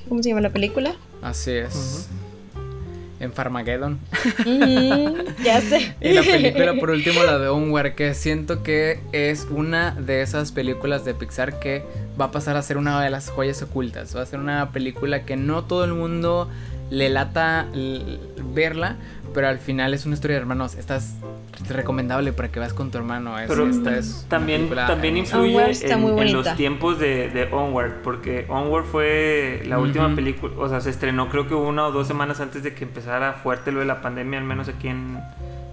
¿Cómo 0.09 0.23
se 0.23 0.29
llama 0.31 0.41
la 0.43 0.51
película? 0.51 0.97
Así 1.23 1.53
es 1.53 2.09
en 3.25 3.33
Farmageddon. 3.33 3.99
ya 5.45 5.61
sé. 5.61 5.95
y 6.01 6.13
la 6.13 6.23
película, 6.23 6.75
por 6.75 6.91
último, 6.91 7.23
la 7.25 7.39
de 7.39 7.49
Onward, 7.49 7.95
que 7.95 8.15
siento 8.15 8.63
que 8.63 9.01
es 9.13 9.47
una 9.51 9.93
de 9.93 10.23
esas 10.23 10.53
películas 10.53 11.05
de 11.05 11.15
Pixar 11.15 11.59
que 11.59 11.83
va 12.21 12.27
a 12.27 12.31
pasar 12.31 12.57
a 12.57 12.63
ser 12.63 12.77
una 12.77 13.03
de 13.03 13.11
las 13.11 13.31
joyas 13.31 13.63
ocultas. 13.63 14.15
Va 14.17 14.23
a 14.23 14.27
ser 14.27 14.39
una 14.39 14.71
película 14.71 15.25
que 15.25 15.37
no 15.37 15.65
todo 15.65 15.85
el 15.85 15.93
mundo 15.93 16.49
le 16.91 17.09
lata 17.09 17.67
verla, 18.55 18.97
pero 19.33 19.49
al 19.49 19.59
final 19.59 19.95
es 19.95 20.07
una 20.07 20.15
historia 20.15 20.37
de 20.37 20.41
hermanos. 20.43 20.75
Estás 20.77 21.17
recomendable 21.69 22.33
para 22.33 22.51
que 22.51 22.61
vas 22.61 22.73
con 22.75 22.91
tu 22.91 22.99
hermano. 22.99 23.39
Es, 23.39 23.49
Pero 23.49 23.69
también, 24.29 24.69
también 24.69 25.17
influye 25.17 25.73
en, 25.83 26.33
los 26.33 26.57
tiempos 26.57 26.99
de, 26.99 27.49
Onward, 27.53 28.03
porque 28.03 28.47
Onward 28.49 28.85
fue 28.85 29.63
la 29.67 29.79
última 29.79 30.15
película, 30.15 30.55
o 30.59 30.69
sea, 30.69 30.81
se 30.81 30.91
estrenó 30.91 31.29
creo 31.29 31.49
que 31.49 31.55
una 31.55 31.87
o 31.87 31.93
dos 31.93 32.07
semanas 32.07 32.41
antes 32.41 32.63
de 32.63 32.75
que 32.75 32.85
empezara 32.85 33.35
fuerte 33.35 33.73
lo 33.73 33.81
de 33.81 33.87
la 33.87 34.01
pandemia, 34.01 34.39
al 34.39 34.45
menos 34.45 34.69
aquí 34.69 34.89
en, 34.89 35.19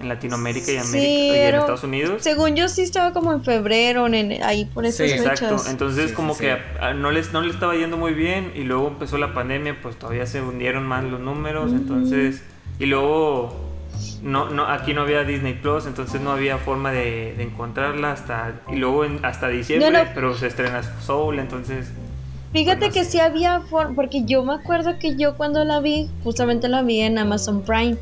Latinoamérica 0.03 0.71
y, 0.71 0.77
América, 0.77 1.03
y 1.03 1.39
en 1.39 1.55
Estados 1.55 1.83
Unidos. 1.83 2.23
Según 2.23 2.55
yo 2.55 2.67
sí 2.69 2.81
estaba 2.81 3.13
como 3.13 3.33
en 3.33 3.43
febrero, 3.43 4.07
en, 4.07 4.43
ahí 4.43 4.65
por 4.65 4.85
esas 4.85 5.09
sí, 5.09 5.13
Exacto, 5.17 5.57
entonces 5.69 6.11
como 6.13 6.37
que 6.37 6.57
no 6.95 7.11
les, 7.11 7.33
no 7.33 7.41
le 7.41 7.51
estaba 7.51 7.75
yendo 7.75 7.97
muy 7.97 8.13
bien 8.13 8.51
y 8.55 8.63
luego 8.63 8.87
empezó 8.87 9.17
la 9.17 9.33
pandemia, 9.33 9.81
pues 9.81 9.97
todavía 9.97 10.25
se 10.25 10.41
hundieron 10.41 10.87
más 10.87 11.03
los 11.03 11.19
números, 11.19 11.71
entonces... 11.71 12.41
Y 12.79 12.87
luego 12.87 13.71
no, 14.23 14.49
no, 14.49 14.65
aquí 14.65 14.93
no 14.93 15.01
había 15.01 15.23
Disney 15.23 15.53
Plus, 15.53 15.85
entonces 15.85 16.21
no 16.21 16.31
había 16.31 16.57
forma 16.57 16.91
de, 16.91 17.41
encontrarla 17.41 18.11
hasta 18.11 18.61
y 18.71 18.77
luego 18.77 19.05
hasta 19.23 19.47
diciembre, 19.47 20.07
pero 20.13 20.35
se 20.35 20.47
estrena 20.47 20.81
Soul, 21.01 21.39
entonces. 21.39 21.91
Fíjate 22.51 22.87
pues, 22.87 22.93
que 22.93 23.05
sí 23.05 23.19
había 23.19 23.61
forma, 23.61 23.95
porque 23.95 24.25
yo 24.25 24.43
me 24.43 24.53
acuerdo 24.53 24.99
que 24.99 25.15
yo 25.15 25.37
cuando 25.37 25.63
la 25.63 25.79
vi, 25.79 26.09
justamente 26.23 26.67
la 26.67 26.81
vi 26.81 26.99
en 26.99 27.17
Amazon 27.17 27.61
Prime. 27.61 27.97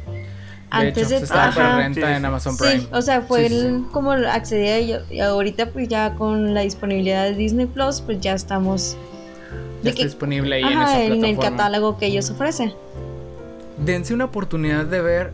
Antes 0.72 1.10
de 1.10 1.18
estar 1.18 1.54
para 1.54 1.78
renta 1.78 2.16
en 2.16 2.26
Amazon 2.26 2.58
Prime. 2.58 2.82
Sí, 2.82 2.88
o 2.92 3.02
sea, 3.02 3.22
fue 3.22 3.46
el, 3.46 3.86
como 3.92 4.12
accedí 4.12 4.68
a 4.68 4.78
ello. 4.78 5.00
Y 5.10 5.20
ahorita, 5.20 5.72
pues 5.72 5.88
ya 5.88 6.14
con 6.16 6.54
la 6.54 6.62
disponibilidad 6.62 7.24
de 7.24 7.36
Disney 7.36 7.66
Plus, 7.66 8.02
pues 8.02 8.20
ya 8.20 8.34
estamos. 8.34 8.98
Ya 9.84 9.92
está 9.92 10.04
disponible 10.04 10.58
ahí 10.58 10.64
en, 10.64 10.82
esa 10.82 11.04
en 11.04 11.26
el 11.26 11.38
catálogo 11.40 11.98
que 11.98 12.08
ellos 12.08 12.30
ofrecen. 12.30 12.74
Dense 13.78 14.14
una 14.14 14.26
oportunidad 14.26 14.86
de 14.86 15.02
ver 15.02 15.32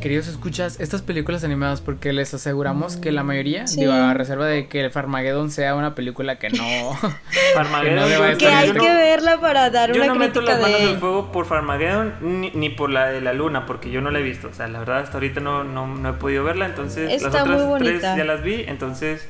queridos 0.00 0.28
escuchas, 0.28 0.80
estas 0.80 1.02
películas 1.02 1.44
animadas, 1.44 1.80
porque 1.80 2.12
les 2.12 2.32
aseguramos 2.32 2.96
que 2.96 3.12
la 3.12 3.22
mayoría, 3.22 3.64
digo, 3.76 3.92
a 3.92 4.14
reserva 4.14 4.46
de 4.46 4.68
que 4.68 4.84
el 4.84 4.90
Farmageddon 4.90 5.50
sea 5.50 5.74
una 5.74 5.94
película 5.94 6.38
que 6.38 6.50
no. 6.50 6.64
Farmageddon, 7.54 8.38
que, 8.38 8.48
hay 8.48 8.72
que 8.72 8.78
verla 8.78 9.40
para 9.40 9.70
dar 9.70 9.90
una 9.90 9.98
Yo 9.98 10.06
no 10.06 10.14
meto 10.14 10.40
las 10.40 10.60
manos 10.60 10.80
de... 10.80 10.88
al 10.88 10.98
fuego 10.98 11.32
por 11.32 11.46
Farmageddon 11.46 12.14
ni, 12.54 12.68
por 12.70 12.90
la 12.90 13.08
de 13.08 13.20
la 13.20 13.32
luna, 13.32 13.66
porque 13.66 13.90
yo 13.90 14.00
no 14.00 14.10
la 14.10 14.20
he 14.20 14.22
visto. 14.22 14.48
O 14.48 14.54
sea, 14.54 14.68
la 14.68 14.78
verdad, 14.78 14.98
hasta 15.00 15.14
ahorita 15.14 15.40
no, 15.40 15.64
no, 15.64 16.08
he 16.08 16.12
podido 16.14 16.44
verla, 16.44 16.66
entonces 16.66 17.22
las 17.22 17.34
otras 17.34 17.78
tres 17.78 18.02
ya 18.02 18.24
las 18.24 18.42
vi, 18.42 18.64
entonces. 18.66 19.28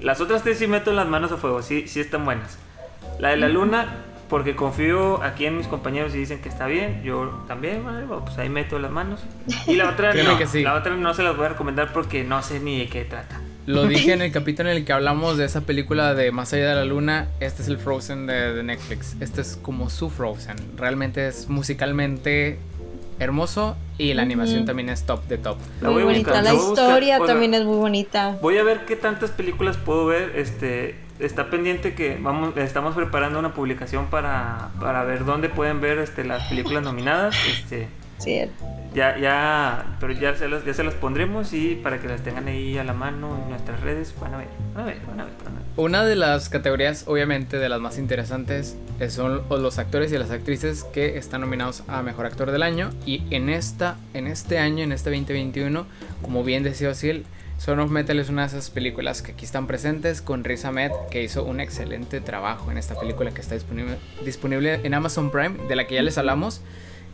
Las 0.00 0.20
otras 0.20 0.44
tres 0.44 0.58
sí 0.58 0.68
meto 0.68 0.92
las 0.92 1.08
manos 1.08 1.32
a 1.32 1.38
fuego, 1.38 1.60
sí, 1.60 1.88
sí 1.88 1.98
están 1.98 2.24
buenas. 2.24 2.56
La 3.18 3.30
de 3.30 3.36
la 3.36 3.48
luna, 3.48 4.04
porque 4.28 4.54
confío 4.54 5.22
aquí 5.22 5.46
en 5.46 5.56
mis 5.56 5.66
compañeros 5.66 6.14
y 6.14 6.18
dicen 6.18 6.40
que 6.40 6.48
está 6.48 6.66
bien, 6.66 7.02
yo 7.02 7.44
también, 7.48 7.82
pues 8.24 8.38
ahí 8.38 8.48
meto 8.48 8.78
las 8.78 8.90
manos. 8.90 9.20
Y 9.66 9.76
la 9.76 9.90
otra 9.90 10.12
no, 10.14 10.38
la 10.62 10.74
otra 10.74 10.96
no 10.96 11.14
se 11.14 11.22
las 11.22 11.36
voy 11.36 11.46
a 11.46 11.48
recomendar 11.50 11.92
porque 11.92 12.24
no 12.24 12.42
sé 12.42 12.60
ni 12.60 12.78
de 12.78 12.88
qué 12.88 13.04
trata. 13.04 13.40
Lo 13.66 13.84
dije 13.88 14.12
en 14.12 14.22
el 14.22 14.32
capítulo 14.32 14.70
en 14.70 14.76
el 14.76 14.84
que 14.84 14.92
hablamos 14.92 15.38
de 15.38 15.44
esa 15.44 15.62
película 15.62 16.14
de 16.14 16.30
Más 16.30 16.52
allá 16.52 16.70
de 16.70 16.74
la 16.74 16.84
luna, 16.84 17.28
este 17.40 17.62
es 17.62 17.68
el 17.68 17.78
Frozen 17.78 18.26
de, 18.26 18.62
Netflix, 18.62 19.16
este 19.20 19.40
es 19.40 19.58
como 19.60 19.88
su 19.90 20.10
Frozen, 20.10 20.56
realmente 20.76 21.26
es 21.26 21.48
musicalmente 21.48 22.58
hermoso 23.18 23.76
y 23.96 24.14
la 24.14 24.22
animación 24.22 24.64
también 24.64 24.90
es 24.90 25.04
top 25.04 25.26
de 25.26 25.38
top. 25.38 25.58
La 25.80 25.90
muy 25.90 26.02
bonita, 26.02 26.40
la 26.40 26.54
historia 26.54 27.18
también 27.18 27.52
es 27.54 27.64
muy 27.64 27.76
bonita. 27.76 28.38
Voy 28.40 28.58
a 28.58 28.62
ver 28.62 28.84
qué 28.86 28.94
tantas 28.94 29.30
películas 29.30 29.76
puedo 29.76 30.06
ver, 30.06 30.32
este 30.36 31.07
está 31.18 31.50
pendiente 31.50 31.94
que 31.94 32.18
vamos 32.20 32.56
estamos 32.56 32.94
preparando 32.94 33.38
una 33.38 33.54
publicación 33.54 34.06
para, 34.06 34.70
para 34.80 35.04
ver 35.04 35.24
dónde 35.24 35.48
pueden 35.48 35.80
ver 35.80 35.98
este, 35.98 36.24
las 36.24 36.48
películas 36.48 36.82
nominadas. 36.82 37.36
Este, 37.48 37.88
Sí. 38.18 38.40
Ya, 38.94 39.18
ya, 39.18 39.96
pero 40.00 40.12
ya 40.12 40.34
se, 40.34 40.48
las, 40.48 40.64
ya 40.64 40.74
se 40.74 40.82
las 40.82 40.94
pondremos 40.94 41.52
y 41.52 41.76
para 41.76 42.00
que 42.00 42.08
las 42.08 42.22
tengan 42.22 42.48
ahí 42.48 42.78
a 42.78 42.84
la 42.84 42.94
mano 42.94 43.38
en 43.42 43.50
nuestras 43.50 43.80
redes, 43.80 44.14
van 44.18 44.34
a 44.34 44.38
ver, 44.38 44.48
van 44.74 44.82
a 44.82 44.86
ver, 44.86 44.98
van 45.06 45.20
a 45.20 45.24
ver. 45.24 45.34
Van 45.44 45.54
a 45.54 45.58
ver. 45.58 45.68
Una 45.76 46.04
de 46.04 46.16
las 46.16 46.48
categorías, 46.48 47.04
obviamente, 47.06 47.58
de 47.58 47.68
las 47.68 47.80
más 47.80 47.98
interesantes 47.98 48.76
eh, 48.98 49.10
son 49.10 49.42
los 49.48 49.78
actores 49.78 50.10
y 50.10 50.18
las 50.18 50.30
actrices 50.30 50.84
que 50.84 51.18
están 51.18 51.42
nominados 51.42 51.84
a 51.86 52.02
Mejor 52.02 52.26
Actor 52.26 52.50
del 52.50 52.62
Año. 52.62 52.90
Y 53.06 53.22
en, 53.30 53.50
esta, 53.50 53.96
en 54.14 54.26
este 54.26 54.58
año, 54.58 54.82
en 54.82 54.92
este 54.92 55.10
2021, 55.10 55.86
como 56.22 56.42
bien 56.42 56.62
decía 56.62 56.88
Osiel, 56.88 57.24
Son 57.58 57.80
of 57.80 57.90
Metal 57.90 58.18
es 58.20 58.28
una 58.30 58.42
de 58.42 58.48
esas 58.48 58.70
películas 58.70 59.20
que 59.20 59.32
aquí 59.32 59.44
están 59.44 59.66
presentes 59.66 60.22
con 60.22 60.44
Riz 60.44 60.64
Ahmed, 60.64 60.92
que 61.10 61.22
hizo 61.24 61.42
un 61.44 61.60
excelente 61.60 62.20
trabajo 62.20 62.70
en 62.70 62.78
esta 62.78 62.98
película 62.98 63.32
que 63.32 63.40
está 63.40 63.54
disponible, 63.54 63.96
disponible 64.24 64.80
en 64.84 64.94
Amazon 64.94 65.30
Prime, 65.30 65.56
de 65.68 65.74
la 65.76 65.86
que 65.86 65.96
ya 65.96 66.02
les 66.02 66.16
hablamos, 66.18 66.60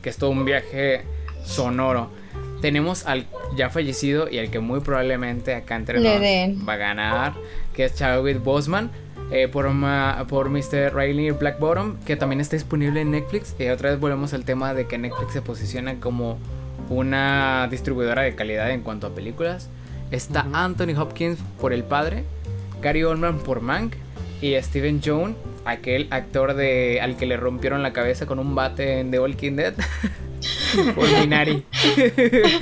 que 0.02 0.10
es 0.10 0.18
todo 0.18 0.30
un 0.30 0.44
viaje 0.44 1.02
sonoro. 1.44 2.10
Tenemos 2.60 3.06
al 3.06 3.26
ya 3.56 3.70
fallecido 3.70 4.28
y 4.30 4.38
al 4.38 4.50
que 4.50 4.60
muy 4.60 4.80
probablemente 4.80 5.54
acá 5.54 5.76
entre 5.76 5.98
nos 5.98 6.68
va 6.68 6.74
a 6.74 6.76
ganar, 6.76 7.32
que 7.74 7.86
es 7.86 7.94
Chadwick 7.94 8.42
Boseman. 8.42 8.90
eh, 9.30 9.48
por, 9.48 9.68
ma- 9.70 10.26
por 10.28 10.50
Mr. 10.50 10.94
Riley 10.94 11.30
Blackbottom, 11.30 11.98
que 12.04 12.14
también 12.16 12.42
está 12.42 12.56
disponible 12.56 13.00
en 13.00 13.10
Netflix. 13.12 13.56
Y 13.58 13.68
otra 13.68 13.90
vez 13.90 13.98
volvemos 13.98 14.34
al 14.34 14.44
tema 14.44 14.74
de 14.74 14.86
que 14.86 14.98
Netflix 14.98 15.32
se 15.32 15.40
posiciona 15.40 15.98
como 15.98 16.38
una 16.90 17.66
distribuidora 17.70 18.22
de 18.22 18.34
calidad 18.34 18.70
en 18.70 18.82
cuanto 18.82 19.06
a 19.06 19.14
películas. 19.14 19.70
Está. 20.14 20.46
Anthony 20.52 20.96
Hopkins 20.96 21.38
por 21.60 21.72
El 21.72 21.84
Padre, 21.84 22.24
Gary 22.80 23.04
Oldman 23.04 23.38
por 23.38 23.60
Mank 23.60 23.94
y 24.40 24.54
Steven 24.62 25.00
Jones, 25.04 25.36
aquel 25.64 26.06
actor 26.10 26.54
de 26.54 27.00
al 27.00 27.16
que 27.16 27.26
le 27.26 27.36
rompieron 27.36 27.82
la 27.82 27.92
cabeza 27.92 28.26
con 28.26 28.38
un 28.38 28.54
bate 28.54 29.00
en 29.00 29.10
The 29.10 29.20
Walking 29.20 29.52
Dead, 29.56 29.74
por 30.94 31.08
Minari. 31.18 31.64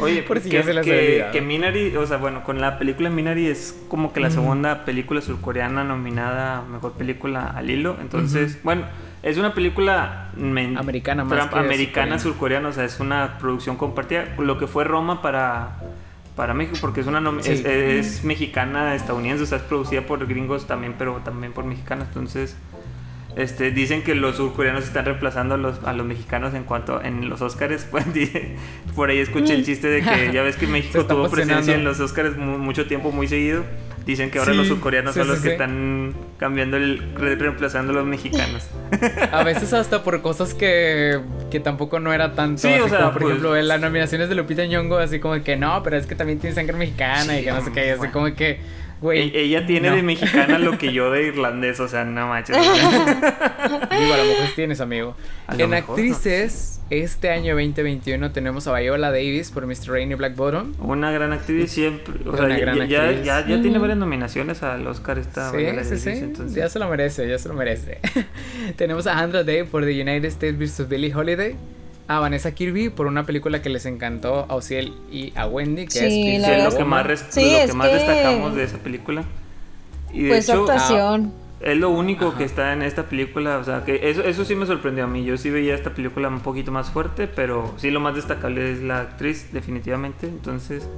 Oye, 0.00 0.22
por 0.22 0.38
si 0.40 0.48
que, 0.50 0.57
ya 0.59 0.62
se 0.62 0.74
las 0.74 0.84
que, 0.84 1.26
que 1.32 1.40
Minari, 1.40 1.96
o 1.96 2.07
sea, 2.07 2.18
bueno, 2.18 2.44
con 2.44 2.61
la 2.61 2.78
película 2.78 3.11
Minari 3.11 3.46
es 3.46 3.76
como 3.88 4.12
que 4.12 4.20
la 4.20 4.30
segunda 4.30 4.84
película 4.84 5.20
surcoreana 5.20 5.82
nominada 5.84 6.59
a 6.59 6.62
mejor 6.62 6.92
película 6.92 7.46
al 7.46 7.70
hilo. 7.70 7.96
Entonces, 8.00 8.59
bueno, 8.62 8.84
es 9.22 9.38
una 9.38 9.55
película 9.55 10.30
Americana 10.76 11.24
más 11.24 11.38
tra- 11.38 11.50
que 11.50 11.59
americana 11.59 12.18
surcoreana, 12.18 12.68
o 12.68 12.72
sea, 12.72 12.84
es 12.84 13.00
una 13.00 13.38
producción 13.38 13.76
compartida. 13.76 14.26
Lo 14.38 14.59
que 14.59 14.66
fue 14.66 14.84
Roma 14.84 15.22
para 15.22 15.80
para 16.37 16.55
México 16.55 16.78
porque 16.80 17.01
es 17.03 17.07
una 17.07 17.20
Sí. 17.43 17.51
es, 17.53 17.64
es 17.64 18.24
mexicana 18.24 18.95
estadounidense, 18.95 19.45
o 19.45 19.47
sea, 19.47 19.59
es 19.59 19.64
producida 19.64 20.03
por 20.03 20.26
gringos 20.26 20.66
también, 20.66 20.95
pero 20.99 21.16
también 21.24 21.53
por 21.53 21.64
mexicanos. 21.64 22.07
Entonces, 22.09 22.57
este, 23.37 23.70
dicen 23.70 24.03
que 24.03 24.14
los 24.14 24.37
surcoreanos 24.37 24.85
están 24.85 25.05
reemplazando 25.07 25.55
a 25.55 25.59
los, 25.59 25.83
a 25.85 25.93
los 25.95 26.07
mexicanos 26.07 26.53
en 26.55 26.64
cuanto 26.64 27.03
en 27.03 27.28
los 27.28 27.41
Oscars. 27.43 27.87
Pues, 27.91 28.05
por 28.95 29.09
ahí 29.11 29.18
escuché 29.18 29.55
el 29.55 29.64
chiste 29.64 29.89
de 29.89 30.03
que 30.03 30.33
ya 30.33 30.43
ves 30.43 30.57
que 30.57 30.66
México 30.78 31.05
tuvo 31.07 31.28
presencia 31.30 31.74
en 31.74 31.85
los 31.85 31.99
Oscars 32.01 32.37
mu- 32.37 32.59
mucho 32.59 32.87
tiempo, 32.87 33.11
muy 33.12 33.26
seguido. 33.28 33.64
Dicen 34.05 34.30
que 34.30 34.38
ahora 34.38 34.53
Sí, 34.53 34.59
los 34.59 34.66
surcoreanos 34.68 35.14
sí, 35.14 35.20
son 35.20 35.28
sí, 35.28 35.32
los 35.34 35.42
que 35.42 35.53
están 35.53 36.14
cambiando 36.38 36.76
el 36.76 37.14
re- 37.14 37.36
reemplazando 37.36 37.92
a 37.92 37.96
los 37.96 38.05
mexicanos. 38.05 38.66
A 39.30 39.44
veces 39.44 39.72
hasta 39.72 40.03
por 40.03 40.20
cosas 40.22 40.55
que, 40.55 41.20
que 41.50 41.61
tampoco 41.61 42.00
no 42.00 42.12
era 42.12 42.34
tanto. 42.34 42.61
Sí, 42.62 42.68
así 42.68 42.80
o 42.80 42.88
sea, 42.88 42.98
como, 42.98 43.12
por 43.12 43.22
pues- 43.22 43.30
ejemplo, 43.32 43.57
en 43.57 43.68
las 43.68 43.80
nominaciones 43.80 44.28
de 44.28 44.34
Lupita 44.34 44.66
Nyong'o, 44.66 44.96
así 44.98 45.20
como 45.20 45.42
que 45.44 45.57
no, 45.57 45.82
pero 45.82 45.96
es 45.96 46.07
que 46.07 46.14
también 46.16 46.38
tiene 46.40 46.55
sangre 46.55 46.76
mexicana 46.76 47.38
y 47.38 47.44
que 47.44 47.53
no 47.53 47.64
sé 47.64 47.70
qué, 47.72 47.92
así 47.92 48.09
como 48.09 48.34
que, 48.34 48.59
güey. 49.00 49.20
E- 49.34 49.40
Ella 49.44 49.66
tiene 49.66 49.90
no. 49.90 49.96
de 49.96 50.03
mexicana 50.03 50.59
lo 50.59 50.76
que 50.78 50.92
yo 50.92 51.11
de 51.12 51.28
irlandés, 51.28 51.78
o 51.80 51.86
sea, 51.88 52.05
no 52.05 52.26
manches. 52.28 52.57
Digo, 52.57 54.14
a 54.14 54.16
lo 54.16 54.24
mejor 54.24 54.46
tienes, 54.55 54.80
amigo. 54.80 55.16
En 55.48 55.70
mejor, 55.70 55.90
actrices, 55.94 56.80
este 57.01 57.30
año 57.30 57.55
2021 57.55 58.32
tenemos 58.32 58.66
a 58.66 58.78
Viola 58.78 59.11
Davis 59.11 59.51
por 59.51 59.66
Mr. 59.66 59.88
Rainy 59.93 60.14
Blackbottom. 60.14 60.74
Una 60.78 61.11
gran 61.11 61.32
actriz 61.32 61.70
siempre. 61.70 62.14
O 62.26 62.30
Una 62.30 62.38
sea, 62.38 62.49
ya, 62.51 62.57
gran 62.59 62.76
ya, 62.76 62.84
ya, 62.86 63.03
actriz. 63.09 63.24
ya 63.26 63.45
tiene 63.47 63.70
Ujú. 63.70 63.80
varias 63.80 63.99
nominaciones 63.99 64.62
al 64.62 64.86
Oscar 64.86 65.18
esta 65.18 65.51
Sí, 65.51 65.57
Viola 65.57 65.82
sí, 65.84 65.90
Davis, 65.90 66.03
sí. 66.03 66.11
entonces- 66.11 66.55
Ya 66.57 66.68
se 66.68 66.78
lo 66.78 66.88
merece, 66.88 67.26
ya 67.28 67.38
se 67.38 67.49
lo 67.49 67.55
merece. 67.55 67.99
tenemos 68.76 69.07
a 69.07 69.18
Andra 69.18 69.43
Day 69.45 69.62
por 69.64 69.84
The 69.84 70.01
United 70.03 70.24
States 70.26 70.59
vs. 70.59 70.88
Billie 70.88 71.14
Holiday. 71.14 71.55
A 72.09 72.18
Vanessa 72.18 72.51
Kirby 72.53 72.88
por 72.90 73.07
una 73.07 73.24
película 73.24 73.62
que 73.62 73.70
les 73.70 73.86
encantó 73.86 74.45
a 74.49 74.55
Ociel 74.57 74.93
y 75.11 75.32
a 75.36 75.47
Wendy, 75.47 75.84
que 75.86 75.90
Sí, 75.93 76.32
es 76.34 76.43
la 76.43 76.49
es 76.59 76.64
the 76.64 76.70
lo 76.72 76.76
que 76.78 76.84
más, 76.84 77.07
lo 77.07 77.12
es 77.12 77.22
que 77.22 77.72
más 77.74 77.88
que- 77.88 77.95
destacamos 77.95 78.55
de 78.57 78.64
esa 78.64 78.78
película. 78.78 79.24
Y 80.12 80.24
de 80.24 80.28
Pues 80.28 80.47
su 80.47 80.53
hecho, 80.53 80.61
actuación. 80.62 81.32
Es 81.62 81.76
lo 81.78 81.90
único 81.90 82.28
Ajá. 82.28 82.38
que 82.38 82.44
está 82.44 82.72
en 82.72 82.82
esta 82.82 83.04
película. 83.04 83.58
O 83.58 83.64
sea, 83.64 83.84
que 83.84 84.10
eso, 84.10 84.22
eso 84.22 84.44
sí 84.44 84.54
me 84.54 84.66
sorprendió 84.66 85.04
a 85.04 85.06
mí. 85.06 85.24
Yo 85.24 85.36
sí 85.36 85.50
veía 85.50 85.74
esta 85.74 85.90
película 85.94 86.28
un 86.28 86.40
poquito 86.40 86.72
más 86.72 86.90
fuerte, 86.90 87.26
pero 87.28 87.72
sí 87.76 87.90
lo 87.90 88.00
más 88.00 88.14
destacable 88.14 88.72
es 88.72 88.82
la 88.82 89.00
actriz, 89.00 89.52
definitivamente. 89.52 90.26
Entonces, 90.26 90.88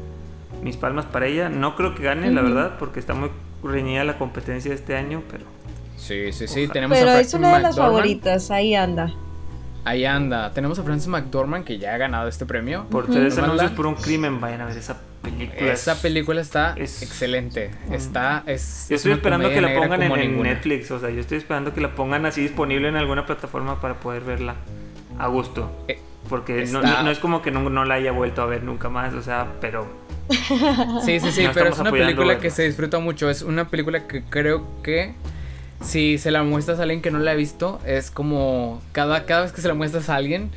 mis 0.62 0.76
palmas 0.76 1.04
para 1.06 1.26
ella. 1.26 1.48
No 1.48 1.76
creo 1.76 1.94
que 1.94 2.02
gane, 2.02 2.30
la 2.30 2.42
verdad, 2.42 2.76
porque 2.78 3.00
está 3.00 3.14
muy 3.14 3.30
reñida 3.62 4.04
la 4.04 4.18
competencia 4.18 4.70
de 4.70 4.76
este 4.76 4.96
año, 4.96 5.22
pero 5.30 5.44
Sí, 5.96 6.32
sí, 6.32 6.46
sí. 6.48 6.60
Ojalá. 6.60 6.72
Tenemos 6.72 6.98
Pero 6.98 7.10
a 7.12 7.20
es 7.20 7.32
una 7.34 7.48
de 7.56 7.62
las 7.62 7.76
McDormand. 7.76 7.94
favoritas, 7.96 8.50
ahí 8.50 8.74
anda. 8.74 9.12
Ahí 9.84 10.04
anda. 10.04 10.50
Tenemos 10.52 10.78
a 10.78 10.82
Frances 10.82 11.08
McDormand 11.08 11.64
que 11.64 11.78
ya 11.78 11.94
ha 11.94 11.98
ganado 11.98 12.28
este 12.28 12.46
premio. 12.46 12.86
por 12.90 13.06
tres 13.06 13.38
anuncios 13.38 13.70
por 13.72 13.86
un 13.86 13.94
crimen, 13.94 14.40
vayan 14.40 14.62
a 14.62 14.66
ver 14.66 14.76
esa 14.76 14.96
película. 15.24 15.72
Esa 15.72 15.92
Es- 15.92 15.98
película 15.98 16.40
está 16.40 16.74
es- 16.76 17.02
excelente. 17.02 17.70
Está, 17.90 18.42
es. 18.46 18.86
Yo 18.88 18.94
es 18.96 19.00
estoy 19.00 19.12
esperando 19.12 19.48
que 19.50 19.60
la 19.60 19.74
pongan 19.74 20.02
en. 20.02 20.42
Netflix, 20.42 20.90
o 20.90 21.00
sea, 21.00 21.10
yo 21.10 21.20
estoy 21.20 21.38
esperando 21.38 21.74
que 21.74 21.80
la 21.80 21.94
pongan 21.94 22.26
así 22.26 22.42
disponible 22.42 22.88
en 22.88 22.96
alguna 22.96 23.26
plataforma 23.26 23.80
para 23.80 23.94
poder 23.94 24.22
verla 24.22 24.54
a 25.18 25.26
gusto. 25.28 25.70
Eh, 25.88 25.98
Porque 26.28 26.64
no, 26.66 26.80
no 26.82 27.10
es 27.10 27.18
como 27.18 27.42
que 27.42 27.50
no, 27.50 27.68
no 27.68 27.84
la 27.84 27.94
haya 27.94 28.12
vuelto 28.12 28.40
a 28.42 28.46
ver 28.46 28.62
nunca 28.62 28.88
más, 28.88 29.12
o 29.14 29.22
sea, 29.22 29.46
pero 29.60 29.86
Sí, 31.04 31.20
sí, 31.20 31.30
sí, 31.32 31.46
pero 31.52 31.68
es 31.68 31.78
una 31.78 31.90
película 31.90 32.28
verla. 32.28 32.40
que 32.40 32.50
se 32.50 32.62
disfruta 32.64 32.98
mucho. 32.98 33.28
Es 33.28 33.42
una 33.42 33.68
película 33.68 34.06
que 34.06 34.22
creo 34.22 34.66
que 34.82 35.12
si 35.82 36.16
se 36.18 36.30
la 36.30 36.42
muestras 36.42 36.78
a 36.78 36.82
alguien 36.84 37.02
que 37.02 37.10
no 37.10 37.18
la 37.18 37.32
ha 37.32 37.34
visto, 37.34 37.78
es 37.84 38.10
como 38.10 38.80
cada, 38.92 39.26
cada 39.26 39.42
vez 39.42 39.52
que 39.52 39.60
se 39.60 39.68
la 39.68 39.74
muestras 39.74 40.08
a 40.08 40.14
alguien, 40.16 40.50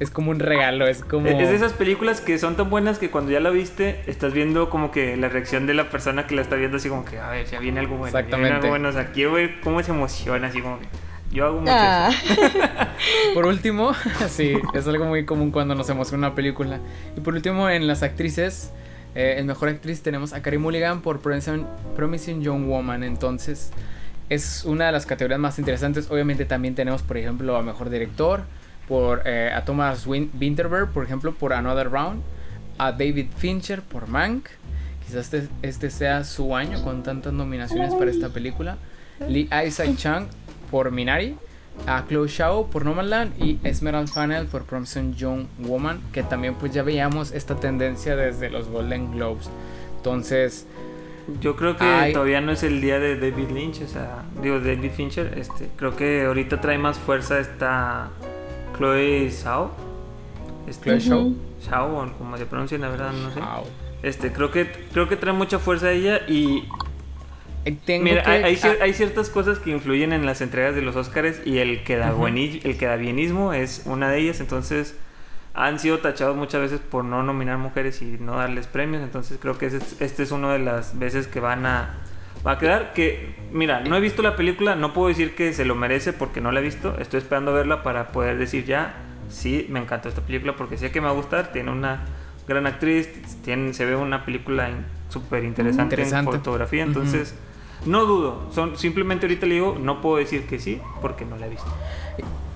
es 0.00 0.10
como 0.10 0.30
un 0.30 0.40
regalo, 0.40 0.86
es 0.86 1.04
como... 1.04 1.28
es 1.28 1.36
de 1.36 1.54
esas 1.54 1.74
películas 1.74 2.20
que 2.20 2.38
son 2.38 2.56
tan 2.56 2.70
buenas 2.70 2.98
que 2.98 3.10
cuando 3.10 3.30
ya 3.30 3.38
la 3.40 3.50
viste, 3.50 4.00
estás 4.06 4.32
viendo 4.32 4.70
como 4.70 4.90
que 4.90 5.16
la 5.16 5.28
reacción 5.28 5.66
de 5.66 5.74
la 5.74 5.90
persona 5.90 6.26
que 6.26 6.34
la 6.34 6.42
está 6.42 6.56
viendo 6.56 6.78
así 6.78 6.88
como 6.88 7.04
que, 7.04 7.18
a 7.18 7.28
ver, 7.30 7.46
ya 7.46 7.60
viene 7.60 7.80
algo 7.80 7.96
bueno. 7.96 8.12
ya 8.12 8.22
viene 8.22 8.28
Exactamente. 8.28 8.56
algo 8.56 8.68
bueno, 8.70 8.88
o 8.88 8.92
sea, 8.92 9.12
quiero 9.12 9.32
ver 9.32 9.60
cómo 9.60 9.82
se 9.82 9.92
emociona, 9.92 10.48
así 10.48 10.62
como 10.62 10.80
que 10.80 10.86
yo 11.30 11.46
hago 11.46 11.60
mucho 11.60 11.72
Ah, 11.72 12.10
eso. 12.10 13.34
Por 13.34 13.46
último, 13.46 13.92
sí, 14.28 14.54
es 14.74 14.88
algo 14.88 15.04
muy 15.04 15.24
común 15.24 15.50
cuando 15.50 15.74
nos 15.74 15.88
emociona 15.88 16.28
una 16.28 16.34
película. 16.34 16.80
Y 17.16 17.20
por 17.20 17.34
último, 17.34 17.68
en 17.68 17.86
las 17.86 18.02
actrices, 18.02 18.72
eh, 19.14 19.36
en 19.38 19.46
mejor 19.46 19.68
actriz 19.68 20.02
tenemos 20.02 20.32
a 20.32 20.42
Carey 20.42 20.58
Mulligan 20.58 21.02
por 21.02 21.20
Promising, 21.20 21.66
Promising 21.94 22.42
Young 22.42 22.66
Woman. 22.66 23.04
Entonces, 23.04 23.70
es 24.28 24.64
una 24.64 24.86
de 24.86 24.92
las 24.92 25.06
categorías 25.06 25.38
más 25.38 25.58
interesantes. 25.58 26.10
Obviamente 26.10 26.44
también 26.46 26.74
tenemos, 26.74 27.02
por 27.02 27.16
ejemplo, 27.16 27.56
a 27.56 27.62
mejor 27.62 27.90
director, 27.90 28.42
por 28.90 29.22
eh, 29.24 29.50
a 29.54 29.64
Thomas 29.64 30.06
Win- 30.06 30.30
Winterberg, 30.38 30.90
por 30.90 31.04
ejemplo, 31.04 31.32
por 31.32 31.54
Another 31.54 31.88
Round, 31.90 32.20
a 32.76 32.92
David 32.92 33.28
Fincher 33.38 33.80
por 33.80 34.06
Mank. 34.08 34.48
Quizás 35.06 35.32
este, 35.32 35.48
este 35.62 35.88
sea 35.90 36.24
su 36.24 36.54
año 36.54 36.82
con 36.82 37.02
tantas 37.02 37.32
nominaciones 37.32 37.94
para 37.94 38.10
esta 38.10 38.28
película. 38.28 38.76
Lee 39.26 39.48
Isaac 39.66 39.96
Chung 39.96 40.26
por 40.70 40.90
Minari, 40.90 41.36
a 41.86 42.04
Chloe 42.08 42.28
Shao 42.28 42.68
por 42.68 42.84
Nomadland 42.84 43.32
y 43.42 43.58
Esmeralda 43.64 44.12
Fennell 44.12 44.46
por 44.46 44.64
Promising 44.64 45.14
Young 45.14 45.46
Woman, 45.58 46.00
que 46.12 46.22
también 46.22 46.54
pues 46.54 46.72
ya 46.72 46.82
veíamos 46.82 47.32
esta 47.32 47.54
tendencia 47.56 48.16
desde 48.16 48.50
los 48.50 48.68
Golden 48.68 49.12
Globes. 49.12 49.48
Entonces, 49.96 50.66
Yo 51.40 51.54
creo 51.54 51.76
que 51.76 51.84
Ay. 51.84 52.12
todavía 52.12 52.40
no 52.40 52.50
es 52.50 52.62
el 52.64 52.80
día 52.80 52.98
de 52.98 53.14
David 53.16 53.50
Lynch, 53.50 53.82
o 53.82 53.86
sea, 53.86 54.24
digo 54.42 54.58
David 54.58 54.90
Fincher, 54.90 55.34
este, 55.38 55.68
creo 55.76 55.94
que 55.94 56.24
ahorita 56.24 56.60
trae 56.60 56.76
más 56.78 56.98
fuerza 56.98 57.38
esta 57.38 58.08
Chloe 58.80 59.30
Zhao. 59.30 59.70
Este, 60.66 60.84
Chloe 60.98 60.98
Shao. 61.00 61.32
Zhao, 61.62 61.98
o 61.98 62.12
como 62.18 62.36
se 62.38 62.46
pronuncia, 62.46 62.78
la 62.78 62.88
verdad, 62.88 63.12
no 63.12 63.30
sé. 63.30 63.40
wow. 63.40 63.64
Este, 64.02 64.32
creo 64.32 64.50
que 64.50 64.66
creo 64.92 65.08
que 65.08 65.16
trae 65.16 65.34
mucha 65.34 65.58
fuerza 65.58 65.90
ella 65.92 66.22
y 66.26 66.64
Eh, 67.66 67.76
Tengo 67.84 68.04
mira, 68.04 68.22
que- 68.22 68.30
hay, 68.30 68.42
hay 68.42 68.56
cier- 68.56 68.80
hay 68.80 68.94
ciertas 68.94 69.28
cosas 69.28 69.58
que 69.58 69.70
influyen 69.70 70.14
en 70.14 70.24
las 70.24 70.40
entregas 70.40 70.74
de 70.74 70.80
los 70.80 70.96
Oscars 70.96 71.42
y 71.44 71.58
el 71.58 71.84
queda 71.84 72.14
Ujú. 72.14 72.22
el 72.64 72.78
quedabienismo 72.78 73.52
es 73.52 73.82
una 73.84 74.08
de 74.10 74.18
ellas, 74.20 74.40
entonces 74.40 74.96
han 75.52 75.78
sido 75.78 75.98
tachados 75.98 76.34
muchas 76.38 76.62
veces 76.62 76.80
por 76.80 77.04
no 77.04 77.22
nominar 77.22 77.58
mujeres 77.58 78.00
y 78.00 78.16
no 78.18 78.36
darles 78.36 78.66
premios, 78.66 79.02
entonces 79.02 79.36
creo 79.38 79.58
que 79.58 79.66
ese 79.66 79.76
es- 79.76 80.00
este 80.00 80.22
es 80.22 80.30
una 80.32 80.50
de 80.54 80.60
las 80.60 80.98
veces 80.98 81.26
que 81.26 81.38
van 81.40 81.66
a 81.66 81.96
va 82.46 82.52
a 82.52 82.58
quedar 82.58 82.92
que 82.92 83.34
mira, 83.52 83.80
no 83.80 83.96
he 83.96 84.00
visto 84.00 84.22
la 84.22 84.36
película, 84.36 84.74
no 84.76 84.92
puedo 84.92 85.08
decir 85.08 85.34
que 85.34 85.52
se 85.52 85.64
lo 85.64 85.74
merece 85.74 86.12
porque 86.12 86.40
no 86.40 86.52
la 86.52 86.60
he 86.60 86.62
visto, 86.62 86.96
estoy 86.98 87.18
esperando 87.18 87.52
verla 87.52 87.82
para 87.82 88.08
poder 88.12 88.38
decir 88.38 88.64
ya 88.64 88.94
sí, 89.28 89.66
me 89.68 89.78
encantó 89.80 90.08
esta 90.08 90.22
película 90.22 90.56
porque 90.56 90.76
sé 90.78 90.90
que 90.90 91.00
me 91.00 91.06
va 91.06 91.12
a 91.12 91.16
gustar, 91.16 91.52
tiene 91.52 91.70
una 91.70 92.04
gran 92.48 92.66
actriz, 92.66 93.08
tiene, 93.44 93.74
se 93.74 93.84
ve 93.84 93.94
una 93.94 94.24
película 94.24 94.70
in- 94.70 94.84
súper 95.08 95.44
interesante, 95.44 95.94
Interesante. 95.96 96.30
en 96.30 96.36
fotografía, 96.38 96.82
entonces 96.82 97.34
no 97.86 98.04
dudo, 98.06 98.48
son, 98.52 98.76
simplemente 98.76 99.26
ahorita 99.26 99.46
le 99.46 99.54
digo, 99.54 99.76
no 99.80 100.00
puedo 100.00 100.16
decir 100.16 100.46
que 100.46 100.58
sí 100.58 100.80
porque 101.00 101.24
no 101.24 101.36
la 101.36 101.46
he 101.46 101.50
visto. 101.50 101.72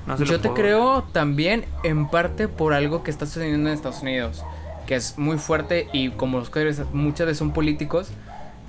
No 0.06 0.16
Yo 0.18 0.38
te 0.40 0.50
creo 0.50 1.02
también 1.12 1.64
en 1.82 2.08
parte 2.10 2.46
por 2.46 2.74
algo 2.74 3.02
que 3.02 3.10
está 3.10 3.24
sucediendo 3.24 3.70
en 3.70 3.74
Estados 3.74 4.02
Unidos, 4.02 4.44
que 4.86 4.96
es 4.96 5.16
muy 5.16 5.38
fuerte 5.38 5.88
y 5.94 6.10
como 6.10 6.38
los 6.38 6.48
Oscars 6.48 6.82
muchas 6.92 7.26
veces 7.26 7.38
son 7.38 7.52
políticos, 7.52 8.10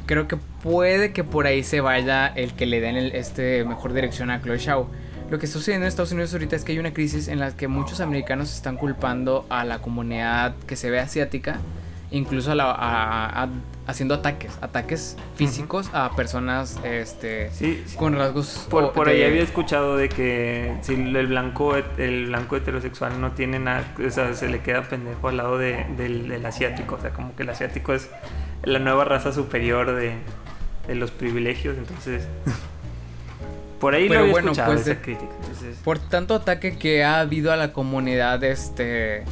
creo 0.06 0.28
que 0.28 0.38
puede 0.64 1.12
que 1.14 1.24
por 1.24 1.48
ahí 1.48 1.64
se 1.64 1.82
vaya 1.82 2.28
el 2.28 2.54
que 2.54 2.66
le 2.66 2.80
den 2.82 2.96
el, 2.96 3.12
este 3.16 3.64
mejor 3.66 3.94
dirección 3.94 4.30
a 4.32 4.42
Chloe 4.42 4.60
Zhao. 4.60 4.88
Lo 5.30 5.40
que 5.40 5.48
está 5.48 5.58
sucediendo 5.58 5.86
en 5.86 5.88
Estados 5.88 6.12
Unidos 6.12 6.32
ahorita 6.34 6.56
es 6.56 6.64
que 6.64 6.72
hay 6.74 6.80
una 6.80 6.94
crisis 6.94 7.28
en 7.28 7.40
la 7.40 7.56
que 7.56 7.68
muchos 7.68 8.00
americanos 8.00 8.54
están 8.54 8.78
culpando 8.78 9.46
a 9.50 9.64
la 9.66 9.80
comunidad 9.80 10.56
que 10.68 10.76
se 10.76 10.92
ve 10.92 11.00
asiática, 11.00 11.58
incluso 12.12 12.52
a 12.52 12.56
la- 12.56 12.72
a- 12.72 13.44
a- 13.44 13.50
haciendo 13.88 14.14
ataques, 14.16 14.52
ataques 14.62 15.18
físicos 15.36 15.90
a 15.94 16.12
personas 16.16 16.80
este, 16.84 17.50
Sí, 17.52 17.84
sí. 17.88 17.96
con 17.98 18.16
rasgos 18.16 18.68
Por, 18.70 18.84
o- 18.84 18.94
por 18.94 19.08
de- 19.08 19.14
ahí 19.14 19.24
había 19.24 19.42
escuchado 19.42 19.98
de 19.98 20.10
que 20.10 20.76
si 20.82 20.94
el 20.94 21.28
blanco 21.28 21.76
el 21.76 22.28
blanco 22.28 22.56
heterosexual 22.58 23.20
no 23.20 23.32
tiene 23.32 23.58
nada, 23.60 23.84
o 24.06 24.10
sea, 24.12 24.34
se 24.36 24.48
le 24.48 24.60
queda 24.62 24.84
pendejo 24.84 25.28
al 25.30 25.38
lado 25.38 25.58
de- 25.58 25.86
del, 25.98 26.28
del 26.28 26.46
asiático, 26.46 26.96
o 26.96 27.02
sea, 27.02 27.10
como 27.12 27.36
que 27.36 27.42
el 27.44 27.50
asiático 27.50 27.94
es 27.94 28.10
la 28.66 28.80
nueva 28.80 29.06
raza 29.06 29.32
superior 29.32 29.96
de, 29.96 30.14
de 30.88 30.96
los 30.96 31.12
privilegios, 31.12 31.78
entonces 31.78 32.28
por 33.80 33.94
ahí 33.94 34.08
Pero 34.08 34.14
lo 34.14 34.20
había 34.22 34.32
bueno, 34.34 34.52
escuchado 34.52 34.74
pues, 34.74 34.82
esa 34.88 34.90
de- 34.96 35.02
crítica. 35.02 35.32
entonces- 35.42 35.78
Por 35.84 36.00
tanto 36.00 36.34
ataque 36.36 36.78
que 36.78 37.04
ha 37.04 37.20
habido 37.20 37.52
a 37.52 37.56
la 37.56 37.74
comunidad 37.74 38.44
este 38.44 39.24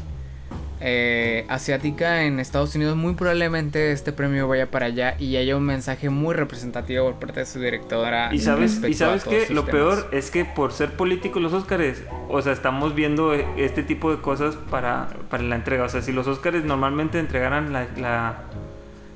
eh, 0.85 1.45
asiática 1.47 2.23
en 2.23 2.41
Estados 2.41 2.75
Unidos, 2.75 2.97
muy 2.97 3.13
probablemente 3.13 3.93
este 3.93 4.11
premio 4.11 4.49
vaya 4.49 4.69
para 4.69 4.87
allá 4.87 5.15
y 5.17 5.37
haya 5.37 5.55
un 5.55 5.63
mensaje 5.63 6.09
muy 6.09 6.35
representativo 6.35 7.05
por 7.11 7.19
parte 7.21 7.39
de 7.39 7.45
su 7.45 7.59
directora. 7.61 8.33
Y 8.33 8.39
sabes, 8.39 8.81
y 8.83 8.93
sabes 8.93 9.23
que 9.23 9.47
lo 9.53 9.63
temas. 9.63 9.71
peor 9.71 10.09
es 10.11 10.29
que 10.29 10.43
por 10.43 10.73
ser 10.73 10.91
políticos 10.97 11.41
los 11.41 11.53
Óscares, 11.53 12.03
o 12.27 12.41
sea, 12.41 12.51
estamos 12.51 12.95
viendo 12.95 13.33
este 13.33 13.81
tipo 13.83 14.13
de 14.13 14.21
cosas 14.21 14.55
para, 14.69 15.07
para 15.29 15.41
la 15.43 15.55
entrega. 15.55 15.85
O 15.85 15.89
sea, 15.89 16.01
si 16.01 16.11
los 16.11 16.27
Óscares 16.27 16.65
normalmente 16.65 17.17
entregaran 17.17 17.71
la, 17.71 17.87
la- 17.95 18.43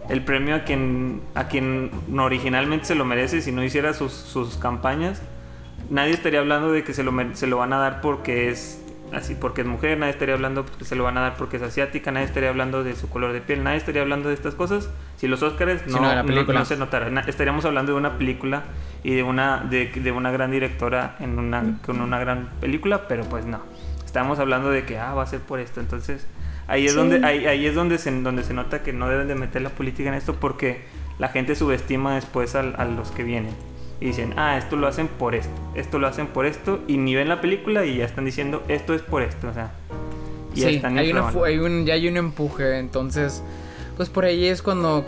el 0.10 0.24
premio 0.24 0.56
a 0.56 0.60
quien, 0.60 1.22
a 1.36 1.48
quien 1.48 1.92
originalmente 2.18 2.86
se 2.86 2.96
lo 2.96 3.06
merece, 3.06 3.42
si 3.42 3.52
no 3.52 3.64
hiciera 3.64 3.94
sus, 3.94 4.12
sus 4.14 4.58
campañas, 4.58 5.22
nadie 5.90 6.14
estaría 6.14 6.40
hablando 6.40 6.72
de 6.72 6.84
que 6.84 6.94
se 6.94 7.04
lo, 7.04 7.14
se 7.34 7.48
lo 7.48 7.58
van 7.58 7.74
a 7.74 7.78
dar 7.78 8.02
porque 8.02 8.50
es 8.50 8.84
así, 9.14 9.36
porque 9.36 9.62
es 9.62 9.68
mujer, 9.68 9.98
nadie 9.98 10.12
estaría 10.12 10.36
hablando 10.36 10.66
que 10.66 10.84
se 10.84 10.96
lo 10.96 11.04
van 11.06 11.18
a 11.18 11.22
dar 11.22 11.36
porque 11.38 11.58
es 11.58 11.64
asiática, 11.64 12.12
nadie 12.12 12.26
estaría 12.26 12.50
hablando 12.50 12.84
de 12.84 12.96
su 12.96 13.10
color 13.10 13.32
de 13.34 13.40
piel, 13.42 13.64
nadie 13.64 13.78
estaría 13.78 14.02
hablando 14.02 14.28
de 14.30 14.36
estas 14.36 14.54
cosas. 14.56 14.90
Si 15.16 15.28
los 15.28 15.42
Óscares 15.44 15.88
no, 15.88 16.00
se 16.66 16.78
notara, 16.78 17.10
Na- 17.10 17.22
estaríamos 17.22 17.64
hablando 17.66 17.94
de 17.94 17.98
una 17.98 18.18
película 18.18 18.64
y 19.04 19.16
de 19.16 19.24
una, 19.24 19.60
de, 19.60 19.88
de 19.88 20.12
una 20.12 20.32
gran 20.32 20.52
directora 20.52 21.16
en 21.20 21.40
una, 21.40 21.80
con 21.86 22.02
una 22.02 22.20
gran 22.20 22.50
película, 22.60 23.08
pero 23.08 23.24
pues 23.24 23.46
no. 23.46 23.62
Estamos 24.06 24.40
hablando 24.40 24.70
de 24.70 24.84
que 24.86 24.98
ah, 24.98 25.14
va 25.14 25.24
a 25.24 25.28
ser 25.28 25.40
por 25.42 25.60
esto, 25.60 25.80
entonces 25.80 26.28
ahí 26.68 26.86
es 26.86 26.92
Sí. 26.94 26.98
donde 26.98 27.26
ahí, 27.26 27.46
ahí 27.46 27.66
es 27.66 27.76
donde 27.76 27.98
se, 27.98 28.12
donde 28.12 28.44
se 28.44 28.54
nota 28.54 28.84
que 28.84 28.94
no 28.94 29.08
deben 29.10 29.28
de 29.28 29.36
meter 29.36 29.62
la 29.62 29.70
política 29.70 30.10
en 30.10 30.16
esto 30.16 30.36
porque 30.36 30.82
la 31.20 31.30
gente 31.30 31.56
subestima 31.56 32.16
después 32.16 32.56
al- 32.56 32.76
a, 32.78 32.86
los 32.86 33.12
que 33.12 33.24
vienen. 33.24 33.54
Y 34.00 34.06
dicen 34.08 34.34
ah 34.38 34.58
esto 34.60 34.76
lo 34.76 34.86
hacen 34.86 35.08
por 35.08 35.34
esto 35.34 35.50
esto 35.74 35.98
lo 35.98 36.06
hacen 36.06 36.28
por 36.28 36.46
esto 36.46 36.80
y 36.88 36.98
ni 36.98 37.16
ven 37.16 37.30
la 37.30 37.42
película 37.42 37.84
y 37.84 37.98
ya 37.98 38.06
están 38.06 38.26
diciendo 38.26 38.64
esto 38.68 38.94
es 38.94 39.02
por 39.02 39.24
esto 39.24 39.48
o 39.50 39.54
sea 39.56 39.72
y 40.54 40.60
ya 40.62 40.70
Sí, 40.70 40.76
están 40.76 41.00
hay, 41.00 41.12
una 41.12 41.24
un, 41.32 41.86
ya 41.88 41.96
hay 41.96 42.08
un 42.08 42.16
empuje, 42.18 42.78
entonces, 42.78 43.42
pues 43.96 44.10
por 44.10 44.26
ahí 44.26 44.46
es 44.46 44.62
cuando, 44.62 45.04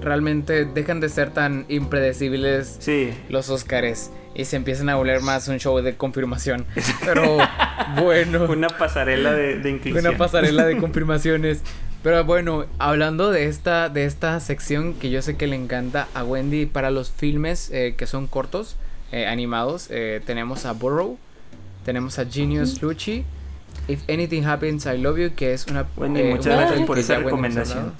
realmente 0.00 0.64
dejan 0.64 1.00
de 1.00 1.08
ser 1.08 1.30
tan 1.30 1.64
impredecibles 1.68 2.76
sí. 2.78 3.10
los 3.28 3.50
Óscares 3.50 4.12
y 4.34 4.44
se 4.44 4.56
empiezan 4.56 4.88
a 4.88 4.96
volver 4.96 5.20
más 5.20 5.48
un 5.48 5.58
show 5.58 5.80
de 5.80 5.96
confirmación. 5.96 6.66
Pero 7.04 7.38
bueno, 7.96 8.44
una 8.44 8.68
pasarela 8.68 9.32
de, 9.32 9.58
de 9.58 9.70
inclusión 9.70 10.06
una 10.06 10.16
pasarela 10.16 10.64
de 10.64 10.78
confirmaciones. 10.78 11.62
Pero 12.02 12.22
bueno, 12.24 12.66
hablando 12.78 13.30
de 13.30 13.46
esta, 13.46 13.88
de 13.88 14.04
esta 14.04 14.38
sección 14.40 14.94
que 14.94 15.10
yo 15.10 15.22
sé 15.22 15.36
que 15.36 15.46
le 15.46 15.56
encanta 15.56 16.06
a 16.14 16.22
Wendy 16.22 16.66
para 16.66 16.90
los 16.90 17.10
filmes 17.10 17.70
eh, 17.72 17.94
que 17.96 18.06
son 18.06 18.26
cortos, 18.26 18.76
eh, 19.10 19.26
animados, 19.26 19.86
eh, 19.90 20.20
tenemos 20.26 20.66
a 20.66 20.72
Burrow, 20.72 21.16
tenemos 21.84 22.18
a 22.18 22.26
Genius 22.26 22.82
Lucci, 22.82 23.24
If 23.86 24.02
Anything 24.08 24.44
Happens 24.44 24.86
I 24.86 24.98
Love 24.98 25.18
You, 25.18 25.34
que 25.34 25.52
es 25.52 25.66
una... 25.66 25.86
Wendy, 25.96 26.20
eh, 26.20 26.30
muchas 26.30 26.46
una 26.46 26.56
gracias 26.56 26.86
por 26.86 26.98
esa 26.98 27.18
recomendación. 27.18 27.92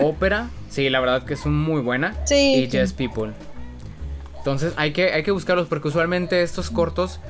Ópera, 0.00 0.48
sí, 0.68 0.88
la 0.90 1.00
verdad 1.00 1.24
que 1.24 1.34
es 1.34 1.46
muy 1.46 1.80
buena. 1.82 2.14
Sí. 2.24 2.54
Y 2.56 2.70
Just 2.70 2.96
People. 2.96 3.32
Entonces 4.42 4.72
hay 4.76 4.92
que, 4.92 5.12
hay 5.12 5.22
que 5.22 5.30
buscarlos 5.30 5.68
porque 5.68 5.88
usualmente 5.88 6.42
estos 6.42 6.70
cortos 6.70 7.20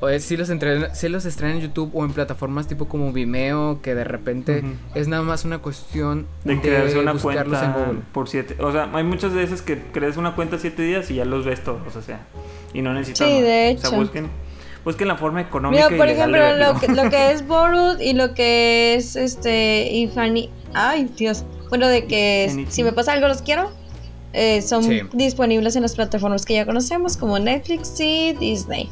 pues, 0.00 0.24
sí, 0.24 0.36
los 0.36 0.50
entrenan- 0.50 0.92
sí 0.94 1.08
los 1.08 1.24
estrenan 1.24 1.56
en 1.56 1.62
YouTube 1.62 1.90
o 1.94 2.04
en 2.04 2.12
plataformas 2.12 2.66
tipo 2.68 2.86
como 2.86 3.12
Vimeo 3.12 3.80
que 3.82 3.94
de 3.94 4.04
repente 4.04 4.58
Ujú. 4.58 4.68
es 4.94 5.08
nada 5.08 5.22
más 5.22 5.44
una 5.44 5.58
cuestión 5.58 6.26
de 6.44 6.60
crearse 6.60 6.98
una 6.98 7.12
buscarlos 7.12 7.62
en 7.62 7.72
cuenta 7.72 7.86
Google. 7.86 8.02
por 8.12 8.28
siete 8.28 8.56
o 8.60 8.70
sea 8.72 8.90
hay 8.92 9.04
muchas 9.04 9.32
veces 9.32 9.62
que 9.62 9.80
creas 9.92 10.16
una 10.18 10.34
cuenta 10.34 10.58
siete 10.58 10.82
días 10.82 11.10
y 11.10 11.14
ya 11.14 11.24
los 11.24 11.46
ves 11.46 11.64
todos 11.64 11.96
o 11.96 12.02
sea 12.02 12.20
y 12.74 12.82
no 12.82 12.92
necesitas 12.92 13.26
Sí, 13.26 13.40
de 13.40 13.76
o 13.76 13.80
sea 13.80 13.88
hecho. 13.90 13.96
busquen 13.96 14.28
busquen 14.84 15.08
la 15.08 15.16
forma 15.16 15.40
económica 15.40 15.86
Mira, 15.88 15.96
por 15.96 16.06
y 16.06 16.10
legal 16.10 16.30
de 16.32 16.38
ejemplo, 16.38 16.72
lo 16.74 16.80
que, 16.80 16.88
lo 17.04 17.10
que 17.10 17.30
es 17.32 17.46
Borut 17.46 18.00
y 18.00 18.12
lo 18.12 18.34
que 18.34 18.94
es 18.96 19.16
este 19.16 19.88
Ifani. 19.92 20.50
Ay, 20.74 21.10
Dios. 21.16 21.44
Bueno, 21.70 21.88
de 21.88 22.04
que 22.06 22.66
si 22.68 22.84
me 22.84 22.92
pasa 22.92 23.12
algo 23.14 23.26
los 23.28 23.40
quiero. 23.42 23.72
Eh, 24.32 24.62
son 24.62 24.82
Sí. 24.84 25.00
disponibles 25.12 25.76
en 25.76 25.82
las 25.82 25.94
plataformas 25.94 26.44
que 26.44 26.54
ya 26.54 26.66
conocemos 26.66 27.16
como 27.16 27.38
Netflix 27.38 27.98
y 28.00 28.32
Disney. 28.34 28.90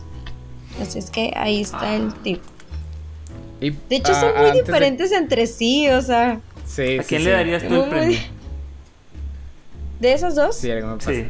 Así 0.80 0.99
es 0.99 1.11
que 1.11 1.32
ahí 1.37 1.61
está 1.61 1.95
el 1.95 2.12
tip. 2.22 2.41
Y, 3.61 3.70
De 3.70 3.97
hecho, 3.97 4.12
ah, 4.14 4.20
son 4.20 4.43
muy 4.43 4.51
de- 4.53 4.62
diferentes 4.62 5.12
entre 5.12 5.47
sí, 5.47 5.89
o 5.89 6.03
sea, 6.03 6.41
Sí, 6.66 6.99
¿A 6.99 7.03
quién 7.03 7.20
sí. 7.20 7.26
le 7.26 7.30
darías 7.30 7.62
tú 7.68 7.74
el 7.82 7.89
premio? 7.91 8.18
¿De 10.01 10.12
esas 10.12 10.35
dos? 10.35 10.57
Sí, 10.57 10.70
algo 10.70 10.89
me 10.89 10.97
pasa. 10.97 11.12
Sí. 11.12 11.26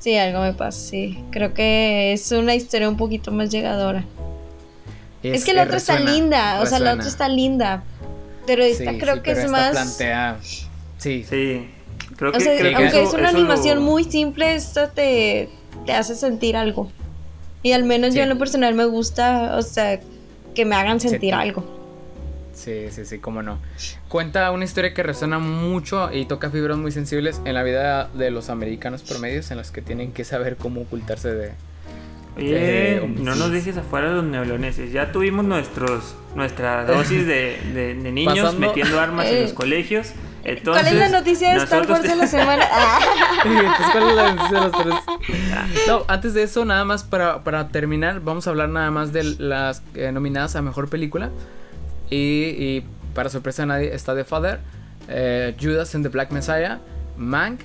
Sí, 0.00 0.16
algo 0.16 0.40
me 0.40 0.52
pasa, 0.52 0.78
sí. 0.90 1.24
Creo 1.30 1.54
que 1.54 2.12
es 2.12 2.30
una 2.32 2.54
historia 2.54 2.88
un 2.88 2.96
poquito 2.96 3.30
más 3.32 3.50
llegadora. 3.50 4.04
Es, 5.22 5.44
que 5.44 5.54
la 5.54 5.62
otra 5.62 5.78
está 5.78 5.94
resuena, 5.94 6.12
linda, 6.12 6.60
o 6.60 6.66
sea, 6.66 6.78
la 6.80 6.92
otra 6.94 7.06
está 7.06 7.28
linda. 7.28 7.82
Pero 8.46 8.62
esta 8.62 8.90
Sí, 8.92 8.98
creo 8.98 9.14
sí, 9.14 9.20
que 9.22 9.30
pero 9.30 9.38
es 9.38 9.44
esta 9.46 9.56
más... 9.56 9.70
plantea... 9.70 10.38
Sí, 10.98 11.24
Sí. 11.28 11.70
Creo 12.30 12.30
O 12.30 12.38
que, 12.38 12.40
sea, 12.44 12.58
creo 12.58 12.70
que 12.70 12.76
aunque 12.84 13.02
eso- 13.02 13.08
es 13.08 13.20
una 13.20 13.28
animación 13.30 13.76
lo- 13.78 13.82
muy 13.84 14.04
simple, 14.04 14.54
esto 14.54 14.88
te, 14.88 15.48
te 15.86 15.92
hace 15.92 16.14
sentir 16.14 16.56
algo. 16.56 16.90
Y 17.62 17.72
al 17.72 17.84
menos 17.84 18.12
Sí. 18.12 18.18
yo 18.18 18.22
en 18.24 18.28
lo 18.30 18.38
personal 18.38 18.74
me 18.74 18.84
gusta, 18.84 19.56
o 19.56 19.62
sea, 19.62 20.00
que 20.54 20.64
me 20.64 20.74
hagan 20.76 21.00
sentir 21.00 21.34
algo. 21.34 21.64
Sí, 22.52 22.84
sí, 22.90 23.04
sí, 23.04 23.18
cómo 23.18 23.42
no. 23.42 23.58
Cuenta 24.08 24.50
una 24.52 24.64
historia 24.64 24.94
que 24.94 25.02
resuena 25.02 25.38
mucho 25.40 26.12
y 26.12 26.24
toca 26.26 26.50
fibras 26.50 26.78
muy 26.78 26.92
sensibles 26.92 27.40
en 27.44 27.54
la 27.54 27.62
vida 27.64 28.08
de 28.14 28.30
los 28.30 28.48
americanos 28.48 29.02
promedios 29.02 29.50
en 29.50 29.56
los 29.58 29.70
que 29.72 29.82
tienen 29.82 30.12
que 30.12 30.24
saber 30.24 30.56
cómo 30.56 30.82
ocultarse 30.82 31.34
de... 31.34 31.52
Oye, 32.36 32.96
Eh, 32.96 33.14
no 33.18 33.34
nos 33.36 33.50
dejes 33.52 33.76
afuera 33.76 34.08
los 34.10 34.24
neoloneses. 34.24 34.92
Ya 34.92 35.10
tuvimos 35.12 35.44
nuestros 35.44 36.14
nuestra 36.36 36.84
dosis 36.84 37.26
de, 37.26 37.58
de- 37.74 37.94
de 37.94 38.12
niños 38.12 38.34
Pasando- 38.38 38.60
metiendo 38.66 39.00
armas 39.00 39.26
en 39.28 39.36
Eh, 39.36 39.42
los 39.42 39.52
colegios. 39.52 40.08
Entonces, 40.44 40.82
¿Cuál 40.82 40.94
es 40.94 41.10
la 41.10 41.18
noticia 41.18 41.50
de 41.50 41.56
Star 41.64 41.90
Wars 41.90 42.02
de 42.02 42.16
la 42.16 42.26
semana? 42.26 42.64
Ah. 42.70 43.00
Entonces, 43.44 43.86
¿cuál 43.92 44.08
es 44.08 44.14
la 44.16 44.32
noticia 44.32 44.60
de 44.60 44.68
los 44.68 44.82
tres? 44.82 45.86
No, 45.88 46.04
antes 46.08 46.34
de 46.34 46.42
eso, 46.42 46.64
nada 46.64 46.84
más 46.84 47.02
para, 47.02 47.42
para 47.44 47.68
terminar, 47.68 48.20
vamos 48.20 48.46
a 48.46 48.50
hablar 48.50 48.68
nada 48.68 48.90
más 48.90 49.12
de 49.12 49.24
las 49.38 49.82
eh, 49.94 50.12
nominadas 50.12 50.54
a 50.56 50.62
mejor 50.62 50.88
película. 50.88 51.30
Y, 52.10 52.16
y 52.58 52.84
para 53.14 53.30
sorpresa 53.30 53.62
de 53.62 53.66
nadie, 53.66 53.94
está 53.94 54.14
The 54.14 54.24
Father, 54.24 54.60
eh, 55.08 55.56
Judas 55.60 55.94
and 55.94 56.04
the 56.04 56.10
Black 56.10 56.30
Messiah, 56.30 56.78
Mank. 57.16 57.60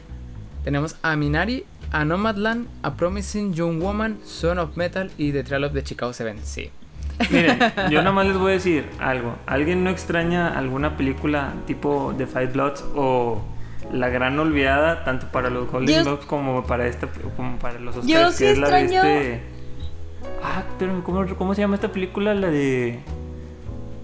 Tenemos 0.64 0.96
a 1.02 1.16
Minari, 1.16 1.66
a 1.92 2.06
Nomadland, 2.06 2.68
a 2.84 2.96
Promising 2.96 3.54
Young 3.54 3.82
Woman, 3.82 4.20
Son 4.24 4.58
of 4.60 4.76
Metal 4.78 5.12
y 5.18 5.32
The 5.32 5.44
Trial 5.44 5.64
of 5.64 5.74
the 5.74 5.84
Chicago 5.84 6.14
7. 6.14 6.40
Sí. 6.44 6.72
Miren, 7.30 7.60
yo 7.90 8.00
nada 8.00 8.12
más 8.12 8.26
les 8.28 8.38
voy 8.38 8.52
a 8.52 8.54
decir 8.56 8.86
algo. 9.00 9.36
¿Alguien 9.46 9.84
no 9.84 9.90
extraña 9.90 10.58
alguna 10.58 10.96
película 10.98 11.54
tipo 11.68 12.14
The 12.18 12.26
Five 12.28 12.48
Bloods 12.48 12.84
o 12.96 13.42
La 13.92 14.10
Gran 14.10 14.38
Olvidada, 14.40 15.04
tanto 15.04 15.28
para 15.32 15.50
los 15.50 15.70
Golden 15.72 15.96
Yo- 15.98 16.04
Globes 16.04 16.26
como 16.26 16.64
para 16.66 16.88
esta 16.88 17.08
como 17.36 17.58
para 17.58 17.80
los 17.80 17.98
Oscars? 17.98 18.08
Yo 18.08 18.28
que 18.28 18.34
sí 18.34 18.46
es 18.46 18.58
la 18.58 18.70
de 18.70 18.84
este. 18.86 19.42
Ah, 20.44 20.64
pero 20.78 21.04
¿cómo, 21.04 21.26
¿cómo 21.38 21.54
se 21.56 21.62
llama 21.62 21.76
esta 21.76 21.92
película? 21.92 22.34
La 22.34 22.48
de. 22.50 23.00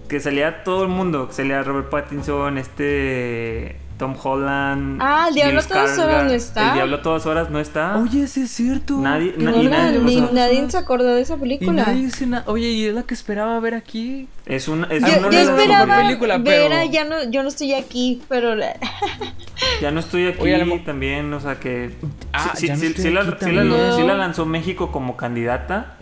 Que 0.09 0.19
salía 0.19 0.63
todo 0.63 0.83
el 0.83 0.89
mundo. 0.89 1.27
Que 1.27 1.33
salía 1.33 1.63
Robert 1.63 1.89
Pattinson, 1.89 2.57
este. 2.57 3.77
Tom 3.97 4.13
Holland. 4.21 4.99
Ah, 5.01 5.27
El 5.29 5.35
Diablo 5.35 5.61
Bill 5.61 5.65
a 5.65 5.67
todas 5.73 5.97
horas 5.99 6.23
no 6.25 6.31
está. 6.31 6.67
El 6.67 6.73
Diablo 6.73 6.95
a 6.97 7.01
todas 7.01 7.25
horas 7.25 7.49
no 7.49 7.59
está. 7.61 7.97
Oye, 7.97 8.27
sí 8.27 8.41
es 8.41 8.51
cierto. 8.51 8.97
Nadie, 8.99 9.33
na- 9.37 9.51
No, 9.51 9.61
y 9.63 9.67
na- 9.67 9.77
nadie- 9.91 9.97
o 9.99 10.01
ni 10.01 10.15
sea, 10.15 10.29
nadie 10.33 10.69
se 10.69 10.77
acordó 10.77 11.15
de 11.15 11.21
esa 11.21 11.35
Y 11.35 11.39
película. 11.39 11.83
nadie 11.85 12.05
dice. 12.05 12.27
Oye, 12.47 12.67
y 12.67 12.85
es 12.87 12.93
la 12.93 13.03
que 13.03 13.13
esperaba 13.13 13.57
ver 13.61 13.73
aquí. 13.73 14.27
es 14.45 14.67
una, 14.67 14.87
es 14.87 15.01
Yo, 15.01 15.07
una 15.07 15.15
yo 15.15 15.29
de 15.29 15.45
las 15.45 15.47
esperaba 15.59 15.97
película, 15.97 16.37
ver 16.37 16.69
pero- 16.69 16.91
ya 16.91 17.05
no, 17.05 17.23
yo 17.31 17.41
no 17.41 17.47
estoy 17.49 17.73
aquí, 17.73 18.21
pero 18.27 18.53
la- 18.55 18.75
Ya 19.81 19.91
no 19.91 19.99
estoy 20.01 20.27
aquí 20.27 20.41
Oye, 20.41 20.81
también, 20.85 21.33
o 21.33 21.39
sea 21.39 21.59
que... 21.59 21.95
Ah, 22.33 22.51
sí, 22.55 22.67
no 22.67 22.75
la, 22.75 23.95
sí 23.95 24.03
la- 24.03 24.13
lanzó 24.15 24.45
México 24.45 24.91
como 24.91 25.15
candidata. 25.17 25.95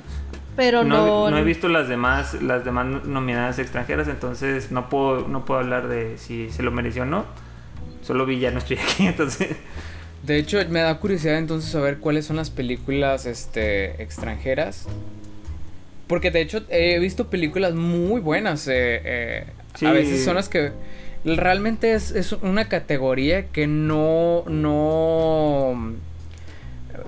pero 0.55 0.83
no... 0.83 1.29
No, 1.29 1.37
he 1.37 1.43
visto 1.43 1.69
las 1.69 1.87
demás, 1.87 2.41
las 2.41 2.65
demás 2.65 2.85
nominadas 3.05 3.59
extranjeras, 3.59 4.07
entonces 4.07 4.71
no 4.71 4.89
puedo, 4.89 5.27
no 5.27 5.45
puedo 5.45 5.59
hablar 5.61 5.87
de 5.87 6.17
si 6.17 6.49
se 6.49 6.63
lo 6.63 6.71
mereció 6.71 7.03
o 7.03 7.05
no. 7.05 7.25
Solo 8.03 8.25
vi 8.25 8.39
ya 8.39 8.51
no 8.51 8.59
estoy 8.59 8.77
aquí, 8.77 9.07
entonces... 9.07 9.55
De 10.23 10.37
hecho, 10.37 10.57
me 10.69 10.79
da 10.79 10.97
curiosidad 10.99 11.37
entonces 11.37 11.69
saber 11.69 11.97
cuáles 11.97 12.25
son 12.25 12.37
las 12.37 12.49
películas 12.49 13.25
este, 13.25 14.01
extranjeras. 14.01 14.87
Porque 16.07 16.31
de 16.31 16.41
hecho 16.41 16.63
he 16.69 16.97
visto 16.99 17.29
películas 17.29 17.73
muy 17.73 18.21
buenas. 18.21 18.67
Eh, 18.67 19.01
eh, 19.03 19.45
A 19.85 19.91
veces 19.91 20.23
son 20.23 20.35
las 20.35 20.47
que 20.47 20.71
realmente 21.25 21.93
es, 21.93 22.11
es 22.11 22.31
una 22.33 22.69
categoría 22.69 23.47
que 23.47 23.67
no, 23.67 24.43
no, 24.47 25.93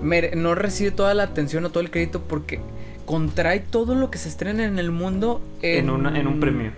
no 0.02 0.54
recibe 0.54 0.90
toda 0.90 1.14
la 1.14 1.24
atención 1.24 1.64
o 1.64 1.70
todo 1.70 1.82
el 1.82 1.90
crédito 1.90 2.22
porque 2.22 2.60
contrae 3.04 3.60
todo 3.60 3.94
lo 3.94 4.10
que 4.10 4.18
se 4.18 4.28
estrena 4.28 4.64
en 4.64 4.78
el 4.78 4.90
mundo 4.90 5.40
en, 5.62 5.88
en 5.88 6.26
un 6.26 6.40
premio. 6.40 6.72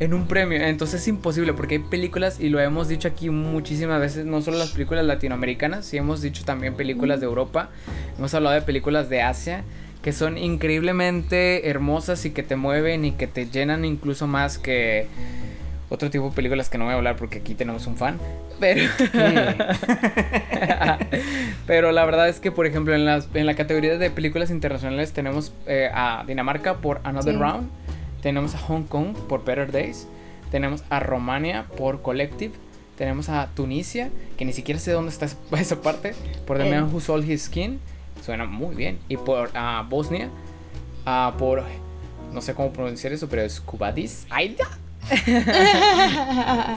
En 0.00 0.12
un 0.12 0.26
premio, 0.26 0.60
entonces 0.60 1.02
es 1.02 1.08
imposible 1.08 1.52
porque 1.52 1.76
hay 1.76 1.80
películas, 1.80 2.40
y 2.40 2.48
lo 2.48 2.58
hemos 2.58 2.88
dicho 2.88 3.06
aquí 3.06 3.30
muchísimas 3.30 4.00
veces, 4.00 4.26
no 4.26 4.42
solo 4.42 4.58
las 4.58 4.70
películas 4.72 5.04
latinoamericanas, 5.04 5.86
sí 5.86 5.96
hemos 5.96 6.20
dicho 6.20 6.44
también 6.44 6.74
películas 6.74 7.20
de 7.20 7.26
Europa, 7.26 7.70
hemos 8.18 8.34
hablado 8.34 8.56
de 8.56 8.62
películas 8.62 9.08
de 9.08 9.22
Asia, 9.22 9.62
que 10.02 10.12
son 10.12 10.36
increíblemente 10.36 11.70
hermosas 11.70 12.26
y 12.26 12.30
que 12.30 12.42
te 12.42 12.56
mueven 12.56 13.04
y 13.04 13.12
que 13.12 13.26
te 13.26 13.46
llenan 13.46 13.84
incluso 13.84 14.26
más 14.26 14.58
que 14.58 15.06
otro 15.88 16.10
tipo 16.10 16.28
de 16.28 16.34
películas 16.34 16.68
que 16.68 16.76
no 16.76 16.84
voy 16.84 16.94
a 16.94 16.96
hablar 16.96 17.16
porque 17.16 17.38
aquí 17.38 17.54
tenemos 17.54 17.86
un 17.86 17.96
fan. 17.96 18.18
Pero, 18.60 18.90
pero 21.66 21.92
la 21.92 22.04
verdad 22.04 22.28
es 22.28 22.40
que, 22.40 22.52
por 22.52 22.66
ejemplo, 22.66 22.94
en, 22.94 23.04
las, 23.04 23.28
en 23.34 23.46
la 23.46 23.54
categoría 23.54 23.96
de 23.96 24.10
películas 24.10 24.50
internacionales 24.50 25.12
tenemos 25.12 25.52
eh, 25.66 25.88
a 25.92 26.24
Dinamarca 26.26 26.74
por 26.74 27.00
Another 27.04 27.38
Round, 27.38 27.68
tenemos 28.24 28.54
a 28.54 28.58
Hong 28.58 28.84
Kong 28.84 29.14
por 29.28 29.44
Better 29.44 29.70
Days, 29.70 30.08
tenemos 30.50 30.82
a 30.88 30.98
Romania 30.98 31.66
por 31.76 32.00
Collective, 32.00 32.54
tenemos 32.96 33.28
a 33.28 33.50
Tunisia, 33.54 34.08
que 34.38 34.46
ni 34.46 34.54
siquiera 34.54 34.80
sé 34.80 34.92
dónde 34.92 35.10
está 35.10 35.26
esa 35.58 35.82
parte, 35.82 36.14
por 36.46 36.56
The 36.56 36.70
Man 36.70 36.88
Who 36.90 37.00
Sold 37.00 37.30
His 37.30 37.42
Skin, 37.42 37.80
suena 38.24 38.46
muy 38.46 38.74
bien, 38.74 38.98
y 39.10 39.18
por 39.18 39.50
Bosnia, 39.90 40.30
por, 41.38 41.64
no 42.32 42.40
sé 42.40 42.54
cómo 42.54 42.72
pronunciar 42.72 43.12
eso, 43.12 43.28
pero 43.28 43.42
es 43.42 43.60
Cubadis, 43.60 44.26
Aida 44.30 44.64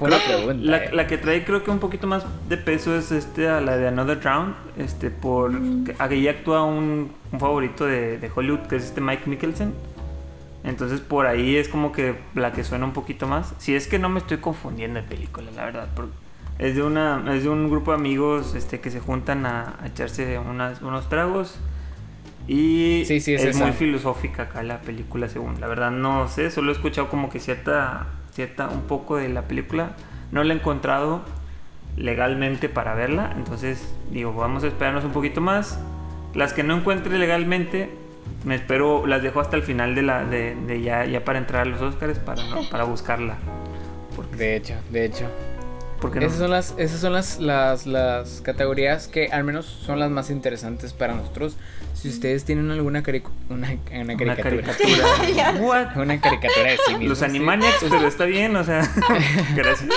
la, 0.01 0.17
eh. 0.17 0.89
la, 0.91 1.07
que 1.07 1.17
trae 1.17 1.45
creo 1.45 1.63
que 1.63 1.71
un 1.71 1.79
poquito 1.79 2.07
más 2.07 2.25
de 2.49 2.57
peso 2.57 2.93
es 2.97 3.13
este 3.13 3.47
a 3.47 3.61
la 3.61 3.77
de 3.77 3.87
Another 3.87 4.21
Round. 4.21 4.53
Este, 4.77 5.09
por 5.09 5.53
aquí 5.97 6.27
actúa 6.27 6.65
un, 6.65 7.13
un 7.31 7.39
favorito 7.39 7.85
de, 7.85 8.17
de, 8.17 8.29
Hollywood, 8.35 8.67
que 8.67 8.75
es 8.75 8.83
este 8.83 8.99
Mike 8.99 9.29
Mickelson. 9.29 9.73
Entonces 10.67 10.99
por 10.99 11.27
ahí 11.27 11.55
es 11.55 11.69
como 11.69 11.93
que 11.93 12.19
la 12.35 12.51
que 12.51 12.65
suena 12.65 12.85
un 12.85 12.91
poquito 12.91 13.25
más. 13.25 13.55
Si 13.57 13.73
es 13.73 13.87
que 13.87 13.99
no 13.99 14.09
me 14.09 14.19
estoy 14.19 14.37
confundiendo 14.37 15.01
de 15.01 15.07
película, 15.07 15.49
la 15.55 15.63
verdad. 15.65 15.87
Es 16.59 16.75
de 16.75 16.83
una, 16.83 17.23
es 17.33 17.43
de 17.43 17.49
un 17.49 17.69
grupo 17.69 17.91
de 17.91 17.97
amigos 17.97 18.53
este, 18.53 18.81
que 18.81 18.91
se 18.91 18.99
juntan 18.99 19.45
a, 19.45 19.77
echarse 19.85 20.37
unas, 20.37 20.81
unos 20.81 21.07
tragos. 21.07 21.57
Y 22.49 23.03
es, 23.09 23.55
muy 23.55 23.71
filosófica 23.71 24.43
acá 24.43 24.61
la 24.61 24.81
película, 24.81 25.29
según. 25.29 25.61
La 25.61 25.67
verdad 25.67 25.89
no 25.89 26.27
sé, 26.27 26.51
solo 26.51 26.71
he 26.71 26.75
escuchado 26.75 27.09
como 27.09 27.29
que 27.29 27.39
cierta 27.39 28.07
cierta 28.33 28.67
un 28.67 28.81
poco 28.81 29.15
de 29.15 29.29
la 29.29 29.43
película. 29.43 29.95
No 30.31 30.43
la 30.43 30.53
he 30.53 30.57
encontrado 30.57 31.23
legalmente 31.95 32.67
para 32.67 32.93
verla, 32.93 33.33
entonces 33.37 33.95
digo, 34.11 34.33
vamos 34.33 34.65
a 34.65 34.67
esperarnos 34.67 35.05
un 35.05 35.11
poquito 35.11 35.39
más. 35.39 35.79
Las 36.33 36.51
que 36.51 36.63
no 36.63 36.75
encuentre 36.75 37.17
legalmente, 37.17 37.89
me 38.43 38.55
espero, 38.55 39.05
las 39.07 39.23
dejo 39.23 39.41
hasta 39.41 39.55
el 39.55 39.63
final 39.63 39.95
de 39.95 40.01
la 40.01 40.23
de, 40.23 40.81
ya, 40.81 41.05
ya 41.05 41.23
para 41.23 41.39
entrar 41.39 41.63
a 41.63 41.65
los 41.65 41.81
Oscars 41.81 42.19
para 42.19 42.41
para 42.71 42.83
buscarla. 42.83 43.37
de 44.37 44.55
hecho, 44.55 44.75
de 44.91 45.05
hecho. 45.05 45.25
Porque 45.99 46.19
esas 46.19 46.37
son 46.37 46.51
las 46.51 46.75
esas 46.77 46.99
son 46.99 47.13
las, 47.13 47.39
las 47.39 47.87
las 47.87 48.41
categorías 48.41 49.07
que 49.07 49.27
al 49.27 49.43
menos 49.43 49.65
son 49.65 49.99
las 49.99 50.11
más 50.11 50.29
interesantes 50.29 50.93
para 50.93 51.15
nosotros 51.15 51.57
si 51.97 52.09
ustedes 52.09 52.45
tienen 52.45 52.69
alguna 52.69 53.01
una, 53.49 53.75
una, 53.89 54.15
caricatura. 54.15 54.67
Una 55.95 56.21
caricatura. 56.21 56.71
de 56.71 56.77
sí 56.85 56.91
mismos. 56.91 57.09
Los 57.09 57.21
Animaniacs, 57.23 57.85
pero 57.89 58.07
está 58.07 58.25
bien, 58.25 58.55
o 58.55 58.63
sea. 58.63 58.87
gracias. 59.55 59.89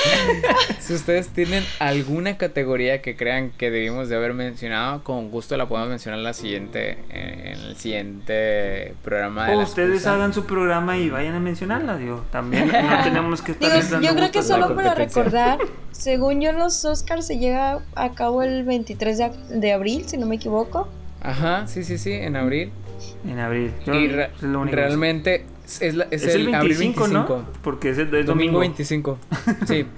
Si 0.79 0.95
ustedes 0.95 1.29
tienen 1.29 1.63
alguna 1.79 2.39
categoría 2.39 3.03
que 3.03 3.17
crean 3.17 3.51
que 3.51 3.71
debimos 3.71 4.09
de 4.09 4.17
haber 4.17 4.33
mencionado, 4.33 5.05
con 5.05 5.31
gusto 5.31 5.59
la 5.59 5.69
podemos 5.69 5.91
mencionar 5.91 6.21
en 6.21 6.25
la 6.25 6.33
siguiente, 6.33 6.97
en 7.11 7.59
el 7.59 7.77
siguiente 7.77 8.95
programa 9.05 9.49
de 9.49 9.57
O 9.57 9.61
ustedes 9.61 10.07
hagan 10.07 10.33
su 10.33 10.47
programa 10.47 10.97
y 10.97 11.11
vayan 11.11 11.35
a 11.35 11.41
mencionarla, 11.41 11.99
digo. 11.99 12.25
También 12.33 12.69
no 12.69 13.03
tenemos 13.05 13.43
que 13.43 13.53
estar 13.53 14.01
Yo 14.01 14.15
creo 14.15 14.31
que 14.31 14.43
solo 14.43 14.75
para 14.75 14.95
recordar, 14.95 15.59
según 15.91 16.41
yo 16.41 16.53
los 16.53 16.83
Oscars 16.83 17.27
se 17.27 17.39
llega 17.39 17.81
a 17.95 18.15
cabo 18.15 18.43
el 18.43 18.65
23 18.65 19.19
de, 19.19 19.31
de 19.51 19.73
abril, 19.75 20.05
si 20.07 20.17
no 20.17 20.25
me 20.25 20.37
equivoco. 20.37 20.89
Ajá, 21.21 21.67
sí, 21.67 21.85
sí, 21.85 21.99
sí, 21.99 22.13
en 22.13 22.37
abril. 22.37 22.71
En 23.27 23.39
abril. 23.39 23.73
y 23.87 24.09
realmente 24.71 25.45
es, 25.65 25.81
el, 25.83 26.47
25, 26.47 27.09
¿no? 27.09 27.47
Porque 27.63 27.91
es 27.91 27.99
el 27.99 28.27
domingo. 28.27 28.59
25. 28.61 29.19
Sí. 29.67 29.87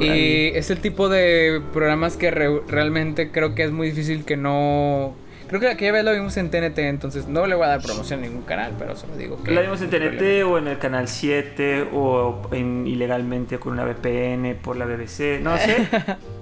y 0.00 0.48
es 0.54 0.70
el 0.70 0.78
tipo 0.78 1.08
de 1.08 1.60
programas 1.72 2.16
que 2.16 2.30
realmente 2.30 3.30
creo 3.30 3.54
que 3.54 3.64
es 3.64 3.72
muy 3.72 3.88
difícil 3.90 4.24
que 4.24 4.36
no... 4.36 5.14
Creo 5.48 5.60
que 5.60 5.68
aquella 5.68 5.92
vez 5.92 6.04
lo 6.04 6.12
vimos 6.14 6.34
en 6.38 6.50
TNT, 6.50 6.78
entonces 6.78 7.28
no 7.28 7.46
le 7.46 7.54
voy 7.54 7.64
a 7.64 7.68
dar 7.68 7.82
promoción 7.82 8.20
a 8.20 8.22
ningún 8.22 8.42
canal, 8.42 8.72
pero 8.78 8.96
solo 8.96 9.16
digo 9.16 9.42
que... 9.42 9.50
La 9.50 9.60
vimos 9.60 9.82
en 9.82 9.90
TNT 9.90 10.44
o 10.46 10.56
en 10.56 10.66
el 10.68 10.78
canal 10.78 11.08
7 11.08 11.88
o 11.92 12.48
ilegalmente 12.54 13.58
con 13.58 13.74
una 13.74 13.84
VPN 13.84 14.56
por 14.62 14.76
la 14.76 14.86
BBC, 14.86 15.42
no 15.42 15.58
sé. 15.58 15.88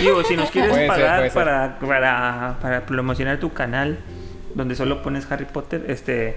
Digo, 0.00 0.22
si 0.24 0.36
nos 0.36 0.50
quieres 0.50 0.88
pagar 0.88 1.32
para, 1.32 1.78
para, 1.78 2.58
para 2.60 2.86
promocionar 2.86 3.38
tu 3.38 3.52
canal 3.52 3.98
donde 4.54 4.74
solo 4.74 5.02
pones 5.02 5.30
Harry 5.30 5.46
Potter, 5.46 5.84
este... 5.88 6.36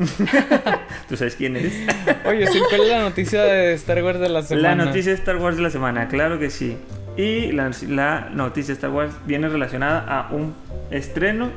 ¿Tú 1.08 1.16
sabes 1.16 1.36
quién 1.36 1.56
eres? 1.56 1.74
Oye, 2.24 2.46
sí, 2.46 2.58
¿cuál 2.70 2.82
es 2.82 2.88
la 2.88 3.00
noticia 3.00 3.42
de 3.42 3.74
Star 3.74 4.02
Wars 4.02 4.18
de 4.18 4.30
la 4.30 4.42
semana? 4.42 4.74
La 4.74 4.84
noticia 4.86 5.12
de 5.12 5.18
Star 5.18 5.36
Wars 5.36 5.56
de 5.56 5.62
la 5.62 5.70
semana, 5.70 6.08
claro 6.08 6.38
que 6.38 6.48
sí. 6.48 6.78
Y 7.16 7.52
la, 7.52 7.70
la 7.88 8.30
noticia 8.32 8.68
de 8.68 8.74
Star 8.74 8.90
Wars 8.90 9.12
viene 9.26 9.48
relacionada 9.48 10.00
a 10.00 10.32
un 10.32 10.54
estreno 10.90 11.50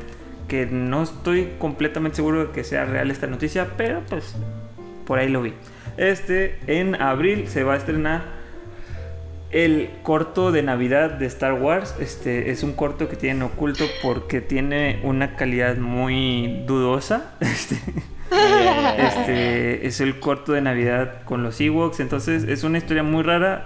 que 0.48 0.66
no 0.66 1.04
estoy 1.04 1.54
completamente 1.58 2.18
seguro 2.18 2.48
de 2.48 2.52
que 2.52 2.64
sea 2.66 2.84
real 2.84 3.12
esta 3.12 3.28
noticia, 3.28 3.70
pero 3.78 4.02
pues 4.10 4.36
por 5.06 5.20
ahí 5.20 5.30
lo 5.30 5.42
vi. 5.42 5.54
Este, 5.98 6.60
en 6.68 7.02
abril 7.02 7.48
se 7.48 7.64
va 7.64 7.76
a 7.76 7.78
estrenar 7.78 8.24
el 9.54 9.92
corto 10.02 10.52
de 10.52 10.64
Navidad 10.64 11.12
de 11.12 11.28
Star 11.28 11.54
Wars 11.54 11.96
este, 12.00 12.50
es 12.50 12.64
un 12.64 12.74
corto 12.74 13.08
que 13.08 13.16
tienen 13.16 13.44
oculto 13.44 13.86
porque 14.02 14.42
tiene 14.42 15.00
una 15.04 15.36
calidad 15.36 15.78
muy 15.78 16.64
dudosa. 16.68 17.36
Este, 18.34 19.06
este, 19.06 19.88
es 19.88 20.02
el 20.02 20.20
corto 20.20 20.54
de 20.54 20.62
Navidad 20.62 21.22
con 21.26 21.44
los 21.44 21.62
Ewoks. 21.62 22.00
Entonces 22.00 22.44
es 22.46 22.64
una 22.64 22.80
historia 22.80 23.04
muy 23.04 23.22
rara. 23.22 23.66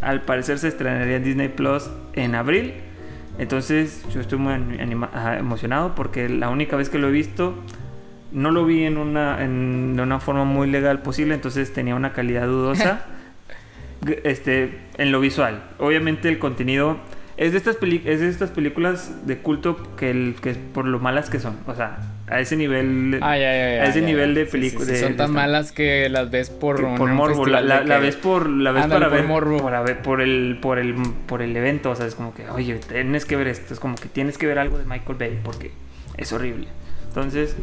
al 0.00 0.22
parecer 0.22 0.58
se 0.58 0.66
estrenaría 0.66 1.16
en 1.16 1.24
Disney 1.24 1.48
Plus 1.48 1.88
en 2.14 2.34
abril. 2.34 2.74
Entonces 3.38 4.04
yo 4.12 4.20
estoy 4.20 4.38
muy 4.38 4.54
emocionado 5.38 5.94
porque 5.94 6.28
la 6.28 6.48
única 6.48 6.74
vez 6.74 6.90
que 6.90 6.98
lo 6.98 7.08
he 7.08 7.12
visto 7.12 7.54
no 8.32 8.50
lo 8.50 8.64
vi 8.64 8.82
en 8.84 8.98
una, 8.98 9.40
en, 9.44 9.94
de 9.94 10.02
una 10.02 10.18
forma 10.18 10.44
muy 10.44 10.68
legal 10.68 11.02
posible. 11.02 11.34
Entonces 11.34 11.72
tenía 11.72 11.94
una 11.94 12.12
calidad 12.12 12.46
dudosa. 12.46 13.04
este, 14.24 14.78
en 14.98 15.12
lo 15.12 15.20
visual. 15.20 15.62
Obviamente 15.78 16.28
el 16.28 16.38
contenido 16.38 16.98
es 17.36 17.52
de 17.52 17.58
estas, 17.58 17.76
es 17.82 18.20
de 18.20 18.28
estas 18.28 18.50
películas 18.50 19.26
de 19.26 19.38
culto 19.38 19.96
que, 19.96 20.10
el, 20.10 20.36
que 20.40 20.54
por 20.54 20.86
lo 20.86 20.98
malas 20.98 21.30
que 21.30 21.40
son. 21.40 21.56
O 21.66 21.74
sea, 21.74 21.98
a 22.28 22.40
ese 22.40 22.56
nivel, 22.56 23.18
a 23.22 23.84
ese 23.86 24.02
nivel 24.02 24.34
de 24.34 24.46
películas. 24.46 24.98
son 24.98 25.16
tan 25.16 25.32
malas 25.32 25.72
que 25.72 26.08
las 26.08 26.30
ves 26.30 26.50
por, 26.50 26.76
por 26.96 27.10
morbo. 27.10 27.46
La, 27.46 27.98
ves 27.98 28.16
por 28.16 28.48
la 28.48 28.72
ves 28.72 28.86
para 28.86 29.08
ver, 29.08 29.26
Para 29.62 29.82
ver 29.82 30.02
por 30.02 30.20
el 30.20 30.58
por 30.60 30.78
el 30.78 30.94
por 31.26 31.42
el 31.42 31.56
evento. 31.56 31.90
O 31.90 31.96
sea, 31.96 32.06
es 32.06 32.14
como 32.14 32.34
que, 32.34 32.48
oye, 32.50 32.78
tienes 32.88 33.24
que 33.24 33.36
ver 33.36 33.48
esto. 33.48 33.72
Es 33.72 33.80
como 33.80 33.96
que 33.96 34.08
tienes 34.08 34.38
que 34.38 34.46
ver 34.46 34.58
algo 34.58 34.78
de 34.78 34.84
Michael 34.84 35.18
Bay 35.18 35.40
porque 35.42 35.72
es 36.18 36.32
horrible. 36.32 36.68
Entonces, 37.08 37.56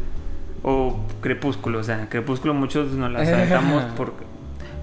o 0.62 1.06
Crepúsculo, 1.20 1.78
o 1.78 1.84
sea, 1.84 2.08
Crepúsculo 2.08 2.54
muchos 2.54 2.92
nos 2.92 3.10
las 3.10 3.28
saltamos 3.28 3.84
porque 3.96 4.24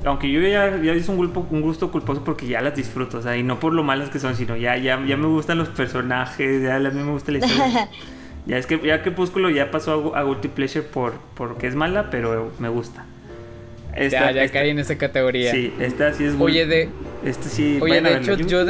aunque 0.08 0.32
yo 0.32 0.42
ya, 0.42 0.78
ya 0.82 0.94
hice 0.94 1.12
un, 1.12 1.18
gusto, 1.18 1.48
un 1.50 1.62
gusto 1.62 1.92
culposo 1.92 2.24
porque 2.24 2.48
ya 2.48 2.62
las 2.62 2.76
disfruto, 2.76 3.20
o 3.20 3.22
sea, 3.22 3.38
y 3.38 3.44
no 3.44 3.60
por 3.60 3.74
lo 3.74 3.84
malas 3.84 4.10
que 4.10 4.20
son, 4.20 4.36
sino 4.36 4.56
ya, 4.56 4.78
ya, 4.78 5.04
ya 5.06 5.18
me 5.18 5.28
gustan 5.28 5.58
los 5.58 5.70
personajes, 5.70 6.64
ya 6.64 6.76
a 6.76 6.80
mí 6.80 7.04
me 7.04 7.12
gusta 7.12 7.32
la 7.32 7.40
historia. 7.40 7.90
ya 8.46 8.58
es 8.58 8.66
que 8.66 8.80
ya 8.84 9.02
Crepúsculo 9.02 9.50
ya 9.50 9.72
pasó 9.72 10.14
a, 10.16 10.20
a 10.20 10.24
Guilty 10.24 10.48
Pleasure 10.48 10.86
por, 10.86 11.14
porque 11.36 11.68
es 11.68 11.76
mala, 11.76 12.10
pero 12.10 12.52
me 12.60 12.70
gusta. 12.70 13.06
ya, 13.96 14.32
ya 14.32 14.50
caí 14.50 14.70
en 14.70 14.80
esa 14.80 14.98
categoría. 14.98 15.52
Sí, 15.52 15.74
esta 15.80 16.14
sí 16.14 16.26
es 16.26 16.34
muy... 16.34 16.52
Oye, 16.52 16.66
de... 16.66 16.90
Este 17.26 17.50
sí... 17.50 17.80
Oye, 17.82 18.02
de 18.02 18.18
hecho, 18.18 18.36
yo, 18.36 18.66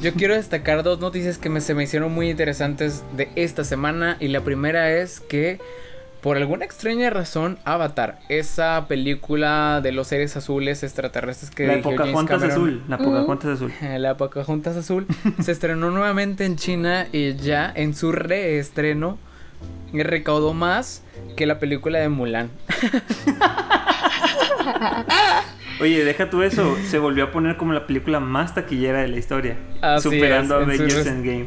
yo, 0.00 0.12
quiero 0.14 0.34
destacar 0.34 0.82
dos 0.82 1.00
noticias 1.00 1.38
que 1.38 1.48
me, 1.48 1.60
se 1.60 1.74
me 1.74 1.84
hicieron 1.84 2.12
muy 2.12 2.30
interesantes 2.30 3.04
de 3.16 3.28
esta 3.36 3.64
semana. 3.64 4.16
Y 4.20 4.28
la 4.28 4.40
primera 4.42 4.90
es 4.90 5.20
que 5.20 5.58
por 6.26 6.38
alguna 6.38 6.64
extraña 6.64 7.08
razón, 7.08 7.56
Avatar, 7.64 8.18
esa 8.28 8.88
película 8.88 9.80
de 9.80 9.92
los 9.92 10.08
seres 10.08 10.36
azules 10.36 10.82
extraterrestres 10.82 11.52
que 11.52 11.68
La 11.68 11.80
Pocahontas 11.80 12.42
azul. 12.42 12.82
La 12.88 12.98
Pocahontas 12.98 13.52
azul. 13.52 13.72
La 13.80 14.16
Pocahontas 14.16 14.76
Azul 14.76 15.06
se 15.40 15.52
estrenó 15.52 15.92
nuevamente 15.92 16.44
en 16.44 16.56
China 16.56 17.06
y 17.12 17.36
ya 17.36 17.72
en 17.72 17.94
su 17.94 18.10
reestreno 18.10 19.18
recaudó 19.92 20.52
más 20.52 21.04
que 21.36 21.46
la 21.46 21.60
película 21.60 22.00
de 22.00 22.08
Mulan. 22.08 22.50
Oye, 25.80 26.04
deja 26.04 26.28
tú 26.28 26.42
eso. 26.42 26.76
Se 26.88 26.98
volvió 26.98 27.22
a 27.22 27.30
poner 27.30 27.56
como 27.56 27.72
la 27.72 27.86
película 27.86 28.18
más 28.18 28.52
taquillera 28.52 29.02
de 29.02 29.06
la 29.06 29.16
historia. 29.16 29.58
Así 29.80 30.10
superando 30.10 30.56
es, 30.56 30.60
a 30.60 30.64
Avengers 30.64 31.06
Endgame. 31.06 31.46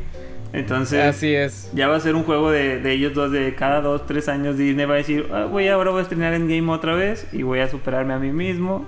Entonces, 0.52 1.04
Así 1.06 1.34
es. 1.34 1.70
ya 1.74 1.88
va 1.88 1.96
a 1.96 2.00
ser 2.00 2.16
un 2.16 2.24
juego 2.24 2.50
de, 2.50 2.80
de 2.80 2.92
ellos 2.92 3.14
dos 3.14 3.32
de 3.32 3.54
cada 3.56 3.82
dos, 3.82 4.06
tres 4.08 4.28
años. 4.28 4.58
Disney 4.58 4.86
va 4.86 4.96
a 4.96 4.98
decir, 4.98 5.28
ah, 5.32 5.46
voy 5.46 5.68
ahora 5.68 5.92
voy 5.92 6.00
a 6.00 6.04
estrenar 6.04 6.34
Endgame 6.34 6.72
otra 6.72 6.96
vez 6.96 7.28
y 7.32 7.44
voy 7.44 7.60
a 7.60 7.70
superarme 7.70 8.14
a 8.14 8.20
mí 8.20 8.32
mismo. 8.32 8.86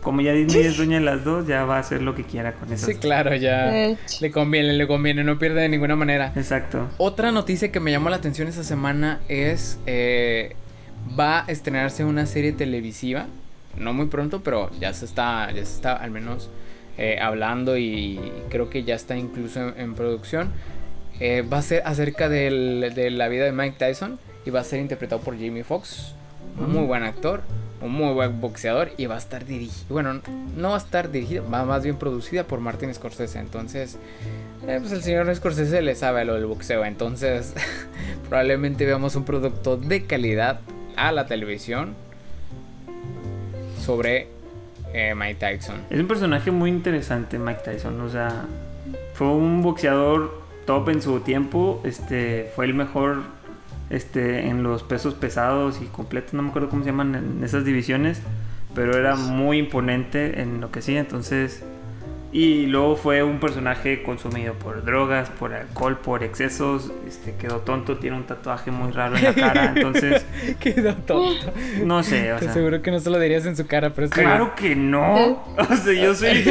Como 0.00 0.20
ya 0.20 0.32
Disney 0.32 0.64
es 0.64 0.76
dueña 0.76 0.98
de 0.98 1.04
las 1.04 1.24
dos, 1.24 1.46
ya 1.46 1.64
va 1.64 1.76
a 1.76 1.80
hacer 1.80 2.02
lo 2.02 2.14
que 2.14 2.24
quiera 2.24 2.52
con 2.52 2.70
eso. 2.72 2.86
Sí, 2.86 2.94
claro, 2.96 3.34
ya. 3.36 3.96
Le 4.20 4.30
conviene, 4.30 4.74
le 4.74 4.86
conviene, 4.86 5.24
no 5.24 5.38
pierde 5.38 5.62
de 5.62 5.68
ninguna 5.70 5.96
manera. 5.96 6.32
Exacto. 6.36 6.88
Otra 6.98 7.32
noticia 7.32 7.72
que 7.72 7.80
me 7.80 7.90
llamó 7.90 8.10
la 8.10 8.16
atención 8.16 8.46
esta 8.48 8.64
semana 8.64 9.20
es 9.28 9.78
eh, 9.86 10.56
va 11.18 11.44
a 11.46 11.50
estrenarse 11.50 12.04
una 12.04 12.26
serie 12.26 12.52
televisiva, 12.52 13.26
no 13.78 13.94
muy 13.94 14.06
pronto, 14.06 14.42
pero 14.42 14.70
ya 14.78 14.92
se 14.92 15.06
está, 15.06 15.48
ya 15.52 15.64
se 15.64 15.74
está 15.74 15.94
al 15.94 16.10
menos 16.10 16.50
eh, 16.98 17.18
hablando 17.20 17.78
y 17.78 18.20
creo 18.50 18.68
que 18.68 18.84
ya 18.84 18.94
está 18.94 19.16
incluso 19.16 19.68
en, 19.68 19.80
en 19.80 19.94
producción. 19.94 20.52
Eh, 21.20 21.42
va 21.42 21.58
a 21.58 21.62
ser 21.62 21.82
acerca 21.86 22.28
del- 22.28 22.92
de 22.94 23.10
la 23.10 23.28
vida 23.28 23.44
de 23.44 23.52
Mike 23.52 23.76
Tyson 23.78 24.18
y 24.44 24.50
va 24.50 24.60
a 24.60 24.64
ser 24.64 24.80
interpretado 24.80 25.20
por 25.22 25.34
Jamie 25.34 25.64
Foxx, 25.64 26.12
un 26.58 26.72
muy 26.72 26.84
buen 26.84 27.02
actor, 27.04 27.42
un 27.80 27.92
muy 27.92 28.12
buen 28.14 28.40
boxeador 28.40 28.90
y 28.96 29.06
va 29.06 29.14
a 29.14 29.18
estar 29.18 29.44
dirigido, 29.44 29.86
bueno, 29.90 30.20
no 30.56 30.70
va 30.70 30.74
a 30.74 30.78
estar 30.78 31.10
dirigido, 31.10 31.44
va 31.50 31.64
más 31.64 31.82
bien 31.84 31.96
producida 31.96 32.44
por 32.44 32.60
Martin 32.60 32.92
Scorsese, 32.94 33.38
entonces 33.38 33.96
eh, 34.66 34.78
pues 34.80 34.92
el 34.92 35.02
señor 35.02 35.34
Scorsese 35.34 35.82
le 35.82 35.94
sabe 35.94 36.22
a 36.22 36.24
lo 36.24 36.34
del 36.34 36.46
boxeo, 36.46 36.84
entonces 36.84 37.54
probablemente 38.28 38.84
veamos 38.86 39.14
un 39.16 39.24
producto 39.24 39.76
de 39.76 40.04
calidad 40.06 40.60
a 40.96 41.12
la 41.12 41.26
televisión 41.26 41.94
sobre 43.80 44.28
eh, 44.92 45.14
Mike 45.14 45.34
Tyson. 45.36 45.76
Es 45.90 46.00
un 46.00 46.06
personaje 46.08 46.50
muy 46.50 46.70
interesante, 46.70 47.38
Mike 47.38 47.60
Tyson. 47.64 48.00
O 48.00 48.08
sea, 48.08 48.46
fue 49.14 49.26
un 49.28 49.60
boxeador 49.62 50.43
top 50.66 50.88
en 50.88 51.02
su 51.02 51.20
tiempo. 51.20 51.80
Este, 51.84 52.50
fue 52.54 52.66
el 52.66 52.74
mejor 52.74 53.22
este, 53.90 54.48
en 54.48 54.62
los 54.62 54.82
pesos 54.82 55.14
pesados 55.14 55.80
y 55.82 55.86
completos. 55.86 56.34
No 56.34 56.42
me 56.42 56.50
acuerdo 56.50 56.68
cómo 56.68 56.82
se 56.82 56.90
llaman 56.90 57.14
en 57.14 57.44
esas 57.44 57.64
divisiones. 57.64 58.20
Pero 58.74 58.96
era 58.96 59.14
muy 59.16 59.58
imponente 59.58 60.40
en 60.40 60.60
lo 60.60 60.70
que 60.70 60.80
hacía. 60.80 61.00
Entonces. 61.00 61.64
Y 62.36 62.66
luego 62.66 62.96
fue 62.96 63.22
un 63.22 63.38
personaje 63.38 64.02
consumido 64.02 64.54
por 64.54 64.84
drogas, 64.84 65.30
por 65.30 65.54
alcohol, 65.54 65.98
por 65.98 66.24
excesos. 66.24 66.90
Este, 67.06 67.36
quedó 67.36 67.60
tonto, 67.60 67.96
tiene 67.98 68.16
un 68.16 68.24
tatuaje 68.24 68.72
muy 68.72 68.90
raro 68.90 69.16
en 69.16 69.22
la 69.22 69.34
cara. 69.34 69.66
Entonces, 69.76 70.26
Quedó 70.58 70.94
tonto. 70.96 71.52
no 71.84 72.02
sé, 72.02 72.32
o 72.32 72.36
Te 72.38 72.46
sea. 72.46 72.54
seguro 72.54 72.82
que 72.82 72.90
no 72.90 72.98
se 72.98 73.08
lo 73.10 73.20
dirías 73.20 73.46
en 73.46 73.54
su 73.56 73.68
cara, 73.68 73.90
pero 73.90 74.08
bien. 74.08 74.26
Claro 74.26 74.52
que 74.56 74.74
no. 74.74 75.44
O 75.56 75.76
sea, 75.76 75.92
yo 75.92 76.12
soy. 76.12 76.44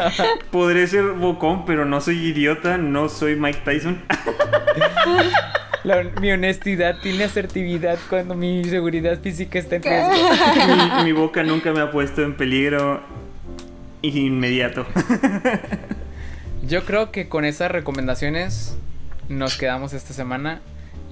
Podré 0.50 0.88
ser 0.88 1.04
bocón, 1.12 1.64
pero 1.64 1.84
no 1.84 2.00
soy 2.00 2.18
idiota. 2.18 2.76
No 2.76 3.08
soy 3.08 3.36
Mike 3.36 3.60
Tyson. 3.64 4.02
La- 5.84 6.02
mi 6.20 6.30
honestidad 6.32 6.96
tiene 7.02 7.24
asertividad 7.24 7.98
cuando 8.10 8.34
mi 8.34 8.64
seguridad 8.64 9.18
física 9.20 9.58
está 9.60 9.76
en 9.76 9.82
riesgo. 9.84 10.10
mi, 10.98 11.04
mi 11.04 11.12
boca 11.12 11.42
nunca 11.42 11.72
me 11.72 11.80
ha 11.80 11.90
puesto 11.90 12.22
en 12.22 12.34
peligro 12.36 13.00
inmediato. 14.02 14.86
Yo 16.66 16.84
creo 16.84 17.10
que 17.10 17.28
con 17.28 17.44
esas 17.44 17.70
recomendaciones 17.70 18.76
nos 19.28 19.56
quedamos 19.56 19.92
esta 19.92 20.12
semana. 20.12 20.60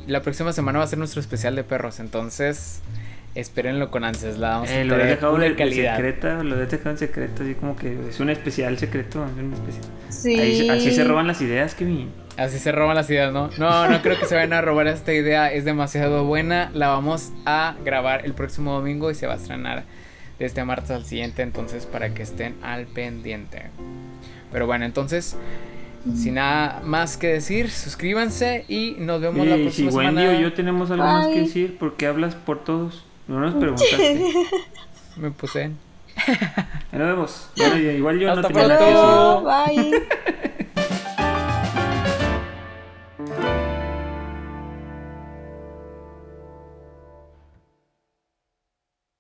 La 0.07 0.23
próxima 0.23 0.53
semana 0.53 0.79
va 0.79 0.85
a 0.85 0.89
ser 0.89 0.99
nuestro 0.99 1.21
especial 1.21 1.55
de 1.57 1.65
perros, 1.65 2.01
entonces 2.01 2.81
espérenlo 3.35 3.91
con 3.91 4.05
ansias. 4.05 4.39
La 4.39 4.51
vamos 4.51 4.71
a 4.71 4.81
Eh, 4.81 4.85
lo 4.85 4.97
he 4.99 5.05
dejado 5.07 5.37
de, 5.39 5.55
calidad. 5.55 5.97
secreta. 5.97 6.43
Lo 6.43 6.57
he 6.61 6.67
dejado 6.67 6.91
en 6.91 6.99
secreto. 6.99 7.43
Así 7.43 7.55
como 7.55 7.77
que 7.77 7.97
es 8.09 8.21
un 8.21 8.31
especial 8.31 8.79
secreto. 8.79 9.25
es 9.27 9.33
un 9.43 9.53
especial. 9.53 9.85
Sí. 10.11 10.39
Ahí 10.39 10.59
se- 10.67 10.71
así 10.71 10.93
se 10.93 11.05
roban 11.05 11.27
las 11.27 11.41
ideas, 11.41 11.75
Kevin. 11.75 12.11
Así 12.37 12.59
se 12.59 12.71
roban 12.73 12.95
las 12.95 13.11
ideas, 13.11 13.33
¿no? 13.33 13.51
No, 13.59 13.89
no 13.89 14.01
creo 14.01 14.19
que 14.19 14.27
se 14.27 14.35
vayan 14.37 14.53
a 14.53 14.61
robar 14.61 14.87
esta 14.87 15.13
idea. 15.13 15.53
Es 15.53 15.65
demasiado 15.65 16.25
buena. 16.25 16.71
La 16.73 16.89
vamos 16.89 17.33
a 17.47 17.75
grabar 17.85 18.25
el 18.25 18.33
próximo 18.33 18.73
domingo 18.75 19.11
y 19.11 19.15
se 19.15 19.27
va 19.27 19.35
a 19.35 19.37
estrenar 19.37 19.85
de 20.39 20.47
este 20.47 20.65
martes 20.65 20.91
al 20.91 21.05
siguiente. 21.05 21.43
Entonces, 21.43 21.87
para 21.87 22.15
que 22.15 22.23
estén 22.23 22.57
al 22.63 22.87
pendiente. 22.87 23.63
Pero 24.53 24.67
bueno, 24.67 24.85
entonces, 24.85 25.37
sin 26.15 26.35
nada 26.35 26.81
más 26.85 27.17
que 27.17 27.27
decir, 27.29 27.71
suscríbanse 27.71 28.65
y 28.69 28.97
nos 28.99 29.21
vemos 29.21 29.47
la 29.47 29.57
Y 29.57 29.71
si 29.71 29.83
próxima 29.83 29.91
Wendy 29.91 30.21
semana. 30.23 30.39
o 30.39 30.41
yo 30.41 30.53
tenemos 30.55 30.91
algo 30.91 31.05
más 31.05 31.27
que 31.29 31.41
decir, 31.41 31.77
porque 31.79 32.07
hablas 32.07 32.35
por 32.35 32.65
todos. 32.65 33.05
No 33.27 33.41
nos 33.41 33.55
preguntaste. 33.55 34.25
Me 35.17 35.31
puse. 35.33 35.71
Nos 36.93 37.01
vemos. 37.01 37.51
Bueno, 37.57 37.77
igual 37.77 38.19
yo 38.19 38.31
Hasta 38.33 38.43
no 38.43 38.49
tenía 38.49 38.69
nada 38.69 39.67
que 39.67 39.75
decir. 39.77 39.93
Bye. 39.93 40.03